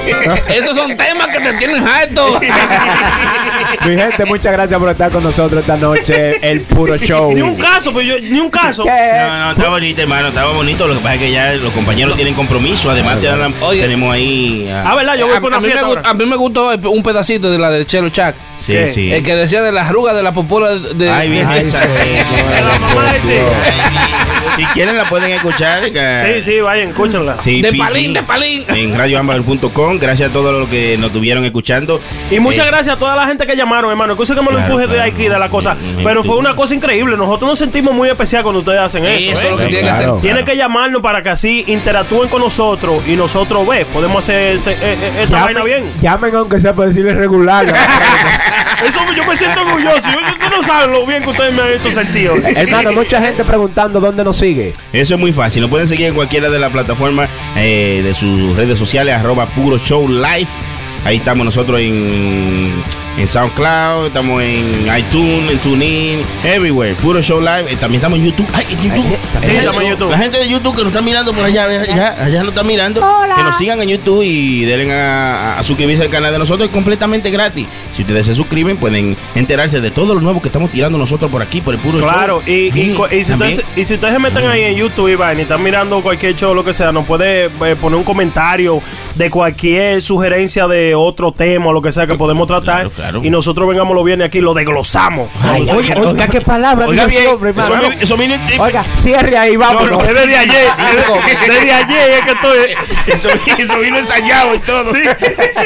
Esos 0.54 0.76
son 0.76 0.96
temas 0.96 1.28
que 1.28 1.40
te 1.40 1.52
tienen 1.54 1.86
harto. 1.86 2.40
Mi 3.86 3.94
gente, 3.96 4.24
muchas 4.24 4.52
gracias 4.52 4.78
por 4.80 4.88
estar 4.90 5.10
con 5.10 5.22
nosotros 5.22 5.60
esta 5.60 5.76
noche. 5.76 6.36
El 6.48 6.60
puro 6.62 6.96
show. 6.96 7.32
Ni 7.32 7.40
un 7.42 7.56
caso, 7.56 7.92
pues 7.92 8.06
yo, 8.06 8.18
ni 8.20 8.40
un 8.40 8.50
caso. 8.50 8.84
¿Qué? 8.84 8.90
No, 8.90 9.38
no, 9.38 9.50
está 9.52 9.68
bonito, 9.68 10.02
hermano, 10.02 10.28
estaba 10.28 10.52
bonito. 10.52 10.86
Lo 10.86 10.94
que 10.94 11.00
pasa 11.00 11.14
es 11.16 11.20
que 11.20 11.30
ya 11.32 11.52
los 11.52 11.72
compañeros 11.72 12.16
tienen 12.16 12.34
compromiso. 12.34 12.90
Además, 12.90 13.20
te 13.20 13.26
dan 13.26 13.40
la- 13.40 13.50
Oye. 13.60 13.80
tenemos 13.82 14.14
ahí. 14.14 14.68
a- 14.70 14.90
Ah, 14.90 14.94
¿verdad? 14.94 15.16
Yo 15.16 15.26
voy 15.26 15.36
a, 15.36 15.40
con 15.40 15.52
a 15.52 15.58
una 15.58 15.60
mí 15.60 15.66
me, 15.66 15.72
fiesta 15.72 15.88
gu- 15.88 15.96
ahora. 15.98 16.10
a 16.10 16.14
mí 16.14 16.24
me 16.26 16.36
gustó 16.36 16.70
un 16.90 17.02
pedacito 17.02 17.50
de 17.50 17.58
la 17.58 17.70
de 17.70 17.84
Chelo 17.86 18.08
Chac. 18.10 18.34
sí, 18.64 18.72
¿qué? 18.72 18.92
sí. 18.94 19.12
El 19.12 19.22
que 19.22 19.34
decía 19.36 19.62
de 19.62 19.72
las 19.72 19.88
arrugas 19.88 20.14
de 20.16 20.22
la 20.22 20.32
popola 20.32 20.70
de. 20.74 21.10
Ay, 21.10 21.28
bien, 21.28 21.48
este. 21.50 21.78
Si 24.56 24.64
quieren, 24.72 24.96
la 24.96 25.04
pueden 25.08 25.30
escuchar. 25.32 25.90
que- 25.92 26.40
Sí, 26.42 26.50
sí, 26.50 26.60
vayan, 26.60 26.88
escúchenla. 26.88 27.36
Sí, 27.44 27.60
de 27.60 27.72
palín, 27.74 28.14
de 28.14 28.22
palín. 28.22 28.64
En 28.68 28.95
radioambar.com. 28.96 29.98
Gracias 29.98 30.30
a 30.30 30.32
todos 30.32 30.52
los 30.58 30.68
que 30.68 30.96
nos 30.96 31.06
estuvieron 31.08 31.44
escuchando. 31.44 32.00
Y 32.30 32.40
muchas 32.40 32.66
Eh, 32.66 32.68
gracias 32.68 32.96
a 32.96 32.98
toda 32.98 33.14
la 33.16 33.26
gente 33.26 33.46
que 33.46 33.56
llamaron, 33.56 33.90
hermano. 33.90 34.12
Excusa 34.14 34.34
que 34.34 34.40
me 34.40 34.46
lo 34.46 34.52
Claro, 34.58 34.66
empuje 34.66 34.86
de 34.86 34.94
claro. 34.94 35.12
aquí, 35.12 35.28
de 35.28 35.38
la 35.38 35.48
cosa. 35.48 35.74
Mm, 35.74 36.04
Pero 36.04 36.22
sí. 36.22 36.28
fue 36.28 36.36
una 36.38 36.54
cosa 36.56 36.74
increíble. 36.74 37.16
Nosotros 37.16 37.50
nos 37.50 37.58
sentimos 37.58 37.94
muy 37.94 38.08
especial 38.08 38.42
cuando 38.42 38.60
ustedes 38.60 38.80
hacen 38.80 39.04
eso. 39.04 39.32
Eso 39.32 39.40
¿eh? 39.40 39.44
es 39.44 39.50
lo 39.50 39.56
que 39.80 39.88
hacer. 39.90 40.10
Tienen 40.20 40.44
que 40.44 40.56
llamarnos 40.56 41.00
para 41.02 41.22
que 41.22 41.30
así 41.30 41.64
interactúen 41.66 42.28
con 42.28 42.40
nosotros 42.40 43.02
y 43.06 43.16
nosotros 43.16 43.66
ve, 43.66 43.84
podemos 43.92 44.18
hacer 44.24 44.56
ese- 44.56 44.72
eh, 44.72 44.78
eh, 44.82 45.12
esta 45.22 45.44
vaina 45.44 45.62
bien. 45.64 45.84
Llamen 46.00 46.34
aunque 46.34 46.60
sea 46.60 46.72
para 46.72 46.88
decirle 46.88 47.14
regular. 47.14 47.66
Eso 48.86 49.00
yo 49.16 49.24
me 49.24 49.36
siento 49.36 49.62
orgulloso. 49.62 50.02
Yo- 50.10 50.26
Ustedes 50.36 50.50
no 50.50 50.62
saben 50.62 50.92
lo 50.92 51.06
bien 51.06 51.22
que 51.22 51.30
ustedes 51.30 51.52
me 51.54 51.62
han 51.62 51.72
hecho 51.72 51.90
sentir. 51.90 52.30
Hermano, 52.44 52.92
mucha 52.92 53.20
gente 53.20 53.42
preguntando 53.44 54.00
dónde 54.00 54.22
nos 54.22 54.36
sigue. 54.36 54.72
Eso 54.92 55.14
es 55.14 55.20
muy 55.20 55.32
fácil. 55.32 55.62
Nos 55.62 55.70
pueden 55.70 55.88
seguir 55.88 56.06
en 56.08 56.14
cualquiera 56.14 56.50
de 56.50 56.58
las 56.58 56.70
plataformas 56.70 57.28
eh, 57.56 58.00
de 58.04 58.14
sus 58.14 58.54
redes 58.56 58.75
sociales, 58.78 59.14
arroba 59.14 59.46
puro 59.46 59.78
show 59.78 60.08
live. 60.08 60.48
Ahí 61.04 61.16
estamos 61.16 61.44
nosotros 61.44 61.80
en, 61.80 62.72
en 63.16 63.26
SoundCloud, 63.26 64.06
estamos 64.08 64.42
en 64.42 64.86
iTunes, 64.94 65.50
en 65.50 65.58
TuneIn, 65.58 66.20
everywhere. 66.44 66.94
Puro 66.96 67.22
Show 67.22 67.40
Live. 67.40 67.72
Eh, 67.72 67.76
también 67.76 67.94
estamos 68.00 68.18
en 68.18 68.26
YouTube. 68.26 68.46
Ay, 68.52 68.66
en 68.70 68.82
YouTube. 68.82 69.16
Sí, 69.42 69.50
estamos 69.50 69.82
en 69.82 69.88
YouTube. 69.90 70.10
La 70.10 70.18
gente 70.18 70.38
de 70.38 70.48
YouTube 70.48 70.72
que 70.76 70.82
nos 70.82 70.88
está 70.88 71.00
mirando 71.00 71.32
por 71.32 71.44
allá, 71.44 71.64
allá, 71.64 72.14
allá 72.22 72.40
nos 72.40 72.48
está 72.50 72.62
mirando. 72.62 73.00
Que 73.36 73.42
nos 73.42 73.56
sigan 73.56 73.80
en 73.82 73.88
YouTube 73.88 74.22
y 74.22 74.64
denle 74.66 74.92
a, 74.92 75.58
suscribirse 75.62 76.04
al 76.04 76.10
canal 76.10 76.32
de 76.32 76.38
nosotros. 76.38 76.68
Es 76.68 76.74
completamente 76.74 77.30
gratis. 77.30 77.66
Si 77.96 78.02
ustedes 78.02 78.26
se 78.26 78.34
suscriben, 78.34 78.76
pueden 78.76 79.16
enterarse 79.34 79.80
de 79.80 79.90
todo 79.90 80.14
lo 80.14 80.20
nuevo 80.20 80.42
que 80.42 80.48
estamos 80.48 80.70
tirando 80.70 80.98
nosotros 80.98 81.30
por 81.30 81.40
aquí, 81.40 81.62
por 81.62 81.72
el 81.74 81.80
puro 81.80 81.98
Claro, 81.98 82.42
show. 82.44 82.52
y, 82.54 82.66
y, 82.68 82.72
Sí, 82.72 82.94
co- 82.94 83.08
y 83.10 83.24
si 83.24 83.32
ustedes, 83.32 83.62
y 83.74 83.84
si 83.84 83.94
ustedes 83.94 84.12
se 84.12 84.18
meten 84.20 84.46
ahí 84.46 84.62
en 84.64 84.74
YouTube 84.74 85.08
y 85.08 85.14
van 85.14 85.38
y 85.38 85.42
están 85.42 85.62
mirando 85.62 86.02
cualquier 86.02 86.36
show, 86.36 86.54
lo 86.54 86.62
que 86.62 86.74
sea, 86.74 86.92
nos 86.92 87.06
puede 87.06 87.46
eh, 87.46 87.76
poner 87.80 87.96
un 87.96 88.04
comentario 88.04 88.82
de 89.14 89.30
cualquier 89.30 90.02
sugerencia 90.02 90.66
de 90.68 90.94
otro 90.94 91.32
tema 91.32 91.68
o 91.68 91.72
lo 91.72 91.80
que 91.80 91.90
sea 91.90 92.06
que 92.06 92.14
podemos 92.16 92.46
tratar. 92.46 92.90
Y 93.22 93.30
nosotros 93.30 93.68
vengamos 93.68 93.94
los 93.94 94.04
viernes 94.04 94.28
aquí 94.28 94.38
y 94.38 94.40
lo 94.40 94.54
desglosamos. 94.54 95.28
Ay, 95.40 95.68
oiga, 95.70 95.94
oiga, 96.00 96.26
qué 96.28 96.40
palabra. 96.40 96.86
Oiga, 96.86 97.06
bien, 97.06 97.22
eso 97.22 97.38
eso 98.00 98.16
viene- 98.16 98.40
Oiga, 98.58 98.84
cierre 98.96 99.36
ahí, 99.38 99.56
vámonos. 99.56 99.90
No, 99.90 99.98
no, 99.98 100.04
es 100.04 100.14
desde 100.14 100.36
ayer. 100.36 100.66
es 101.28 101.48
desde 101.48 101.72
ayer 101.72 102.10
es 102.10 102.20
que 102.22 102.32
estoy. 102.32 102.58
Eso, 103.06 103.28
eso 103.58 103.78
vino 103.78 103.98
ensayado 103.98 104.54
y 104.54 104.58
todo. 104.60 104.92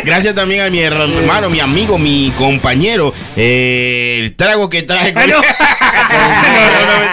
Gracias 0.05 0.35
también 0.35 0.63
a 0.63 0.71
mi 0.71 0.81
hermano, 0.81 1.49
mi 1.51 1.61
amigo, 1.61 1.99
mi 1.99 2.33
compañero. 2.39 3.13
eh, 3.37 4.19
el 4.21 4.37
trago 4.37 4.69
que 4.69 4.83
traje. 4.83 5.15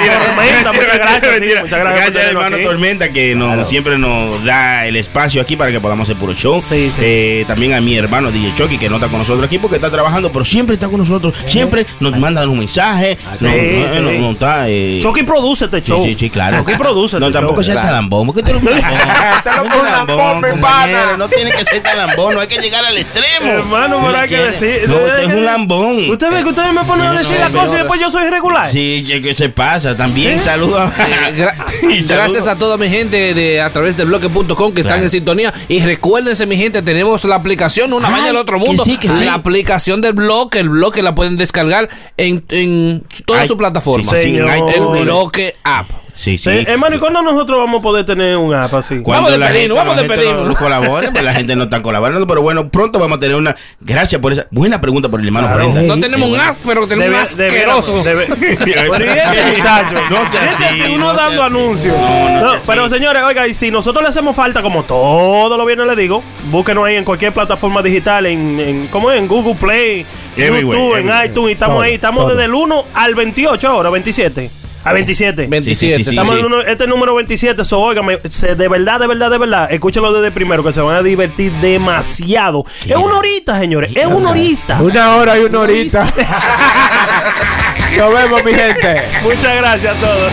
Tormenta, 0.09 0.71
muchas 0.73 0.95
gracias, 0.97 1.35
sí, 1.37 1.45
muchas 1.61 1.79
gracias 1.79 2.11
por 2.11 2.21
hermano 2.21 2.55
aquí. 2.55 2.65
Tormenta, 2.65 3.09
que 3.09 3.35
nos, 3.35 3.67
siempre 3.67 3.97
nos 3.97 4.43
da 4.43 4.85
el 4.85 4.95
espacio 4.95 5.41
aquí 5.41 5.55
para 5.55 5.71
que 5.71 5.79
podamos 5.79 6.07
hacer 6.09 6.17
puro 6.19 6.33
show. 6.33 6.61
Eh, 6.71 7.43
también 7.47 7.73
a 7.73 7.81
mi 7.81 7.97
hermano 7.97 8.31
DJ 8.31 8.53
Chucky, 8.55 8.77
que 8.77 8.89
no 8.89 8.95
está 8.95 9.07
con 9.07 9.19
nosotros 9.19 9.45
aquí 9.45 9.57
porque 9.59 9.75
está 9.75 9.89
trabajando, 9.89 10.31
pero 10.31 10.45
siempre 10.45 10.75
está 10.75 10.87
con 10.87 10.99
nosotros. 10.99 11.33
Siempre 11.47 11.85
nos 11.99 12.17
mandan 12.17 12.49
un 12.49 12.59
mensaje. 12.59 13.17
No, 13.41 13.49
no, 13.49 13.53
sí. 13.89 13.99
no, 13.99 14.11
no 14.11 14.31
está. 14.31 14.69
eh, 14.69 14.99
Chucky 15.01 15.23
produce 15.23 15.65
este 15.65 15.81
show. 15.81 16.03
Sí, 16.03 16.15
sí, 16.19 16.29
claro. 16.29 16.57
Chucky 16.59 16.73
produce 16.75 17.19
No, 17.19 17.27
este 17.27 17.39
tampoco 17.39 17.63
sea 17.63 17.81
talambón. 17.81 18.27
tú. 18.33 18.39
Un 18.39 18.81
talambón, 19.43 20.41
compañero, 20.41 21.17
No 21.17 21.27
tiene 21.27 21.51
que 21.51 21.63
ser 21.65 21.81
talambón, 21.83 22.35
no 22.35 22.41
hay 22.41 22.47
que 22.47 22.59
llegar 22.59 22.83
al 22.85 22.97
extremo. 22.97 23.51
Hermano, 23.51 24.01
pero 24.05 24.17
hay 24.17 24.29
que 24.29 24.37
decir. 24.37 24.81
No, 24.87 24.95
usted 24.95 25.19
es 25.19 25.33
un 25.33 25.45
lambón. 25.45 26.09
Usted 26.09 26.31
ve 26.31 26.43
que 26.43 26.49
ustedes 26.49 26.73
me 26.73 26.83
ponen 26.83 27.07
a 27.07 27.13
No, 27.13 27.17
decir 27.19 27.39
la 27.39 27.49
cosa 27.49 27.73
y 27.75 27.77
después 27.77 27.99
yo 27.99 28.09
soy 28.09 28.25
irregular. 28.27 28.69
Sí, 28.71 29.05
que 29.23 29.33
se 29.35 29.49
pasa. 29.49 29.95
También 29.97 30.39
Sí. 30.39 30.47
Eh, 30.49 31.33
gra- 31.35 31.55
Y 31.83 32.01
gracias 32.03 32.45
saludo. 32.45 32.51
a 32.51 32.55
toda 32.55 32.77
mi 32.77 32.87
gente 32.89 33.33
de 33.33 33.61
a 33.61 33.71
través 33.71 33.97
de 33.97 34.05
bloque.com 34.05 34.71
que 34.73 34.81
están 34.81 34.83
Claro. 34.83 35.03
en 35.03 35.09
sintonía. 35.09 35.53
Y 35.67 35.79
recuérdense, 35.79 36.45
mi 36.45 36.55
gente, 36.57 36.81
tenemos 36.81 37.23
la 37.23 37.35
aplicación, 37.35 37.93
una 37.93 38.09
vaina 38.09 38.27
del 38.27 38.37
otro 38.37 38.59
que 38.59 38.65
mundo. 38.65 38.85
sí, 38.85 38.97
que 38.97 39.07
sí. 39.09 39.25
La 39.25 39.33
aplicación 39.33 40.01
del 40.01 40.13
bloque, 40.13 40.59
el 40.59 40.69
bloque 40.69 41.01
la 41.01 41.15
pueden 41.15 41.35
descargar 41.37 41.89
en, 42.17 42.43
en 42.49 43.03
toda 43.25 43.41
Ay, 43.41 43.47
su 43.47 43.57
plataforma. 43.57 44.11
el 44.17 44.85
bloque 45.03 45.55
app. 45.63 45.89
Sí, 46.17 46.37
sí. 46.37 46.49
Hermano, 46.49 46.95
¿y 46.95 46.99
cuándo 46.99 47.21
nosotros 47.21 47.59
vamos 47.59 47.77
a 47.79 47.81
poder 47.83 48.03
tener 48.03 48.37
un 48.37 48.53
app 48.53 48.73
así? 48.73 49.01
Cuando 49.03 49.29
la 49.37 49.47
gente, 49.49 49.67
la 49.69 49.85
gente 49.93 50.25
no, 50.33 50.45
no 50.45 50.55
colabore, 50.55 51.11
pues 51.11 51.23
la 51.23 51.33
gente 51.33 51.55
no 51.55 51.65
está 51.65 51.81
colaborando, 51.83 52.25
pero 52.25 52.41
bueno, 52.41 52.69
pronto 52.69 52.97
vamos 52.97 53.17
a 53.17 53.19
tener 53.19 53.35
una. 53.35 53.55
Gracias 53.79 54.19
por 54.19 54.33
esa 54.33 54.47
buena 54.49 54.81
pregunta 54.81 55.09
por 55.09 55.19
el 55.19 55.27
hermano 55.27 55.47
Claro. 55.47 55.71
Brenda. 55.71 55.95
No 55.95 56.01
tenemos 56.01 56.29
un 56.29 56.39
app, 56.39 56.57
pero 56.65 56.87
tenemos 56.87 57.31
un 57.33 57.37
Debe- 57.39 57.47
asqueroso. 57.47 58.03
debe- 58.03 58.27
debe- 58.27 58.57
Pero 58.91 59.05
¿y 59.05 59.07
este 59.09 59.57
muchacho? 59.57 59.95
No 60.09 60.17
Fíjate, 60.25 60.65
así, 60.65 60.95
uno 60.95 61.05
no 61.05 61.13
dando 61.13 61.43
así. 61.43 61.53
anuncios. 61.55 61.95
No, 61.95 62.53
no 62.53 62.59
pero 62.65 62.89
señores, 62.89 63.21
oiga, 63.23 63.47
y 63.47 63.53
si 63.53 63.69
nosotros 63.69 64.01
le 64.01 64.09
hacemos 64.09 64.35
falta, 64.35 64.61
como 64.63 64.83
todo 64.83 65.55
lo 65.55 65.65
viernes 65.65 65.85
le 65.87 65.95
digo, 65.95 66.23
búsquenos 66.49 66.83
ahí 66.85 66.95
en 66.95 67.05
cualquier 67.05 67.31
plataforma 67.31 67.81
digital, 67.83 68.25
en, 68.25 68.59
en 68.59 68.87
¿cómo 68.87 69.11
es? 69.11 69.19
En 69.19 69.27
Google 69.27 69.55
Play, 69.55 70.05
Everywhere, 70.35 70.61
YouTube, 70.61 70.93
en 70.95 71.09
everywhere. 71.09 71.27
iTunes, 71.27 71.49
y 71.49 71.53
estamos 71.53 71.75
Todo, 71.75 71.83
ahí, 71.83 71.93
estamos 71.93 72.23
todo. 72.25 72.29
desde 72.33 72.45
el 72.45 72.53
1 72.55 72.85
al 72.95 73.13
28 73.15 73.67
ahora, 73.69 73.89
27. 73.91 74.49
A 74.89 74.93
27. 74.93 75.47
27. 75.47 75.75
Sí, 75.75 75.75
sí, 75.75 76.03
sí, 76.03 76.09
Estamos 76.11 76.33
sí. 76.33 76.39
en 76.39 76.45
el 76.45 76.53
uno- 76.53 76.61
este 76.61 76.87
número 76.87 77.13
27, 77.15 77.63
so, 77.65 77.79
óigame, 77.79 78.19
se- 78.29 78.55
de 78.55 78.67
verdad, 78.67 78.99
de 78.99 79.07
verdad, 79.07 79.29
de 79.29 79.37
verdad, 79.37 79.71
escúchenlo 79.71 80.13
desde 80.13 80.31
primero, 80.31 80.63
que 80.63 80.71
se 80.73 80.81
van 80.81 80.95
a 80.95 81.01
divertir 81.03 81.51
demasiado. 81.53 82.65
Es 82.85 82.95
una 82.95 83.17
horita, 83.17 83.59
señores, 83.59 83.91
es 83.95 84.05
una 84.05 84.29
horita. 84.31 84.81
Una 84.81 85.15
hora 85.17 85.37
y 85.37 85.41
una 85.43 85.59
horita. 85.61 86.05
Nos 87.97 88.13
vemos, 88.13 88.43
mi 88.43 88.51
gente. 88.53 89.01
Muchas 89.23 89.55
gracias 89.57 89.95
a 89.95 89.99
todos. 89.99 90.31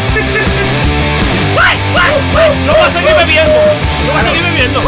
No 2.66 2.72
voy 2.72 2.82
a 2.86 2.90
seguir 2.90 3.14
bebiendo. 3.16 3.52
No 3.52 4.12
voy 4.12 4.20
a 4.20 4.24
seguir 4.24 4.42
bebiendo. 4.44 4.82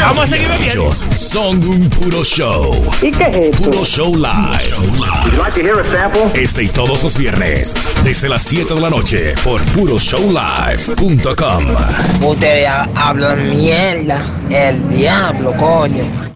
Vamos 0.00 0.24
a 0.24 0.26
seguir 0.26 0.48
bebiendo. 0.48 0.82
Ellos 0.82 1.04
son 1.14 1.62
un 1.66 1.88
puro 1.90 2.24
show. 2.24 2.74
¿Y 3.02 3.10
qué 3.10 3.24
es 3.24 3.36
esto? 3.36 3.70
Puro 3.70 3.84
show 3.84 4.14
live. 4.14 4.74
Este 6.34 6.62
y 6.62 6.68
todos 6.68 7.02
los 7.02 7.18
viernes, 7.18 7.74
desde 8.04 8.28
las 8.28 8.42
7 8.42 8.74
de 8.74 8.80
la 8.80 8.90
noche, 8.90 9.34
por 9.42 9.60
puroshowlive.com. 9.62 11.64
Ustedes 12.22 12.68
hablan 12.94 13.56
mierda. 13.56 14.20
El 14.50 14.88
diablo, 14.88 15.52
coño. 15.56 16.28